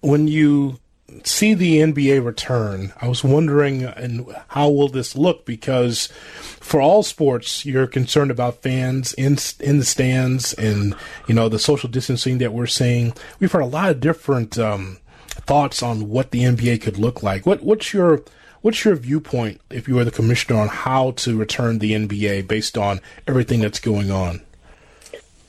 when 0.00 0.28
you 0.28 0.78
see 1.24 1.54
the 1.54 1.78
NBA 1.78 2.24
return, 2.24 2.92
I 3.00 3.08
was 3.08 3.24
wondering, 3.24 3.82
and 3.84 4.26
how 4.48 4.68
will 4.68 4.88
this 4.88 5.16
look? 5.16 5.44
Because 5.44 6.06
for 6.06 6.80
all 6.80 7.02
sports, 7.02 7.64
you're 7.64 7.86
concerned 7.86 8.30
about 8.30 8.62
fans 8.62 9.12
in 9.14 9.38
in 9.60 9.78
the 9.78 9.84
stands 9.84 10.54
and 10.54 10.94
you 11.26 11.34
know 11.34 11.48
the 11.48 11.58
social 11.58 11.88
distancing 11.88 12.38
that 12.38 12.52
we're 12.52 12.66
seeing. 12.66 13.12
We've 13.38 13.52
heard 13.52 13.62
a 13.62 13.66
lot 13.66 13.90
of 13.90 14.00
different 14.00 14.58
um, 14.58 14.98
thoughts 15.28 15.82
on 15.82 16.08
what 16.08 16.30
the 16.30 16.42
NBA 16.42 16.82
could 16.82 16.98
look 16.98 17.22
like. 17.22 17.46
What 17.46 17.62
what's 17.62 17.92
your 17.92 18.22
what's 18.62 18.84
your 18.84 18.94
viewpoint 18.96 19.60
if 19.70 19.88
you 19.88 19.96
were 19.96 20.04
the 20.04 20.10
commissioner 20.10 20.60
on 20.60 20.68
how 20.68 21.12
to 21.12 21.36
return 21.36 21.78
the 21.78 21.92
NBA 21.92 22.46
based 22.46 22.76
on 22.78 23.00
everything 23.26 23.60
that's 23.60 23.80
going 23.80 24.10
on? 24.10 24.40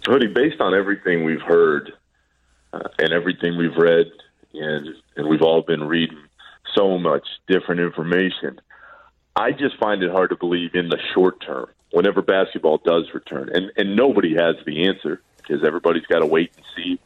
Cody, 0.05 0.27
based 0.27 0.59
on 0.59 0.73
everything 0.73 1.23
we've 1.23 1.41
heard 1.41 1.93
uh, 2.73 2.89
and 2.99 3.11
everything 3.13 3.57
we've 3.57 3.75
read, 3.77 4.11
and 4.53 4.87
and 5.15 5.27
we've 5.27 5.41
all 5.41 5.61
been 5.61 5.83
reading 5.83 6.23
so 6.75 6.97
much 6.97 7.27
different 7.47 7.81
information, 7.81 8.59
I 9.35 9.51
just 9.51 9.77
find 9.77 10.03
it 10.03 10.11
hard 10.11 10.29
to 10.29 10.35
believe 10.35 10.75
in 10.75 10.89
the 10.89 10.99
short 11.13 11.41
term 11.41 11.69
whenever 11.91 12.21
basketball 12.21 12.77
does 12.77 13.05
return, 13.13 13.49
and 13.53 13.71
and 13.77 13.95
nobody 13.95 14.35
has 14.35 14.55
the 14.65 14.87
answer 14.87 15.21
because 15.37 15.63
everybody's 15.65 16.05
got 16.05 16.19
to 16.19 16.25
wait 16.25 16.51
and 16.55 16.65
see 16.75 16.99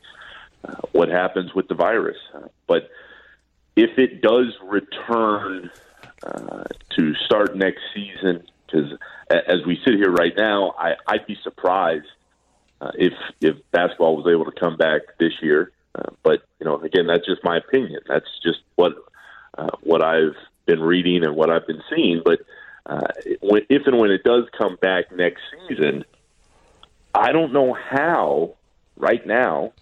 uh, 0.64 0.82
what 0.92 1.10
happens 1.10 1.54
with 1.54 1.68
the 1.68 1.76
virus. 1.76 2.18
But 2.68 2.90
if 3.76 3.98
it 3.98 4.22
does 4.22 4.56
return 4.64 5.70
uh, 6.24 6.64
to 6.96 7.14
start 7.26 7.56
next 7.56 7.82
season, 7.94 8.44
because 8.66 8.98
as 9.30 9.66
we 9.66 9.80
sit 9.86 9.96
here 9.96 10.12
right 10.12 10.34
now, 10.36 10.74
I, 10.78 10.96
I'd 11.08 11.28
be 11.28 11.38
surprised 11.44 12.08
uh, 12.82 12.92
if 12.96 13.14
if 13.42 13.56
basketball 13.72 14.16
was 14.16 14.28
able 14.32 14.46
to 14.46 14.60
come 14.60 14.78
back 14.78 15.02
this 15.20 15.34
year. 15.42 15.72
Uh, 15.94 16.12
but 16.24 16.44
you 16.60 16.66
know, 16.66 16.80
again, 16.82 17.08
that's 17.08 17.26
just 17.26 17.44
my 17.44 17.58
opinion. 17.58 18.02
That's 18.08 18.28
just 18.44 18.60
what 18.76 18.94
uh, 19.58 19.72
what 19.82 20.04
I've 20.04 20.36
been 20.66 20.82
reading 20.82 21.24
and 21.24 21.36
what 21.36 21.50
I've 21.50 21.68
been 21.68 21.84
seeing. 21.94 22.22
But 22.24 22.40
uh, 22.86 23.08
if 23.26 23.88
and 23.88 23.98
when 23.98 24.12
it 24.12 24.24
does 24.24 24.46
come 24.58 24.78
back 24.82 25.12
next 25.12 25.42
season, 25.68 26.06
I 27.14 27.32
don't 27.32 27.54
know 27.54 27.74
how 27.74 28.56
right 28.98 29.26
now 29.26 29.74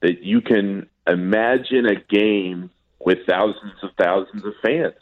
that 0.00 0.22
you 0.22 0.40
can 0.40 0.88
imagine 1.06 1.86
a 1.86 1.96
game 1.96 2.70
with 3.00 3.18
thousands 3.26 3.74
of 3.82 3.90
thousands 3.98 4.44
of 4.44 4.54
fans. 4.62 4.94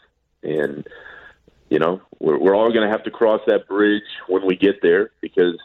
And, 0.43 0.87
you 1.69 1.79
know, 1.79 2.01
we're, 2.19 2.39
we're 2.39 2.55
all 2.55 2.73
going 2.73 2.87
to 2.87 2.91
have 2.91 3.05
to 3.05 3.11
cross 3.11 3.41
that 3.47 3.69
bridge 3.69 4.05
when 4.29 4.47
we 4.47 4.57
get 4.57 4.81
there 4.83 5.11
because 5.21 5.59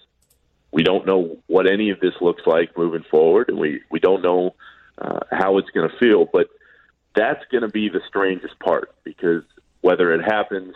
we 0.71 0.83
don't 0.83 1.05
know 1.05 1.37
what 1.47 1.67
any 1.67 1.89
of 1.89 1.99
this 1.99 2.13
looks 2.21 2.43
like 2.45 2.77
moving 2.77 3.03
forward, 3.09 3.49
and 3.49 3.57
we, 3.57 3.81
we 3.89 3.99
don't 3.99 4.21
know 4.21 4.55
uh, 4.97 5.19
how 5.31 5.57
it's 5.57 5.69
going 5.71 5.89
to 5.89 5.97
feel. 5.97 6.25
But 6.31 6.47
that's 7.15 7.43
going 7.51 7.63
to 7.63 7.69
be 7.69 7.89
the 7.89 8.01
strangest 8.07 8.57
part 8.59 8.93
because 9.03 9.43
whether 9.81 10.13
it 10.13 10.23
happens 10.23 10.75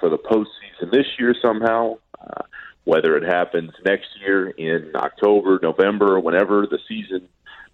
for 0.00 0.08
the 0.08 0.18
postseason 0.18 0.90
this 0.90 1.06
year 1.18 1.34
somehow, 1.40 1.98
uh, 2.18 2.42
whether 2.84 3.16
it 3.16 3.24
happens 3.24 3.72
next 3.84 4.08
year 4.20 4.48
in 4.50 4.92
October, 4.94 5.58
November, 5.62 6.18
whenever 6.20 6.66
the 6.66 6.78
season 6.88 7.28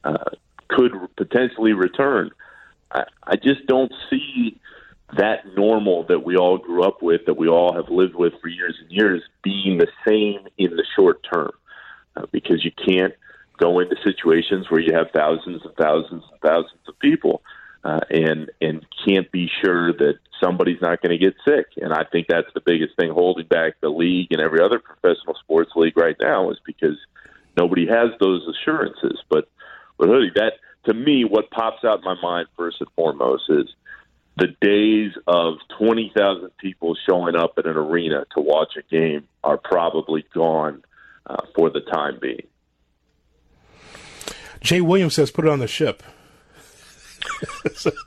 uh, 0.04 0.30
could 0.68 0.92
potentially 1.16 1.72
return, 1.72 2.30
I, 2.90 3.04
I 3.22 3.37
just 3.37 3.66
don't 3.66 3.92
see 4.09 4.59
that 5.16 5.56
normal 5.56 6.04
that 6.04 6.24
we 6.24 6.37
all 6.37 6.59
grew 6.59 6.85
up 6.85 7.02
with, 7.02 7.26
that 7.26 7.37
we 7.37 7.48
all 7.48 7.74
have 7.74 7.88
lived 7.88 8.14
with 8.14 8.33
for 8.40 8.48
years 8.48 8.76
and 8.80 8.90
years, 8.90 9.22
being 9.42 9.78
the 9.78 9.88
same 10.06 10.46
in 10.56 10.76
the 10.76 10.85
short 10.96 11.24
term. 11.33 11.50
Uh, 12.16 12.27
because 12.33 12.64
you 12.64 12.73
can't 12.73 13.14
go 13.59 13.79
into 13.79 13.94
situations 14.03 14.66
where 14.68 14.81
you 14.81 14.92
have 14.92 15.09
thousands 15.14 15.62
and 15.64 15.75
thousands 15.77 16.25
and 16.31 16.40
thousands 16.40 16.81
of 16.88 16.99
people 16.99 17.42
uh, 17.85 18.01
and 18.11 18.51
and 18.61 18.85
can't 19.07 19.31
be 19.31 19.49
sure 19.62 19.92
that 19.92 20.18
somebody's 20.42 20.81
not 20.81 21.01
going 21.03 21.16
to 21.16 21.18
get 21.18 21.35
sick. 21.46 21.66
And 21.77 21.92
I 21.92 22.05
think 22.11 22.27
that's 22.29 22.53
the 22.55 22.61
biggest 22.61 22.96
thing 22.96 23.11
holding 23.11 23.46
back 23.46 23.75
the 23.81 23.90
league 23.90 24.29
and 24.31 24.40
every 24.40 24.61
other 24.61 24.79
professional 24.79 25.37
sports 25.42 25.70
league 25.77 25.96
right 25.96 26.16
now 26.20 26.51
is 26.51 26.59
because 26.64 26.96
nobody 27.57 27.87
has 27.87 28.11
those 28.20 28.46
assurances. 28.49 29.23
But 29.29 29.49
but 29.99 30.09
hoodie, 30.09 30.33
that 30.37 30.55
to 30.87 30.94
me, 30.94 31.25
what 31.25 31.51
pops 31.51 31.85
out 31.85 31.99
in 31.99 32.05
my 32.05 32.16
mind 32.20 32.49
first 32.57 32.79
and 32.81 32.88
foremost 32.96 33.44
is 33.51 33.68
the 34.37 34.49
days 34.62 35.12
of 35.27 35.57
20,000 35.79 36.51
people 36.57 36.96
showing 37.09 37.37
up 37.37 37.55
at 37.59 37.66
an 37.66 37.77
arena 37.77 38.25
to 38.35 38.40
watch 38.40 38.73
a 38.79 38.83
game 38.90 39.29
are 39.44 39.58
probably 39.58 40.25
gone 40.33 40.83
uh, 41.27 41.42
for 41.54 41.71
the 41.71 41.81
time 41.81 42.18
being. 42.21 42.46
Jay 44.60 44.81
Williams 44.81 45.14
says, 45.14 45.31
put 45.31 45.46
it 45.46 45.50
on 45.50 45.58
the 45.58 45.68
ship. 45.68 46.02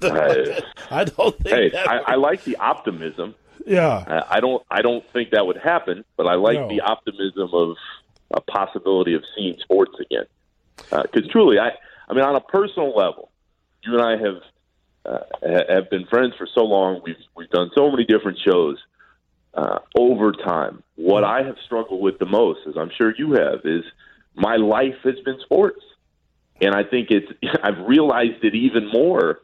I, 0.02 0.62
I 0.92 1.04
don't 1.04 1.38
think. 1.40 1.74
Hey, 1.74 1.78
I, 1.78 1.98
I, 2.00 2.16
like 2.16 2.44
the 2.44 2.56
optimism. 2.58 3.36
Yeah, 3.66 4.04
I, 4.08 4.38
I, 4.38 4.40
don't. 4.40 4.64
I 4.70 4.82
don't 4.82 5.04
think 5.14 5.32
that 5.32 5.46
would 5.46 5.58
happen, 5.58 6.04
but 6.18 6.28
I 6.28 6.36
like 6.36 6.58
no. 6.58 6.68
the 6.70 6.82
optimism 6.82 7.50
of 7.54 7.76
a 8.32 8.42
possibility 8.42 9.14
of 9.14 9.24
seeing 9.36 9.58
sports 9.60 9.94
again. 10.00 10.26
Because 10.78 11.28
uh, 11.30 11.32
truly, 11.32 11.60
I. 11.60 11.72
I 12.08 12.14
mean, 12.14 12.24
on 12.24 12.36
a 12.36 12.42
personal 12.42 12.96
level, 12.96 13.32
you 13.84 13.98
and 13.98 14.02
I 14.02 14.18
have 14.18 14.42
uh, 15.06 15.74
have 15.74 15.90
been 15.90 16.06
friends 16.08 16.34
for 16.38 16.48
so 16.54 16.62
long. 16.62 17.02
We've 17.04 17.16
we've 17.36 17.50
done 17.50 17.72
so 17.76 17.90
many 17.90 18.04
different 18.04 18.40
shows 18.40 18.78
uh, 19.54 19.80
over 19.96 20.32
time. 20.32 20.84
What 20.96 21.24
I 21.24 21.44
have 21.44 21.58
struggled 21.66 22.02
with 22.02 22.20
the 22.20 22.26
most, 22.26 22.62
as 22.68 22.76
I'm 22.78 22.92
sure 22.98 23.14
you 23.16 23.34
have, 23.34 23.62
is 23.66 23.84
my 24.36 24.56
life 24.56 24.96
has 25.04 25.20
been 25.26 25.40
sports, 25.42 25.84
and 26.62 26.74
I 26.74 26.84
think 26.84 27.10
it's 27.12 27.32
I've 27.64 27.88
realized 27.88 28.44
it 28.44 28.56
even 28.56 28.90
more 28.92 29.40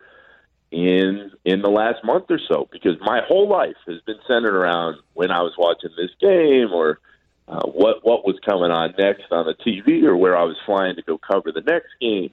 in 0.71 1.31
in 1.45 1.61
the 1.61 1.69
last 1.69 2.03
month 2.03 2.25
or 2.29 2.39
so 2.47 2.67
because 2.71 2.95
my 3.01 3.21
whole 3.27 3.47
life 3.47 3.77
has 3.87 4.01
been 4.01 4.19
centered 4.27 4.55
around 4.55 4.97
when 5.13 5.31
I 5.31 5.41
was 5.41 5.53
watching 5.57 5.89
this 5.97 6.11
game 6.21 6.71
or 6.71 6.99
uh, 7.47 7.65
what 7.67 8.05
what 8.05 8.25
was 8.25 8.39
coming 8.45 8.71
on 8.71 8.93
next 8.97 9.31
on 9.31 9.45
the 9.45 9.55
TV 9.55 10.03
or 10.03 10.15
where 10.15 10.37
I 10.37 10.43
was 10.43 10.57
flying 10.65 10.95
to 10.95 11.01
go 11.01 11.17
cover 11.17 11.51
the 11.51 11.61
next 11.61 11.89
game, 11.99 12.31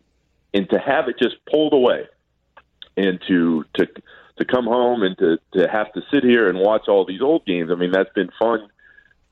and 0.53 0.69
to 0.71 0.79
have 0.79 1.09
it 1.09 1.19
just 1.19 1.37
pulled 1.47 1.73
away, 1.73 2.07
and 2.97 3.21
to 3.29 3.65
to 3.75 3.87
to 4.39 4.45
come 4.45 4.67
home 4.67 5.03
and 5.03 5.17
to 5.19 5.39
to 5.55 5.69
have 5.69 5.93
to 5.95 6.03
sit 6.13 6.23
here 6.23 6.49
and 6.49 6.59
watch 6.59 6.89
all 6.89 7.05
these 7.05 7.23
old 7.23 7.45
games. 7.47 7.71
I 7.71 7.75
mean, 7.75 7.91
that's 7.91 8.13
been 8.15 8.31
fun 8.39 8.69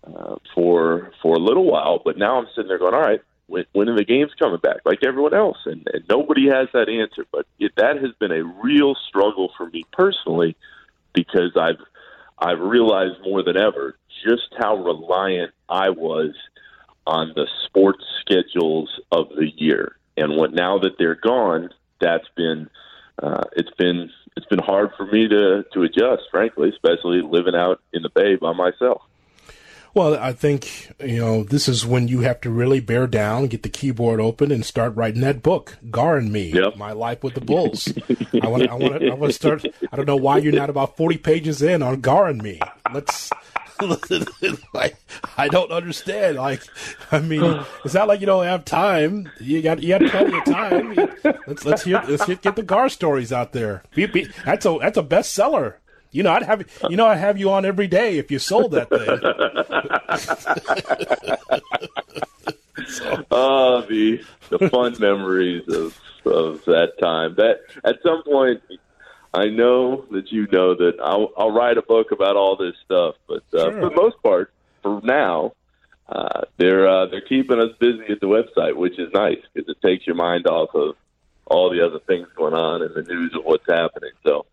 uh, 0.05 0.37
for 0.55 1.13
for 1.23 1.35
a 1.35 1.41
little 1.41 1.65
while, 1.65 2.01
but 2.05 2.19
now 2.19 2.39
I'm 2.39 2.47
sitting 2.55 2.69
there 2.69 2.79
going, 2.79 2.95
all 2.95 3.01
right, 3.01 3.21
when, 3.47 3.65
when 3.73 3.89
are 3.89 3.97
the 3.97 4.05
games 4.05 4.33
coming 4.39 4.61
back? 4.61 4.79
Like 4.85 5.05
everyone 5.05 5.35
else, 5.35 5.59
and, 5.67 5.87
and 5.93 6.05
nobody 6.09 6.49
has 6.49 6.69
that 6.73 6.89
answer. 6.89 7.27
But 7.31 7.47
it, 7.59 7.73
that 7.77 7.97
has 7.99 8.13
been 8.19 8.33
a 8.33 8.45
real 8.45 8.95
struggle 9.09 9.51
for 9.57 9.69
me 9.69 9.85
personally 9.93 10.57
because 11.13 11.57
I've 11.57 11.81
I've 12.39 12.61
realized 12.61 13.21
more 13.23 13.43
than 13.43 13.57
ever 13.57 13.97
just 14.27 14.55
how 14.59 14.77
reliant 14.77 15.53
I 15.69 15.91
was 15.91 16.35
on 17.07 17.33
the 17.35 17.47
sports 17.67 18.05
schedules 18.21 19.01
of 19.13 19.29
the 19.29 19.51
year, 19.57 19.97
and 20.17 20.37
what 20.37 20.53
now 20.53 20.79
that 20.79 20.97
they're 20.99 21.15
gone, 21.15 21.69
that's 22.01 22.29
been 22.37 22.71
uh, 23.23 23.45
it's 23.57 23.71
been 23.77 24.11
it's 24.37 24.47
been 24.47 24.59
hard 24.59 24.91
for 24.97 25.07
me 25.07 25.29
to 25.29 25.65
to 25.73 25.83
adjust, 25.83 26.23
frankly, 26.31 26.71
especially 26.71 27.21
living 27.23 27.55
out 27.55 27.81
in 27.93 28.03
the 28.03 28.11
Bay 28.11 28.37
by 28.37 28.53
myself. 28.53 29.03
Well, 29.95 30.19
I 30.19 30.33
think 30.33 30.93
you 30.99 31.21
know 31.21 31.45
this 31.45 31.69
is 31.69 31.87
when 31.87 32.09
you 32.09 32.21
have 32.21 32.41
to 32.41 32.51
really 32.51 32.81
bear 32.81 33.07
down, 33.07 33.47
get 33.47 33.63
the 33.63 33.69
keyboard 33.69 34.21
open, 34.21 34.51
and 34.51 34.65
start 34.65 34.97
writing 34.97 35.21
that 35.21 35.41
book, 35.41 35.79
Gar 35.89 36.17
and 36.17 36.33
Me, 36.33 36.53
Yep. 36.53 36.77
My 36.77 36.91
Life 36.91 37.23
with 37.23 37.35
the 37.35 37.41
Bulls. 37.41 37.87
I 38.43 38.49
want, 38.49 38.69
I 38.69 38.75
want, 38.75 39.03
I 39.05 39.15
want 39.15 39.33
to 39.33 39.33
start. 39.33 39.65
I 39.93 39.97
don't 39.97 40.07
know 40.07 40.17
why 40.17 40.39
you're 40.39 40.53
not 40.53 40.69
about 40.69 40.97
forty 40.97 41.17
pages 41.17 41.63
in 41.63 41.81
on 41.81 42.01
Gar 42.01 42.27
and 42.27 42.43
Me. 42.43 42.59
Let's. 42.93 43.31
like, 44.75 44.97
I 45.37 45.49
don't 45.49 45.71
understand. 45.71 46.37
Like, 46.37 46.63
I 47.11 47.21
mean, 47.21 47.65
it's 47.85 47.95
not 47.95 48.09
like 48.09 48.21
you 48.21 48.27
don't 48.27 48.45
have 48.45 48.65
time. 48.65 49.31
You 49.41 49.63
got, 49.63 49.83
you 49.83 49.99
got 49.99 50.11
plenty 50.11 50.39
of 50.39 50.45
time. 50.45 50.97
Let's 51.47 51.65
let's 51.65 51.85
hear, 51.85 52.03
let's 52.09 52.25
get, 52.27 52.43
get 52.43 52.57
the 52.57 52.63
Gar 52.63 52.89
stories 52.89 53.33
out 53.33 53.53
there. 53.53 53.83
That's 54.45 54.67
a 54.67 54.79
that's 54.81 54.99
a 54.99 55.03
bestseller. 55.03 55.75
You 56.11 56.23
know, 56.23 56.33
I'd 56.33 56.45
have 56.45 56.65
you 56.89 56.97
know 56.97 57.07
I'd 57.07 57.19
have 57.19 57.39
you 57.39 57.51
on 57.51 57.65
every 57.65 57.89
day 57.89 58.19
if 58.19 58.31
you 58.31 58.39
sold 58.39 58.73
that 58.73 58.89
thing. 58.89 59.09
Oh, 63.31 63.83
the 63.89 64.23
the 64.51 64.69
fun 64.69 64.97
memories 64.99 65.63
of 65.69 65.99
of 66.25 66.65
that 66.67 66.93
time. 67.01 67.35
That 67.37 67.61
at 67.85 67.97
some 68.03 68.23
point, 68.23 68.63
I 69.35 69.47
know 69.47 70.05
that 70.13 70.31
you 70.31 70.47
know 70.51 70.75
that 70.75 70.95
I'll, 71.03 71.31
I'll 71.37 71.51
write 71.51 71.77
a 71.77 71.83
book 71.83 72.13
about 72.13 72.37
all 72.37 72.57
this 72.57 72.75
stuff. 72.85 73.17
But 73.27 73.43
uh, 73.53 73.71
Sure. 73.71 73.81
for 73.81 73.89
the 73.91 73.97
most 73.97 74.23
part, 74.23 74.53
for 74.83 75.01
now, 75.03 75.53
uh, 76.09 76.43
they're 76.57 76.89
uh, 76.89 77.07
they're 77.07 77.21
keeping 77.21 77.59
us 77.61 77.71
busy 77.81 78.05
at 78.11 78.21
the 78.21 78.27
website, 78.27 78.77
which 78.77 78.99
is 78.99 79.13
nice 79.13 79.39
because 79.53 79.69
it 79.69 79.81
takes 79.87 80.07
your 80.07 80.17
mind 80.17 80.47
off 80.47 80.75
of 80.75 80.95
all 81.47 81.69
the 81.71 81.85
other 81.85 81.99
things 82.07 82.29
going 82.37 82.55
on 82.55 82.83
and 82.83 82.95
the 82.95 83.03
news 83.03 83.35
of 83.35 83.45
what's 83.45 83.67
happening. 83.69 84.13
So. 84.25 84.47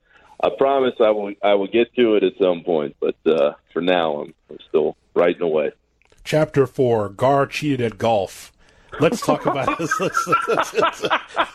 I 0.44 0.50
promise 0.58 0.96
I 1.00 1.12
will. 1.12 1.34
I 1.44 1.54
will 1.54 1.68
get 1.68 1.94
to 1.94 2.16
it 2.16 2.24
at 2.24 2.34
some 2.42 2.64
point, 2.64 2.96
but 3.00 3.16
uh, 3.28 3.54
for 3.72 3.80
now, 3.80 4.22
I'm, 4.22 4.34
I'm 4.50 4.58
still 4.70 4.98
writing 5.14 5.44
away. 5.44 5.72
Chapter 6.24 6.66
four: 6.66 7.10
Gar 7.10 7.46
cheated 7.46 7.82
at 7.92 8.00
golf. 8.00 8.52
Let's 9.00 9.22
talk 9.22 9.46
about 9.46 9.78
this. 9.78 10.00
Let's, 10.00 10.28
let's, 10.48 10.74
let's, 10.74 11.06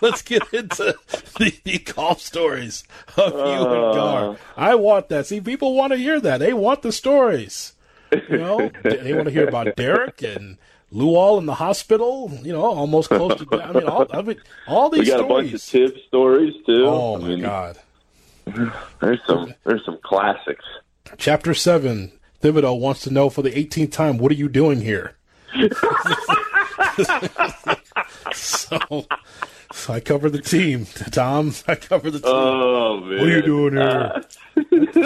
let's 0.00 0.22
get 0.22 0.42
into 0.52 0.96
the, 1.38 1.54
the 1.64 1.78
golf 1.78 2.20
stories 2.20 2.84
of 3.16 3.32
you 3.34 3.38
and 3.40 3.84
uh. 3.84 3.92
Gar. 3.94 4.36
I 4.56 4.74
want 4.74 5.08
that. 5.10 5.26
See, 5.26 5.40
people 5.40 5.74
want 5.74 5.92
to 5.92 5.98
hear 5.98 6.18
that. 6.20 6.38
They 6.38 6.52
want 6.52 6.82
the 6.82 6.92
stories. 6.92 7.74
You 8.12 8.38
know, 8.38 8.70
they 8.82 9.12
want 9.12 9.26
to 9.26 9.32
hear 9.32 9.46
about 9.48 9.74
Derek 9.76 10.22
and 10.22 10.58
Luol 10.92 11.38
in 11.38 11.46
the 11.46 11.54
hospital. 11.54 12.30
You 12.42 12.52
know, 12.52 12.64
almost 12.64 13.08
close 13.10 13.38
to. 13.38 13.62
I 13.62 13.72
mean, 13.72 13.84
all, 13.84 14.06
I 14.10 14.22
mean, 14.22 14.40
all 14.66 14.88
these 14.90 15.00
We 15.00 15.06
got 15.06 15.20
a 15.20 15.24
bunch 15.24 15.52
of 15.52 15.62
Tibbs 15.62 16.00
stories 16.06 16.54
too. 16.64 16.86
oh 16.86 17.16
I 17.16 17.18
my 17.18 17.28
mean, 17.28 17.40
God! 17.40 17.78
There's 19.00 19.20
some 19.26 19.52
there's 19.64 19.84
some 19.84 19.98
classics. 20.02 20.64
Chapter 21.18 21.52
seven. 21.52 22.12
Thibodeau 22.42 22.78
wants 22.78 23.00
to 23.00 23.10
know 23.10 23.28
for 23.30 23.42
the 23.42 23.50
18th 23.50 23.90
time, 23.92 24.18
what 24.18 24.30
are 24.30 24.36
you 24.36 24.48
doing 24.48 24.82
here? 24.82 25.16
so, 28.32 29.06
so 29.72 29.92
I 29.92 30.00
cover 30.00 30.30
the 30.30 30.40
team, 30.42 30.86
Tom. 31.10 31.52
I 31.68 31.74
cover 31.74 32.10
the 32.10 32.20
team. 32.20 32.28
Oh 32.32 33.00
man, 33.00 33.18
what 33.18 33.28
are 33.28 33.36
you 33.36 33.42
doing 33.42 33.74
here? 33.74 34.22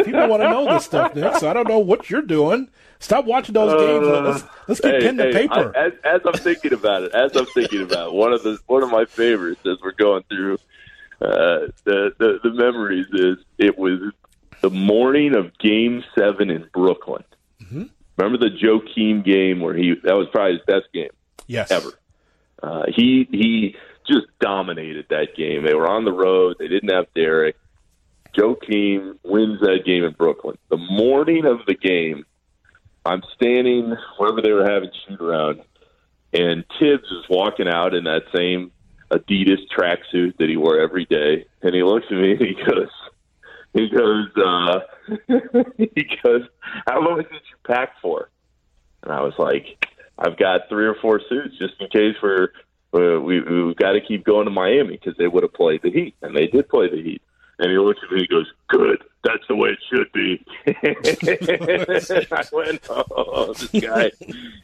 People 0.04 0.28
want 0.28 0.42
to 0.42 0.50
know 0.50 0.64
this 0.72 0.84
stuff, 0.84 1.14
Nick. 1.14 1.36
So 1.36 1.48
I 1.50 1.52
don't 1.52 1.68
know 1.68 1.78
what 1.78 2.10
you're 2.10 2.22
doing. 2.22 2.68
Stop 2.98 3.24
watching 3.24 3.54
those 3.54 3.72
games. 3.80 4.06
Let's 4.06 4.44
let's 4.68 4.80
get 4.80 4.94
Hey, 4.94 5.00
pen 5.00 5.16
to 5.16 5.24
hey, 5.24 5.32
paper. 5.32 5.72
I, 5.74 5.86
as, 5.86 5.92
as 6.04 6.20
I'm 6.26 6.34
thinking 6.34 6.72
about 6.72 7.04
it, 7.04 7.14
as 7.14 7.34
I'm 7.34 7.46
thinking 7.46 7.82
about 7.82 8.08
it, 8.08 8.14
one 8.14 8.32
of 8.32 8.42
the 8.42 8.58
one 8.66 8.82
of 8.82 8.90
my 8.90 9.06
favorites 9.06 9.60
as 9.64 9.78
we're 9.82 9.92
going 9.92 10.22
through 10.28 10.54
uh, 11.22 11.68
the, 11.84 12.14
the 12.18 12.40
the 12.42 12.50
memories 12.52 13.06
is 13.12 13.38
it 13.58 13.78
was 13.78 14.00
the 14.60 14.70
morning 14.70 15.34
of 15.34 15.56
Game 15.58 16.04
Seven 16.14 16.50
in 16.50 16.68
Brooklyn. 16.74 17.24
Mm-hmm. 17.62 17.84
Remember 18.18 18.38
the 18.38 18.54
Joakim 18.54 19.24
game 19.24 19.60
where 19.60 19.74
he 19.74 19.94
that 20.04 20.14
was 20.14 20.28
probably 20.30 20.58
his 20.58 20.62
best 20.66 20.92
game. 20.92 21.08
Yes, 21.50 21.70
ever. 21.72 21.90
Uh, 22.62 22.84
he 22.94 23.26
he 23.30 23.76
just 24.06 24.26
dominated 24.40 25.06
that 25.10 25.34
game. 25.36 25.64
They 25.64 25.74
were 25.74 25.88
on 25.88 26.04
the 26.04 26.12
road. 26.12 26.56
They 26.58 26.68
didn't 26.68 26.90
have 26.90 27.06
Derek. 27.14 27.56
Joakim 28.36 29.18
wins 29.24 29.60
that 29.60 29.80
game 29.84 30.04
in 30.04 30.12
Brooklyn. 30.12 30.56
The 30.68 30.76
morning 30.76 31.46
of 31.46 31.66
the 31.66 31.74
game, 31.74 32.24
I'm 33.04 33.22
standing 33.34 33.96
wherever 34.16 34.40
they 34.40 34.52
were 34.52 34.70
having 34.70 34.90
shoot 35.08 35.20
around, 35.20 35.62
and 36.32 36.64
Tibbs 36.78 37.10
is 37.10 37.24
walking 37.28 37.66
out 37.66 37.94
in 37.94 38.04
that 38.04 38.22
same 38.34 38.70
Adidas 39.10 39.58
tracksuit 39.76 40.36
that 40.38 40.48
he 40.48 40.56
wore 40.56 40.78
every 40.78 41.06
day, 41.06 41.46
and 41.62 41.74
he 41.74 41.82
looks 41.82 42.06
at 42.10 42.16
me 42.16 42.32
and 42.32 42.40
he 42.40 42.54
goes, 42.54 42.88
he 43.72 43.88
goes, 43.88 44.28
uh, 44.36 44.80
he 45.78 46.06
goes, 46.22 46.42
how 46.86 47.00
long 47.00 47.16
did 47.16 47.26
you 47.32 47.56
pack 47.66 47.94
for? 48.00 48.30
And 49.02 49.10
I 49.10 49.22
was 49.22 49.34
like, 49.38 49.84
I've 50.20 50.36
got 50.36 50.68
three 50.68 50.86
or 50.86 50.94
four 51.00 51.20
suits 51.28 51.56
just 51.58 51.74
in 51.80 51.88
case 51.88 52.16
we're 52.22 52.48
uh, 52.92 53.20
we, 53.20 53.40
we've 53.40 53.76
got 53.76 53.92
to 53.92 54.00
keep 54.00 54.24
going 54.24 54.44
to 54.46 54.50
Miami 54.50 54.96
because 54.96 55.16
they 55.16 55.28
would 55.28 55.44
have 55.44 55.52
played 55.54 55.80
the 55.82 55.90
Heat, 55.92 56.14
and 56.22 56.36
they 56.36 56.48
did 56.48 56.68
play 56.68 56.88
the 56.90 57.00
Heat. 57.02 57.22
And 57.60 57.70
he 57.70 57.78
looks 57.78 58.00
at 58.02 58.10
me 58.10 58.20
and 58.20 58.22
he 58.22 58.26
goes, 58.26 58.50
"Good, 58.68 59.02
that's 59.22 59.46
the 59.48 59.54
way 59.54 59.70
it 59.70 59.78
should 59.90 60.10
be." 60.12 60.44
I 62.32 62.44
went, 62.52 62.86
"Oh, 62.90 63.52
this 63.52 63.82
guy, 63.82 64.10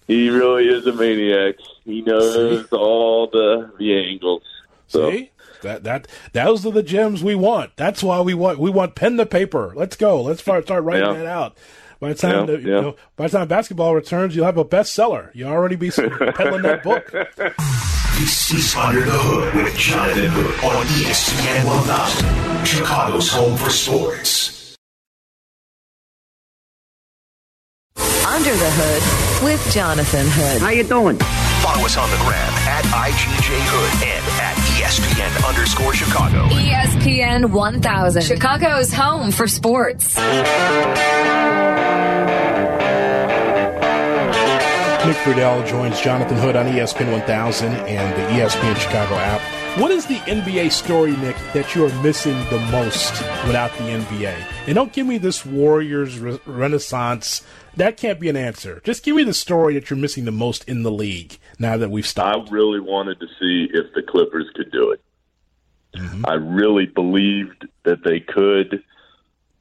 he 0.07 0.31
really 0.31 0.65
is 0.69 0.87
a 0.87 0.93
maniac. 0.93 1.57
He 1.85 2.03
knows 2.03 2.67
all 2.73 3.29
the 3.29 3.71
the 3.79 3.99
angles." 4.11 4.43
So 4.89 5.11
See 5.11 5.31
that 5.63 5.85
that 5.85 6.09
those 6.33 6.65
are 6.65 6.73
the 6.73 6.83
gems 6.83 7.23
we 7.23 7.35
want. 7.35 7.77
That's 7.77 8.03
why 8.03 8.21
we 8.21 8.35
want 8.35 8.59
we 8.59 8.71
want 8.71 8.95
pen 8.95 9.17
to 9.19 9.27
paper. 9.27 9.73
Let's 9.77 9.97
go. 9.97 10.23
Let's 10.23 10.41
start 10.41 10.65
start 10.65 10.85
writing 10.85 11.07
Yeah. 11.07 11.19
that 11.19 11.27
out. 11.27 11.57
By 12.01 12.09
the 12.11 12.15
time 12.15 12.31
Yeah, 12.33 12.45
the, 12.57 12.61
you 12.61 12.71
know, 12.71 12.97
by 13.17 13.27
the 13.29 13.39
time 13.39 13.49
basketball 13.49 13.95
returns, 13.95 14.37
you'll 14.37 14.45
have 14.45 14.59
a 14.59 14.65
bestseller. 14.65 15.31
You'll 15.35 15.51
already 15.51 15.77
be 15.77 15.91
peddling 15.91 16.63
that 16.63 16.83
book. 16.83 17.11
This 18.19 18.53
is 18.53 18.75
Under 18.75 19.01
the 19.01 19.11
Hood 19.13 19.55
with 19.65 19.77
Jonathan 19.77 20.29
Hood 20.31 20.65
on 20.65 20.87
ESPN 20.87 21.65
1000, 21.67 22.67
Chicago's 22.67 23.31
home 23.31 23.57
for 23.57 23.71
sports. 23.71 24.77
Under 28.27 28.51
the 28.51 28.71
Hood 28.77 29.45
with 29.45 29.73
Jonathan 29.73 30.27
Hood. 30.29 30.61
How 30.61 30.71
you 30.71 30.85
doing? 30.85 31.17
Follow 31.65 31.85
us 31.87 31.97
on 31.97 32.11
the 32.11 32.17
gram 32.19 32.53
at 32.69 32.85
IGJ 32.85 33.49
Hood 33.65 33.93
and 34.05 34.25
at 34.45 34.57
ESPN 34.87 35.49
underscore 35.49 35.93
Chicago. 35.93 36.45
ESPN 36.47 37.51
1000, 37.51 38.23
Chicago's 38.23 38.93
home 38.93 39.33
for 39.33 39.49
sports. 39.49 40.15
Nick 45.07 45.19
Friedell 45.19 45.65
joins 45.65 46.01
Jonathan 46.01 46.37
Hood 46.37 46.57
on 46.57 46.67
ESPN 46.67 47.13
1000 47.13 47.73
and 47.73 48.13
the 48.17 48.43
ESPN 48.43 48.75
Chicago 48.75 49.15
app. 49.15 49.41
What 49.81 49.93
is 49.93 50.05
the 50.07 50.17
NBA 50.17 50.73
story, 50.73 51.17
Nick, 51.19 51.37
that 51.55 51.77
you 51.77 51.87
are 51.87 52.03
missing 52.03 52.35
the 52.51 52.59
most 52.73 53.13
without 53.47 53.71
the 53.75 53.85
NBA? 53.85 54.37
And 54.67 54.75
don't 54.75 54.93
give 54.93 55.07
me 55.07 55.19
this 55.19 55.47
Warriors 55.47 56.19
re- 56.19 56.41
renaissance. 56.45 57.47
That 57.77 57.97
can't 57.97 58.19
be 58.19 58.29
an 58.29 58.35
answer. 58.35 58.81
Just 58.83 59.05
give 59.05 59.15
me 59.15 59.23
the 59.23 59.33
story 59.33 59.75
that 59.75 59.91
you're 59.91 59.97
missing 59.97 60.25
the 60.25 60.33
most 60.33 60.69
in 60.69 60.83
the 60.83 60.91
league 60.91 61.39
now 61.61 61.77
that 61.77 61.93
we've 61.93 62.05
stopped. 62.05 62.49
I 62.49 62.53
really 62.53 62.81
wanted 62.81 63.21
to 63.21 63.27
see 63.39 63.69
if 63.73 63.95
the 63.95 64.03
Clippers 64.03 64.51
could 64.57 64.73
do 64.73 64.91
it. 64.91 65.01
I 66.25 66.35
really 66.35 66.87
believed 66.87 67.65
that 67.85 68.03
they 68.03 68.19
could. 68.19 68.83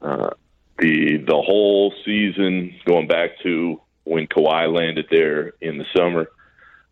Uh, 0.02 0.32
the 0.80 1.18
the 1.18 1.40
whole 1.40 1.94
season, 2.04 2.74
going 2.86 3.08
back 3.08 3.40
to 3.44 3.80
when 4.06 4.28
Kawhi 4.28 4.74
landed 4.74 5.08
there 5.12 5.54
in 5.62 5.78
the 5.78 5.86
summer 5.96 6.30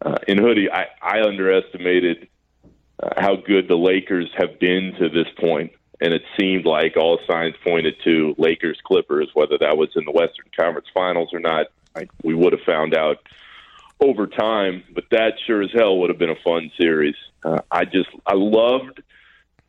uh, 0.01 0.17
in 0.27 0.37
Hoodie, 0.37 0.69
I, 0.69 0.87
I 1.01 1.21
underestimated 1.21 2.27
uh, 3.01 3.09
how 3.17 3.35
good 3.37 3.67
the 3.67 3.77
Lakers 3.77 4.29
have 4.37 4.59
been 4.59 4.93
to 4.99 5.09
this 5.09 5.27
point, 5.39 5.71
and 6.01 6.13
it 6.13 6.23
seemed 6.37 6.65
like 6.65 6.97
all 6.97 7.19
signs 7.25 7.55
pointed 7.63 7.95
to 8.03 8.35
Lakers 8.37 8.79
Clippers, 8.83 9.29
whether 9.33 9.57
that 9.59 9.77
was 9.77 9.89
in 9.95 10.03
the 10.05 10.11
Western 10.11 10.45
Conference 10.59 10.87
Finals 10.93 11.29
or 11.33 11.39
not. 11.39 11.67
I, 11.95 12.07
we 12.23 12.33
would 12.33 12.53
have 12.53 12.63
found 12.65 12.95
out 12.95 13.17
over 14.01 14.27
time, 14.27 14.83
but 14.93 15.05
that 15.11 15.33
sure 15.45 15.61
as 15.61 15.69
hell 15.73 15.97
would 15.99 16.09
have 16.09 16.19
been 16.19 16.29
a 16.29 16.43
fun 16.43 16.71
series. 16.77 17.15
Uh, 17.43 17.59
I 17.71 17.85
just 17.85 18.09
I 18.25 18.33
loved 18.33 19.01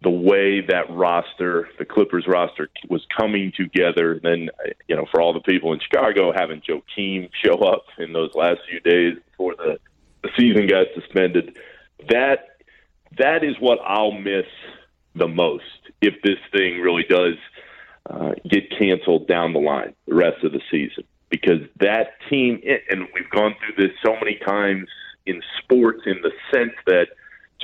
the 0.04 0.10
way 0.10 0.60
that 0.60 0.90
roster, 0.90 1.68
the 1.78 1.84
Clippers 1.84 2.26
roster, 2.28 2.68
was 2.88 3.04
coming 3.16 3.52
together. 3.56 4.20
Then, 4.22 4.50
you 4.86 4.94
know, 4.94 5.06
for 5.10 5.20
all 5.20 5.32
the 5.32 5.40
people 5.40 5.72
in 5.72 5.80
Chicago 5.80 6.32
having 6.32 6.60
Joakim 6.60 7.30
show 7.42 7.54
up 7.54 7.86
in 7.98 8.12
those 8.12 8.34
last 8.34 8.60
few 8.68 8.80
days 8.80 9.16
before 9.30 9.54
the, 9.56 9.78
the 10.22 10.28
season 10.36 10.66
got 10.66 10.86
suspended, 10.94 11.58
that 12.10 12.58
that 13.18 13.42
is 13.42 13.56
what 13.60 13.78
I'll 13.84 14.12
miss 14.12 14.46
the 15.14 15.28
most 15.28 15.64
if 16.02 16.14
this 16.22 16.38
thing 16.52 16.80
really 16.80 17.04
does 17.08 17.34
uh, 18.10 18.32
get 18.48 18.70
canceled 18.78 19.26
down 19.26 19.54
the 19.54 19.60
line 19.60 19.94
the 20.06 20.14
rest 20.14 20.44
of 20.44 20.52
the 20.52 20.60
season. 20.70 21.04
Because 21.30 21.62
that 21.80 22.12
team, 22.28 22.60
and 22.90 23.08
we've 23.14 23.30
gone 23.30 23.54
through 23.58 23.86
this 23.86 23.96
so 24.04 24.12
many 24.14 24.38
times 24.46 24.86
in 25.26 25.42
sports 25.58 26.02
in 26.06 26.20
the 26.22 26.30
sense 26.52 26.74
that 26.86 27.08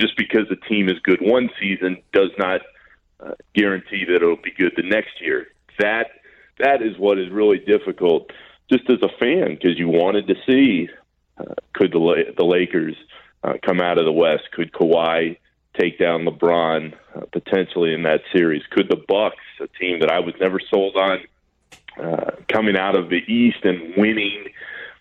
just 0.01 0.17
because 0.17 0.47
a 0.51 0.55
team 0.67 0.89
is 0.89 0.97
good 1.03 1.19
one 1.21 1.49
season 1.59 2.01
does 2.11 2.31
not 2.37 2.61
uh, 3.19 3.33
guarantee 3.53 4.03
that 4.05 4.15
it'll 4.15 4.35
be 4.35 4.51
good 4.51 4.73
the 4.75 4.83
next 4.83 5.21
year. 5.21 5.47
That 5.79 6.07
that 6.59 6.81
is 6.81 6.97
what 6.97 7.19
is 7.19 7.29
really 7.29 7.59
difficult, 7.59 8.31
just 8.69 8.89
as 8.89 8.97
a 9.01 9.09
fan, 9.19 9.55
because 9.55 9.77
you 9.77 9.87
wanted 9.87 10.27
to 10.27 10.35
see 10.47 10.89
uh, 11.37 11.53
could 11.73 11.91
the 11.91 12.33
the 12.35 12.43
Lakers 12.43 12.95
uh, 13.43 13.53
come 13.65 13.79
out 13.79 13.97
of 13.97 14.05
the 14.05 14.11
West? 14.11 14.43
Could 14.53 14.71
Kawhi 14.73 15.37
take 15.79 15.99
down 15.99 16.25
LeBron 16.25 16.93
uh, 17.15 17.21
potentially 17.31 17.93
in 17.93 18.03
that 18.03 18.21
series? 18.33 18.63
Could 18.71 18.89
the 18.89 19.01
Bucks, 19.07 19.37
a 19.61 19.67
team 19.79 19.99
that 19.99 20.11
I 20.11 20.19
was 20.19 20.33
never 20.39 20.59
sold 20.59 20.97
on, 20.97 21.19
uh, 22.01 22.31
coming 22.47 22.77
out 22.77 22.97
of 22.97 23.09
the 23.09 23.21
East 23.31 23.63
and 23.63 23.95
winning 23.95 24.45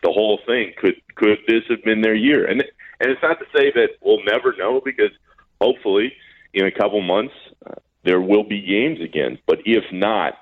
the 0.03 0.11
whole 0.11 0.41
thing, 0.47 0.73
could 0.79 1.01
could 1.15 1.39
this 1.47 1.65
have 1.69 1.83
been 1.85 2.01
their 2.01 2.15
year? 2.15 2.47
And 2.47 2.65
and 3.01 3.11
it's 3.11 3.23
not 3.23 3.39
to 3.39 3.47
say 3.55 3.73
that 3.73 3.91
we'll 4.01 4.25
never 4.25 4.55
know 4.57 4.81
because 4.85 5.11
hopefully 5.61 6.13
in 6.55 6.67
a 6.67 6.71
couple 6.71 7.01
months 7.01 7.35
uh, 7.67 7.75
there 8.05 8.21
will 8.21 8.45
be 8.45 8.61
games 8.61 9.01
again. 9.01 9.39
But 9.47 9.59
if 9.65 9.85
not, 9.93 10.35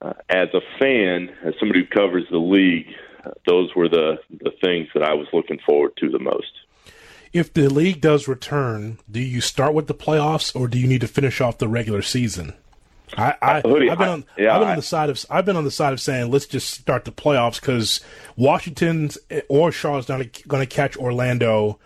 uh, 0.00 0.14
as 0.28 0.48
a 0.54 0.60
fan, 0.78 1.30
as 1.44 1.54
somebody 1.58 1.80
who 1.80 1.86
covers 1.86 2.24
the 2.30 2.38
league, 2.38 2.86
uh, 3.24 3.30
those 3.46 3.74
were 3.74 3.88
the 3.88 4.18
the 4.30 4.52
things 4.62 4.88
that 4.94 5.02
I 5.02 5.14
was 5.14 5.26
looking 5.32 5.58
forward 5.66 5.92
to 5.98 6.08
the 6.08 6.18
most 6.18 6.52
if 7.32 7.52
the 7.52 7.68
league 7.68 8.00
does 8.00 8.28
return, 8.28 8.98
do 9.10 9.20
you 9.20 9.40
start 9.40 9.74
with 9.74 9.86
the 9.86 9.94
playoffs 9.94 10.54
or 10.58 10.68
do 10.68 10.78
you 10.78 10.86
need 10.86 11.00
to 11.02 11.08
finish 11.08 11.40
off 11.40 11.58
the 11.58 11.68
regular 11.68 12.02
season? 12.02 12.54
I, 13.16 13.34
I 13.40 13.54
have 13.54 13.62
been 13.64 14.08
on 14.08 14.24
yeah, 14.36 14.54
I've 14.54 14.60
been 14.60 14.68
on 14.68 14.76
the 14.76 14.82
side 14.82 15.08
of 15.08 15.24
I've 15.30 15.46
been 15.46 15.56
on 15.56 15.64
the 15.64 15.70
side 15.70 15.94
of 15.94 16.00
saying 16.00 16.30
let's 16.30 16.44
just 16.44 16.70
start 16.70 17.06
the 17.06 17.12
playoffs 17.12 17.58
because 17.58 18.00
Washington's 18.36 19.16
or 19.48 19.72
Charlotte's 19.72 20.10
not 20.10 20.18
going 20.46 20.60
to 20.60 20.66
catch 20.66 20.94
Orlando, 20.96 21.78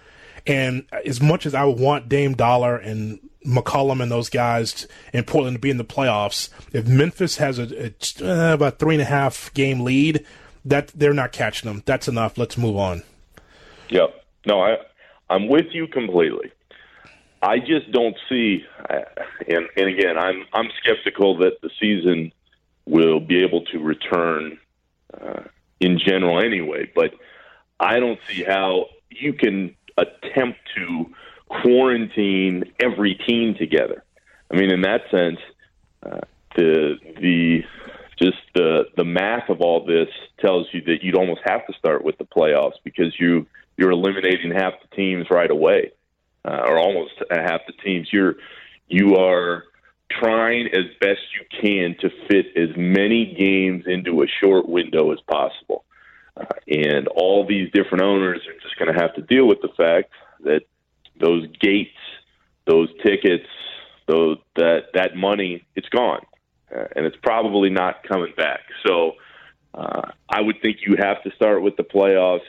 and 0.47 0.87
as 1.05 1.21
much 1.21 1.47
as 1.47 1.55
I 1.55 1.65
would 1.65 1.79
want 1.79 2.09
Dame 2.09 2.35
Dollar 2.35 2.77
and 2.77 3.21
McCollum 3.47 4.03
and 4.03 4.11
those 4.11 4.29
guys 4.29 4.87
in 5.13 5.25
Portland 5.25 5.57
to 5.57 5.61
be 5.61 5.71
in 5.71 5.79
the 5.79 5.85
playoffs, 5.85 6.49
if 6.73 6.87
Memphis 6.87 7.37
has 7.37 7.59
a, 7.59 7.87
a 7.87 7.93
uh, 8.23 8.55
about 8.55 8.79
three 8.79 8.95
and 8.95 9.03
a 9.03 9.07
half 9.07 9.53
game 9.55 9.81
lead, 9.81 10.25
that 10.65 10.89
they're 10.89 11.15
not 11.15 11.33
catching 11.33 11.69
them. 11.69 11.83
That's 11.87 12.09
enough. 12.09 12.39
Let's 12.39 12.57
move 12.57 12.77
on. 12.77 13.03
Yep. 13.89 14.25
No, 14.47 14.61
I 14.61 14.77
I'm 15.29 15.49
with 15.49 15.67
you 15.73 15.87
completely. 15.87 16.53
I 17.41 17.59
just 17.59 17.91
don't 17.91 18.17
see, 18.29 18.65
and, 19.49 19.69
and 19.77 19.89
again, 19.89 20.17
I'm 20.17 20.45
I'm 20.53 20.69
skeptical 20.81 21.39
that 21.39 21.61
the 21.61 21.71
season 21.81 22.33
will 22.87 23.21
be 23.21 23.43
able 23.43 23.65
to 23.67 23.79
return 23.79 24.59
uh, 25.21 25.43
in 25.81 25.99
general 25.99 26.41
anyway. 26.41 26.91
But 26.95 27.15
I 27.81 27.99
don't 27.99 28.19
see 28.29 28.45
how 28.45 28.87
you 29.11 29.33
can 29.33 29.75
attempt 29.97 30.59
to 30.77 31.07
quarantine 31.49 32.65
every 32.81 33.15
team 33.15 33.55
together. 33.59 34.05
I 34.51 34.57
mean, 34.57 34.71
in 34.71 34.83
that 34.83 35.03
sense, 35.11 35.39
uh, 36.03 36.21
the 36.57 36.97
the 37.21 37.63
just 38.21 38.39
the 38.55 38.85
the 38.97 39.05
math 39.05 39.49
of 39.49 39.61
all 39.61 39.85
this 39.85 40.09
tells 40.41 40.67
you 40.73 40.83
that 40.83 41.03
you'd 41.03 41.17
almost 41.17 41.41
have 41.45 41.67
to 41.67 41.73
start 41.75 42.05
with 42.05 42.19
the 42.19 42.25
playoffs 42.25 42.77
because 42.85 43.15
you 43.19 43.47
you're 43.77 43.91
eliminating 43.91 44.53
half 44.53 44.75
the 44.83 44.97
teams 44.97 45.27
right 45.31 45.51
away, 45.51 45.93
uh, 46.45 46.63
or 46.67 46.79
almost 46.79 47.13
half 47.31 47.61
the 47.67 47.73
teams. 47.85 48.09
You're 48.13 48.37
you 48.89 49.17
are 49.17 49.65
trying 50.21 50.67
as 50.67 50.85
best 51.01 51.21
you 51.35 51.61
can 51.61 51.97
to 52.01 52.11
fit 52.29 52.47
as 52.57 52.77
many 52.77 53.35
games 53.35 53.85
into 53.87 54.23
a 54.23 54.27
short 54.43 54.69
window 54.69 55.13
as 55.13 55.19
possible. 55.21 55.85
Uh, 56.37 56.45
and 56.67 57.09
all 57.09 57.47
these 57.47 57.71
different 57.73 58.03
owners 58.03 58.41
are 58.47 58.61
just 58.63 58.77
going 58.79 58.93
to 58.93 59.01
have 59.01 59.15
to 59.15 59.23
deal 59.23 59.47
with 59.47 59.61
the 59.61 59.69
fact 59.77 60.11
that 60.45 60.63
those 61.21 61.47
gates, 61.61 61.91
those 62.67 62.89
tickets, 63.03 63.47
those 64.07 64.39
that 64.57 64.87
that 64.95 65.15
money, 65.15 65.65
it's 65.77 65.89
gone, 65.89 66.25
uh, 66.75 66.85
and 66.97 67.07
it's 67.07 67.17
probably 67.23 67.71
not 67.71 68.03
coming 68.05 68.33
back. 68.37 68.61
So 68.87 69.13
uh, 69.75 70.11
I 70.29 70.41
would 70.41 70.61
think 70.63 70.79
you 70.87 70.97
have 70.99 71.23
to 71.25 71.31
start 71.37 71.63
with 71.63 71.77
the 71.77 71.85
playoffs. 71.85 72.41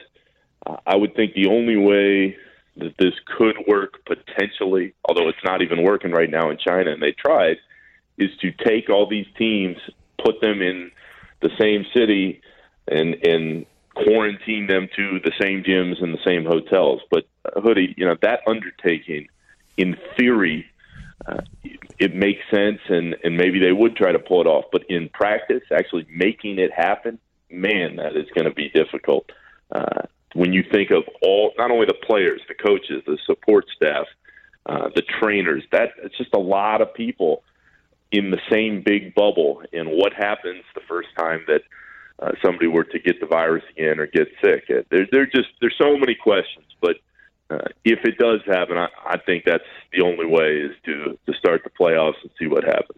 Uh, 0.66 0.78
I 0.86 0.96
would 0.96 1.16
think 1.16 1.34
the 1.34 1.48
only 1.48 1.78
way 1.78 2.38
that 2.78 2.96
this 2.98 3.14
could 3.38 3.58
work 3.68 4.04
potentially, 4.06 4.94
although 5.06 5.30
it's 5.30 5.44
not 5.44 5.62
even 5.62 5.84
working 5.84 6.12
right 6.12 6.30
now 6.30 6.50
in 6.50 6.58
China, 6.58 6.92
and 6.92 7.02
they 7.02 7.12
tried, 7.12 7.58
is 8.18 8.32
to 8.42 8.52
take 8.52 8.90
all 8.90 9.08
these 9.08 9.28
teams, 9.38 9.78
put 10.24 10.42
them 10.42 10.62
in 10.62 10.92
the 11.42 11.50
same 11.60 11.86
city, 11.94 12.42
and 12.88 13.16
and 13.26 13.66
quarantine 13.96 14.68
them 14.68 14.88
to 14.96 15.20
the 15.24 15.32
same 15.42 15.64
gyms 15.64 16.02
and 16.02 16.14
the 16.14 16.24
same 16.26 16.46
hotels. 16.46 17.02
But 17.10 17.26
uh, 17.46 17.62
hoodie, 17.62 17.94
you 17.98 18.06
know 18.06 18.16
that 18.22 18.42
undertaking, 18.48 19.28
in 19.78 19.98
theory, 20.18 20.66
uh, 21.26 21.42
it 22.00 22.16
makes 22.16 22.42
sense, 22.52 22.80
and 22.90 23.16
and 23.24 23.38
maybe 23.38 23.60
they 23.60 23.72
would 23.72 23.96
try 23.96 24.12
to 24.12 24.20
pull 24.20 24.42
it 24.42 24.48
off. 24.48 24.66
But 24.72 24.84
in 24.90 25.10
practice, 25.10 25.64
actually 25.72 26.08
making 26.10 26.60
it 26.60 26.72
happen, 26.72 27.20
man, 27.50 27.98
that 27.98 28.16
is 28.16 28.28
going 28.36 28.46
to 28.46 28.54
be 28.54 28.70
difficult. 28.70 29.32
Uh, 29.72 30.04
when 30.34 30.52
you 30.52 30.64
think 30.72 30.92
of 30.92 31.04
all, 31.22 31.54
not 31.58 31.72
only 31.72 31.86
the 31.86 31.94
players, 31.94 32.42
the 32.48 32.56
coaches, 32.56 33.04
the 33.06 33.18
support 33.26 33.66
staff, 33.76 34.06
uh, 34.66 34.90
the 34.96 35.04
trainers, 35.22 35.64
that 35.72 35.90
it's 36.04 36.18
just 36.18 36.34
a 36.34 36.40
lot 36.40 36.82
of 36.82 36.94
people 36.94 37.44
in 38.12 38.32
the 38.32 38.40
same 38.52 38.82
big 38.84 39.14
bubble. 39.14 39.62
And 39.72 39.90
what 39.90 40.14
happens 40.14 40.64
the 40.74 40.82
first 40.88 41.10
time 41.18 41.44
that 41.48 41.62
uh, 42.20 42.32
somebody 42.42 42.68
were 42.68 42.84
to 42.84 43.00
get 43.00 43.20
the 43.20 43.26
virus 43.26 43.64
again 43.72 44.00
or 44.00 44.08
get 44.08 44.28
sick? 44.42 44.66
Uh, 44.70 44.84
there, 44.90 45.08
there 45.12 45.26
just 45.26 45.50
there's 45.62 45.76
so 45.78 45.98
many 45.98 46.16
questions, 46.16 46.66
but. 46.82 46.98
Uh, 47.50 47.68
if 47.84 48.00
it 48.06 48.18
does 48.18 48.40
happen, 48.48 48.78
I, 48.78 48.88
I 49.06 49.18
think 49.18 49.44
that's 49.44 49.66
the 49.92 50.02
only 50.02 50.26
way 50.26 50.60
is 50.60 50.72
to 50.86 51.20
to 51.28 51.38
start 51.38 51.62
the 51.64 51.70
playoffs 51.70 52.16
and 52.24 52.32
see 52.40 52.48
what 52.48 52.64
happens 52.64 52.98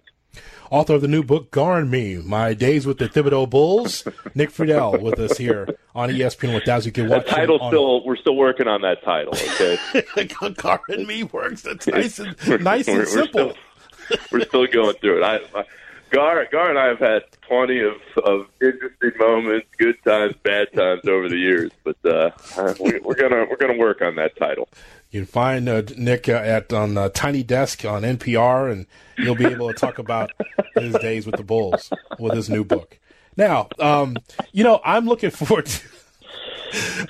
author 0.69 0.95
of 0.95 1.01
the 1.01 1.07
new 1.07 1.23
book, 1.23 1.51
"Garn 1.51 1.89
Me, 1.89 2.17
My 2.17 2.53
Days 2.53 2.85
with 2.85 2.97
the 2.97 3.07
Thibodeau 3.07 3.49
Bulls. 3.49 4.07
Nick 4.35 4.49
Friedell 4.49 5.01
with 5.01 5.19
us 5.19 5.37
here 5.37 5.77
on 5.93 6.09
ESPN 6.09 6.53
With 6.53 6.63
1000. 6.67 6.85
You 6.85 6.91
can 6.91 7.09
watch 7.09 7.25
that 7.25 7.35
title 7.35 7.59
on... 7.59 7.71
still, 7.71 8.05
we're 8.05 8.15
still 8.15 8.35
working 8.35 8.67
on 8.67 8.81
that 8.81 9.03
title, 9.03 9.33
okay? 9.33 10.27
Gar 10.57 10.81
and 10.89 11.07
Me 11.07 11.23
works. 11.23 11.61
That's 11.61 11.87
nice 11.87 12.19
and, 12.19 12.35
nice 12.63 12.87
and 12.87 13.07
simple. 13.07 13.47
We're 13.47 13.53
still, 14.09 14.17
we're 14.31 14.45
still 14.45 14.67
going 14.67 14.95
through 14.97 15.23
it. 15.23 15.23
I, 15.23 15.59
I, 15.59 15.65
Gar, 16.11 16.45
Gar 16.51 16.69
and 16.69 16.79
I 16.79 16.87
have 16.87 16.99
had 16.99 17.23
plenty 17.41 17.79
of, 17.81 17.95
of 18.23 18.47
interesting 18.61 19.11
moments, 19.17 19.67
good 19.77 19.95
times, 20.03 20.35
bad 20.43 20.71
times 20.73 21.07
over 21.07 21.27
the 21.27 21.37
years, 21.37 21.71
but 21.83 21.97
uh, 22.05 22.31
we, 22.79 22.99
we're 22.99 23.15
gonna 23.15 23.45
we're 23.49 23.57
gonna 23.57 23.77
work 23.77 24.01
on 24.01 24.15
that 24.15 24.35
title. 24.37 24.69
You 25.11 25.21
can 25.21 25.27
find 25.27 25.69
uh, 25.69 25.83
Nick 25.97 26.29
uh, 26.29 26.33
at 26.33 26.71
on 26.73 26.97
uh, 26.97 27.09
Tiny 27.09 27.43
Desk 27.43 27.83
on 27.85 28.03
NPR, 28.03 28.71
and 28.71 28.85
he'll 29.17 29.35
be 29.35 29.45
able 29.45 29.67
to 29.67 29.73
talk 29.73 29.97
about 29.97 30.31
his 30.75 30.93
days 30.95 31.25
with 31.25 31.35
the 31.35 31.43
Bulls 31.43 31.91
with 32.19 32.33
his 32.33 32.49
new 32.49 32.63
book. 32.63 32.99
Now, 33.37 33.67
um, 33.79 34.17
you 34.51 34.63
know, 34.63 34.79
I'm 34.83 35.05
looking 35.05 35.31
forward 35.31 35.65
to. 35.65 35.87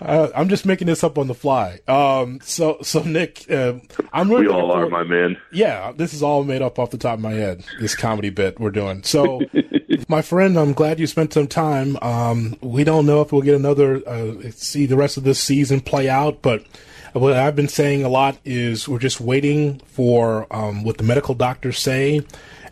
Uh, 0.01 0.29
I'm 0.35 0.49
just 0.49 0.65
making 0.65 0.87
this 0.87 1.03
up 1.03 1.17
on 1.17 1.27
the 1.27 1.33
fly. 1.33 1.79
Um, 1.87 2.39
so, 2.41 2.77
so 2.81 3.01
Nick, 3.03 3.49
uh, 3.49 3.75
I'm 4.13 4.29
really. 4.29 4.47
We 4.47 4.53
all 4.53 4.71
are, 4.71 4.89
my 4.89 5.03
man. 5.03 5.37
Yeah, 5.51 5.91
this 5.95 6.13
is 6.13 6.21
all 6.21 6.43
made 6.43 6.61
up 6.61 6.79
off 6.79 6.91
the 6.91 6.97
top 6.97 7.15
of 7.15 7.21
my 7.21 7.33
head. 7.33 7.63
This 7.79 7.95
comedy 7.95 8.29
bit 8.29 8.59
we're 8.59 8.71
doing. 8.71 9.03
So, 9.03 9.41
my 10.07 10.21
friend, 10.21 10.57
I'm 10.57 10.73
glad 10.73 10.99
you 10.99 11.07
spent 11.07 11.33
some 11.33 11.47
time. 11.47 11.97
Um, 12.01 12.57
we 12.61 12.83
don't 12.83 13.05
know 13.05 13.21
if 13.21 13.31
we'll 13.31 13.41
get 13.41 13.55
another 13.55 14.07
uh, 14.07 14.51
see 14.51 14.85
the 14.85 14.97
rest 14.97 15.17
of 15.17 15.23
this 15.23 15.39
season 15.39 15.81
play 15.81 16.09
out, 16.09 16.41
but 16.41 16.65
what 17.13 17.33
I've 17.33 17.55
been 17.55 17.69
saying 17.69 18.03
a 18.03 18.09
lot 18.09 18.37
is 18.43 18.89
we're 18.89 18.99
just 18.99 19.21
waiting 19.21 19.79
for 19.85 20.47
um, 20.53 20.83
what 20.83 20.97
the 20.97 21.03
medical 21.03 21.33
doctors 21.33 21.79
say 21.79 22.21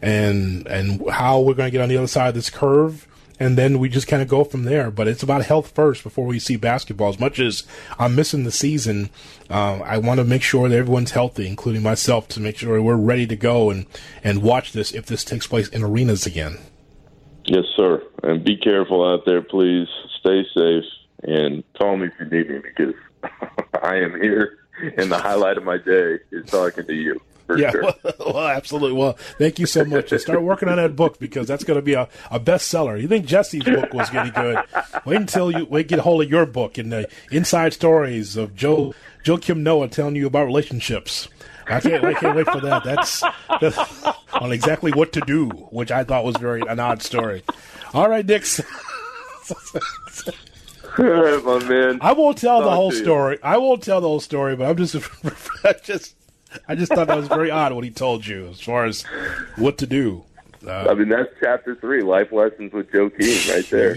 and 0.01 0.67
and 0.67 1.09
how 1.09 1.39
we're 1.39 1.53
going 1.53 1.67
to 1.67 1.71
get 1.71 1.81
on 1.81 1.89
the 1.89 1.97
other 1.97 2.07
side 2.07 2.29
of 2.29 2.35
this 2.35 2.49
curve. 2.49 3.07
And 3.39 3.57
then 3.57 3.79
we 3.79 3.89
just 3.89 4.07
kind 4.07 4.21
of 4.21 4.27
go 4.27 4.43
from 4.43 4.63
there. 4.63 4.91
But 4.91 5.07
it's 5.07 5.23
about 5.23 5.45
health 5.45 5.71
first 5.73 6.03
before 6.03 6.25
we 6.25 6.39
see 6.39 6.55
basketball. 6.55 7.09
As 7.09 7.19
much 7.19 7.39
as 7.39 7.63
I'm 7.97 8.15
missing 8.15 8.43
the 8.43 8.51
season, 8.51 9.09
um, 9.49 9.81
I 9.83 9.97
want 9.97 10.19
to 10.19 10.23
make 10.23 10.41
sure 10.41 10.69
that 10.69 10.77
everyone's 10.77 11.11
healthy, 11.11 11.47
including 11.47 11.83
myself, 11.83 12.27
to 12.29 12.39
make 12.39 12.57
sure 12.57 12.81
we're 12.81 12.95
ready 12.95 13.27
to 13.27 13.35
go 13.35 13.69
and, 13.69 13.85
and 14.23 14.41
watch 14.41 14.71
this 14.71 14.91
if 14.93 15.05
this 15.05 15.23
takes 15.23 15.47
place 15.47 15.67
in 15.69 15.83
arenas 15.83 16.25
again. 16.25 16.59
Yes, 17.45 17.65
sir. 17.75 18.01
And 18.23 18.43
be 18.43 18.55
careful 18.55 19.05
out 19.05 19.25
there, 19.25 19.41
please. 19.41 19.87
Stay 20.19 20.45
safe 20.55 20.85
and 21.23 21.63
call 21.77 21.97
me 21.97 22.07
if 22.07 22.13
you 22.19 22.37
need 22.37 22.49
me 22.49 22.59
because 22.59 22.93
I 23.83 23.97
am 23.97 24.19
here 24.21 24.59
and 24.97 25.11
the 25.11 25.17
highlight 25.17 25.57
of 25.57 25.63
my 25.63 25.77
day 25.77 26.19
is 26.31 26.45
talking 26.45 26.85
to 26.85 26.93
you. 26.93 27.19
Yeah, 27.55 27.71
sure. 27.71 27.93
well, 28.03 28.13
well, 28.19 28.47
absolutely. 28.47 28.97
Well, 28.97 29.13
thank 29.37 29.59
you 29.59 29.65
so 29.65 29.83
much. 29.85 30.11
And 30.11 30.21
start 30.21 30.41
working 30.41 30.69
on 30.69 30.77
that 30.77 30.95
book 30.95 31.19
because 31.19 31.47
that's 31.47 31.63
going 31.63 31.77
to 31.77 31.81
be 31.81 31.93
a, 31.93 32.07
a 32.31 32.39
bestseller. 32.39 33.01
You 33.01 33.07
think 33.07 33.25
Jesse's 33.25 33.63
book 33.63 33.93
was 33.93 34.09
getting 34.09 34.31
good? 34.33 34.63
Wait 35.05 35.17
until 35.17 35.51
you 35.51 35.65
wait 35.65 35.87
get 35.87 35.99
a 35.99 36.01
hold 36.01 36.23
of 36.23 36.29
your 36.29 36.45
book 36.45 36.77
and 36.77 36.91
the 36.91 37.09
inside 37.31 37.73
stories 37.73 38.37
of 38.37 38.55
Joe 38.55 38.93
Joakim 39.23 39.57
Noah 39.57 39.87
telling 39.87 40.15
you 40.15 40.27
about 40.27 40.45
relationships. 40.45 41.27
I 41.67 41.79
can't, 41.79 42.03
I 42.03 42.13
can't 42.13 42.35
wait 42.35 42.47
for 42.47 42.59
that. 42.61 42.83
That's, 42.83 43.23
that's, 43.61 44.03
on 44.33 44.51
exactly 44.51 44.91
what 44.91 45.13
to 45.13 45.21
do, 45.21 45.47
which 45.49 45.91
I 45.91 46.03
thought 46.03 46.25
was 46.25 46.35
very 46.37 46.61
an 46.61 46.79
odd 46.79 47.01
story. 47.01 47.43
All 47.93 48.09
right, 48.09 48.25
Dix. 48.25 48.59
All 50.97 51.05
right, 51.05 51.43
my 51.43 51.63
man. 51.63 51.99
I 52.01 52.11
won't 52.13 52.37
tell 52.37 52.59
Talk 52.59 52.69
the 52.69 52.75
whole 52.75 52.91
story. 52.91 53.39
I 53.41 53.57
won't 53.57 53.81
tell 53.81 54.01
the 54.01 54.07
whole 54.07 54.19
story, 54.19 54.55
but 54.55 54.69
I'm 54.69 54.77
just, 54.77 54.95
I 55.63 55.73
just, 55.83 56.15
I 56.67 56.75
just 56.75 56.93
thought 56.93 57.07
that 57.07 57.17
was 57.17 57.27
very 57.27 57.51
odd 57.51 57.73
what 57.73 57.83
he 57.83 57.91
told 57.91 58.25
you 58.25 58.47
as 58.47 58.61
far 58.61 58.85
as 58.85 59.03
what 59.55 59.77
to 59.79 59.87
do. 59.87 60.23
Uh, 60.65 60.87
I 60.89 60.93
mean, 60.93 61.09
that's 61.09 61.29
chapter 61.41 61.75
three, 61.75 62.01
life 62.01 62.31
lessons 62.31 62.71
with 62.71 62.89
Joakim, 62.91 63.53
right 63.53 63.69
there. 63.69 63.95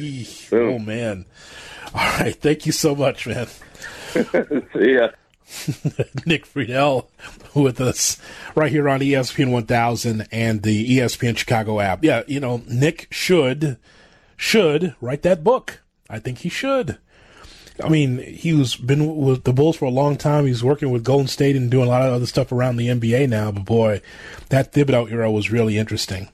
oh 0.61 0.79
man! 0.79 1.25
All 1.95 2.19
right, 2.19 2.35
thank 2.35 2.67
you 2.67 2.73
so 2.73 2.95
much, 2.97 3.27
man. 3.27 3.47
See 4.15 4.95
ya. 4.95 5.09
Nick 6.27 6.45
Friedell 6.45 7.07
with 7.55 7.81
us 7.81 8.21
right 8.57 8.73
here 8.73 8.89
on 8.89 8.99
ESPN 8.99 9.53
1000 9.53 10.27
and 10.33 10.63
the 10.65 10.99
ESPN 10.99 11.37
Chicago 11.37 11.79
app. 11.79 12.03
Yeah, 12.03 12.25
you 12.27 12.41
know, 12.41 12.63
Nick 12.67 13.07
should 13.13 13.79
should 14.37 14.97
write 15.01 15.23
that 15.23 15.45
book. 15.45 15.83
I 16.11 16.19
think 16.19 16.39
he 16.39 16.49
should. 16.49 16.99
I 17.83 17.89
mean, 17.89 18.19
he 18.19 18.53
was 18.53 18.77
been 18.77 19.17
with 19.17 19.45
the 19.45 19.53
Bulls 19.53 19.77
for 19.77 19.85
a 19.85 19.91
long 19.91 20.17
time. 20.17 20.47
He's 20.47 20.65
working 20.65 20.91
with 20.91 21.05
Golden 21.05 21.29
State 21.29 21.57
and 21.57 21.71
doing 21.71 21.87
a 21.87 21.91
lot 21.91 22.03
of 22.03 22.13
other 22.13 22.27
stuff 22.27 22.53
around 22.53 22.77
the 22.77 22.89
NBA 22.89 23.29
now. 23.29 23.51
But 23.51 23.65
boy, 23.65 24.01
that 24.49 24.73
Thibodeau 24.73 25.11
era 25.11 25.31
was 25.31 25.51
really 25.51 25.77
interesting. 25.77 26.29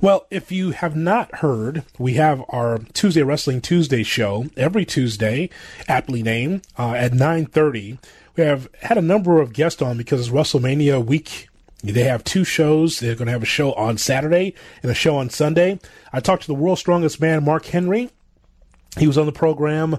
Well, 0.00 0.26
if 0.30 0.52
you 0.52 0.72
have 0.72 0.94
not 0.94 1.36
heard, 1.36 1.84
we 1.98 2.14
have 2.14 2.44
our 2.50 2.78
Tuesday 2.92 3.22
Wrestling 3.22 3.60
Tuesday 3.60 4.02
show 4.02 4.46
every 4.56 4.84
Tuesday, 4.84 5.48
aptly 5.88 6.22
named 6.22 6.66
uh, 6.78 6.92
at 6.92 7.14
nine 7.14 7.46
thirty. 7.46 7.98
We 8.36 8.44
have 8.44 8.68
had 8.82 8.98
a 8.98 9.02
number 9.02 9.40
of 9.40 9.52
guests 9.52 9.82
on 9.82 9.96
because 9.96 10.20
it's 10.20 10.34
WrestleMania 10.34 11.04
week. 11.04 11.48
They 11.82 12.04
have 12.04 12.22
two 12.22 12.44
shows. 12.44 13.00
They're 13.00 13.16
going 13.16 13.26
to 13.26 13.32
have 13.32 13.42
a 13.42 13.46
show 13.46 13.72
on 13.72 13.98
Saturday 13.98 14.54
and 14.82 14.90
a 14.90 14.94
show 14.94 15.16
on 15.16 15.30
Sunday. 15.30 15.80
I 16.12 16.20
talked 16.20 16.42
to 16.42 16.48
the 16.48 16.54
world's 16.54 16.80
strongest 16.80 17.20
man, 17.20 17.44
Mark 17.44 17.66
Henry. 17.66 18.10
He 18.98 19.06
was 19.06 19.18
on 19.18 19.26
the 19.26 19.32
program 19.32 19.98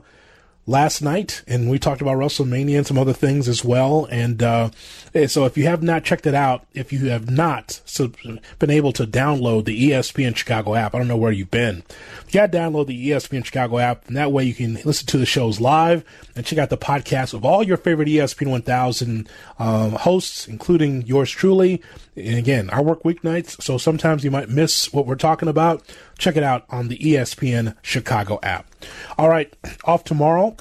last 0.65 1.01
night, 1.01 1.43
and 1.47 1.69
we 1.69 1.77
talked 1.77 2.01
about 2.01 2.17
WrestleMania 2.17 2.77
and 2.77 2.87
some 2.87 2.97
other 2.97 3.13
things 3.13 3.47
as 3.47 3.65
well. 3.65 4.07
And 4.09 4.41
uh, 4.41 4.69
so, 5.27 5.45
if 5.45 5.57
you 5.57 5.65
have 5.65 5.83
not 5.83 6.03
checked 6.03 6.25
it 6.25 6.33
out, 6.33 6.65
if 6.73 6.93
you 6.93 7.09
have 7.09 7.29
not 7.29 7.81
been 8.59 8.69
able 8.69 8.93
to 8.93 9.05
download 9.05 9.65
the 9.65 9.89
ESPN 9.89 10.35
Chicago 10.35 10.75
app, 10.75 10.95
I 10.95 10.99
don't 10.99 11.07
know 11.07 11.17
where 11.17 11.31
you've 11.31 11.51
been. 11.51 11.83
You 12.27 12.33
got 12.33 12.51
to 12.51 12.57
download 12.57 12.87
the 12.87 13.09
ESPN 13.09 13.45
Chicago 13.45 13.77
app, 13.79 14.07
and 14.07 14.17
that 14.17 14.31
way 14.31 14.43
you 14.43 14.53
can 14.53 14.75
listen 14.85 15.07
to 15.07 15.17
the 15.17 15.25
shows 15.25 15.59
live 15.59 16.03
and 16.35 16.45
check 16.45 16.59
out 16.59 16.69
the 16.69 16.77
podcast 16.77 17.33
of 17.33 17.45
all 17.45 17.63
your 17.63 17.77
favorite 17.77 18.07
ESPN 18.07 18.49
1000 18.49 19.29
um, 19.59 19.91
hosts, 19.91 20.47
including 20.47 21.03
yours 21.03 21.29
truly. 21.29 21.81
And 22.15 22.37
again, 22.37 22.69
I 22.71 22.81
work 22.81 23.03
weeknights, 23.03 23.61
so 23.61 23.77
sometimes 23.77 24.23
you 24.23 24.31
might 24.31 24.49
miss 24.49 24.93
what 24.93 25.05
we're 25.05 25.15
talking 25.15 25.49
about. 25.49 25.83
Check 26.17 26.37
it 26.37 26.43
out 26.43 26.65
on 26.69 26.87
the 26.87 26.97
ESPN 26.97 27.75
Chicago 27.81 28.39
app. 28.41 28.72
All 29.17 29.29
right, 29.29 29.53
off 29.85 30.03
tomorrow. 30.03 30.55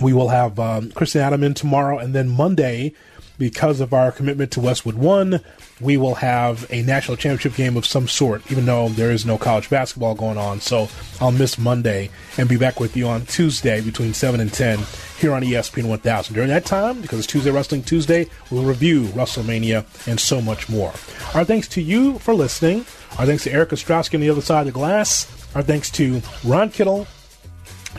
We 0.00 0.12
will 0.12 0.28
have 0.28 0.58
um, 0.60 0.92
Kristen 0.92 1.22
Adam 1.22 1.42
in 1.42 1.54
tomorrow, 1.54 1.98
and 1.98 2.14
then 2.14 2.28
Monday, 2.28 2.94
because 3.38 3.80
of 3.80 3.92
our 3.92 4.12
commitment 4.12 4.52
to 4.52 4.60
Westwood 4.60 4.96
One, 4.96 5.40
we 5.80 5.96
will 5.96 6.16
have 6.16 6.66
a 6.70 6.82
national 6.82 7.16
championship 7.16 7.54
game 7.54 7.76
of 7.76 7.86
some 7.86 8.08
sort, 8.08 8.50
even 8.50 8.66
though 8.66 8.88
there 8.88 9.10
is 9.10 9.24
no 9.24 9.38
college 9.38 9.70
basketball 9.70 10.14
going 10.14 10.38
on. 10.38 10.60
So 10.60 10.88
I'll 11.20 11.32
miss 11.32 11.58
Monday 11.58 12.10
and 12.36 12.48
be 12.48 12.56
back 12.56 12.80
with 12.80 12.96
you 12.96 13.08
on 13.08 13.26
Tuesday 13.26 13.80
between 13.80 14.12
7 14.12 14.40
and 14.40 14.52
10 14.52 14.80
here 15.18 15.32
on 15.32 15.42
ESPN 15.42 15.88
1000. 15.88 16.34
During 16.34 16.48
that 16.48 16.64
time, 16.64 17.00
because 17.00 17.18
it's 17.18 17.28
Tuesday 17.28 17.50
Wrestling 17.50 17.82
Tuesday, 17.82 18.28
we'll 18.50 18.64
review 18.64 19.04
WrestleMania 19.04 19.84
and 20.08 20.18
so 20.18 20.40
much 20.40 20.68
more. 20.68 20.92
Our 21.34 21.44
thanks 21.44 21.68
to 21.68 21.82
you 21.82 22.18
for 22.18 22.34
listening. 22.34 22.84
Our 23.18 23.26
thanks 23.26 23.44
to 23.44 23.52
Erica 23.52 23.76
Ostrowski 23.76 24.14
on 24.14 24.20
the 24.20 24.30
other 24.30 24.40
side 24.40 24.60
of 24.60 24.66
the 24.66 24.72
glass. 24.72 25.26
Our 25.54 25.62
thanks 25.62 25.90
to 25.92 26.22
Ron 26.44 26.70
Kittle, 26.70 27.06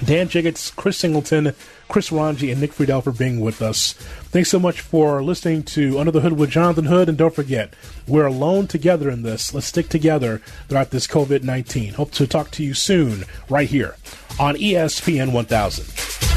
Dan 0.06 0.28
Jiggetts, 0.28 0.76
Chris 0.76 0.98
Singleton, 0.98 1.54
Chris 1.88 2.10
Rongey, 2.10 2.52
and 2.52 2.62
Nick 2.62 2.74
Friedell 2.74 3.04
for 3.04 3.12
being 3.12 3.40
with 3.40 3.62
us. 3.62 3.94
Thanks 4.32 4.50
so 4.50 4.60
much 4.60 4.82
for 4.82 5.22
listening 5.24 5.64
to 5.64 6.00
Under 6.00 6.12
the 6.12 6.22
Hood 6.22 6.34
with 6.34 6.52
Jonathan 6.52 6.86
Hood. 6.86 7.10
And 7.10 7.18
don't 7.18 7.34
forget, 7.34 7.74
we're 8.08 8.26
alone 8.26 8.68
together 8.68 9.10
in 9.10 9.24
this. 9.24 9.54
Let's 9.54 9.68
stick 9.68 9.90
together 9.90 10.42
throughout 10.68 10.92
this 10.92 11.08
COVID 11.08 11.44
19. 11.44 11.96
Hope 11.96 12.12
to 12.12 12.28
talk 12.28 12.52
to 12.52 12.64
you 12.64 12.74
soon, 12.74 13.26
right 13.50 13.68
here 13.68 13.98
on 14.40 14.56
ESPN 14.56 15.34
1000. 15.34 16.29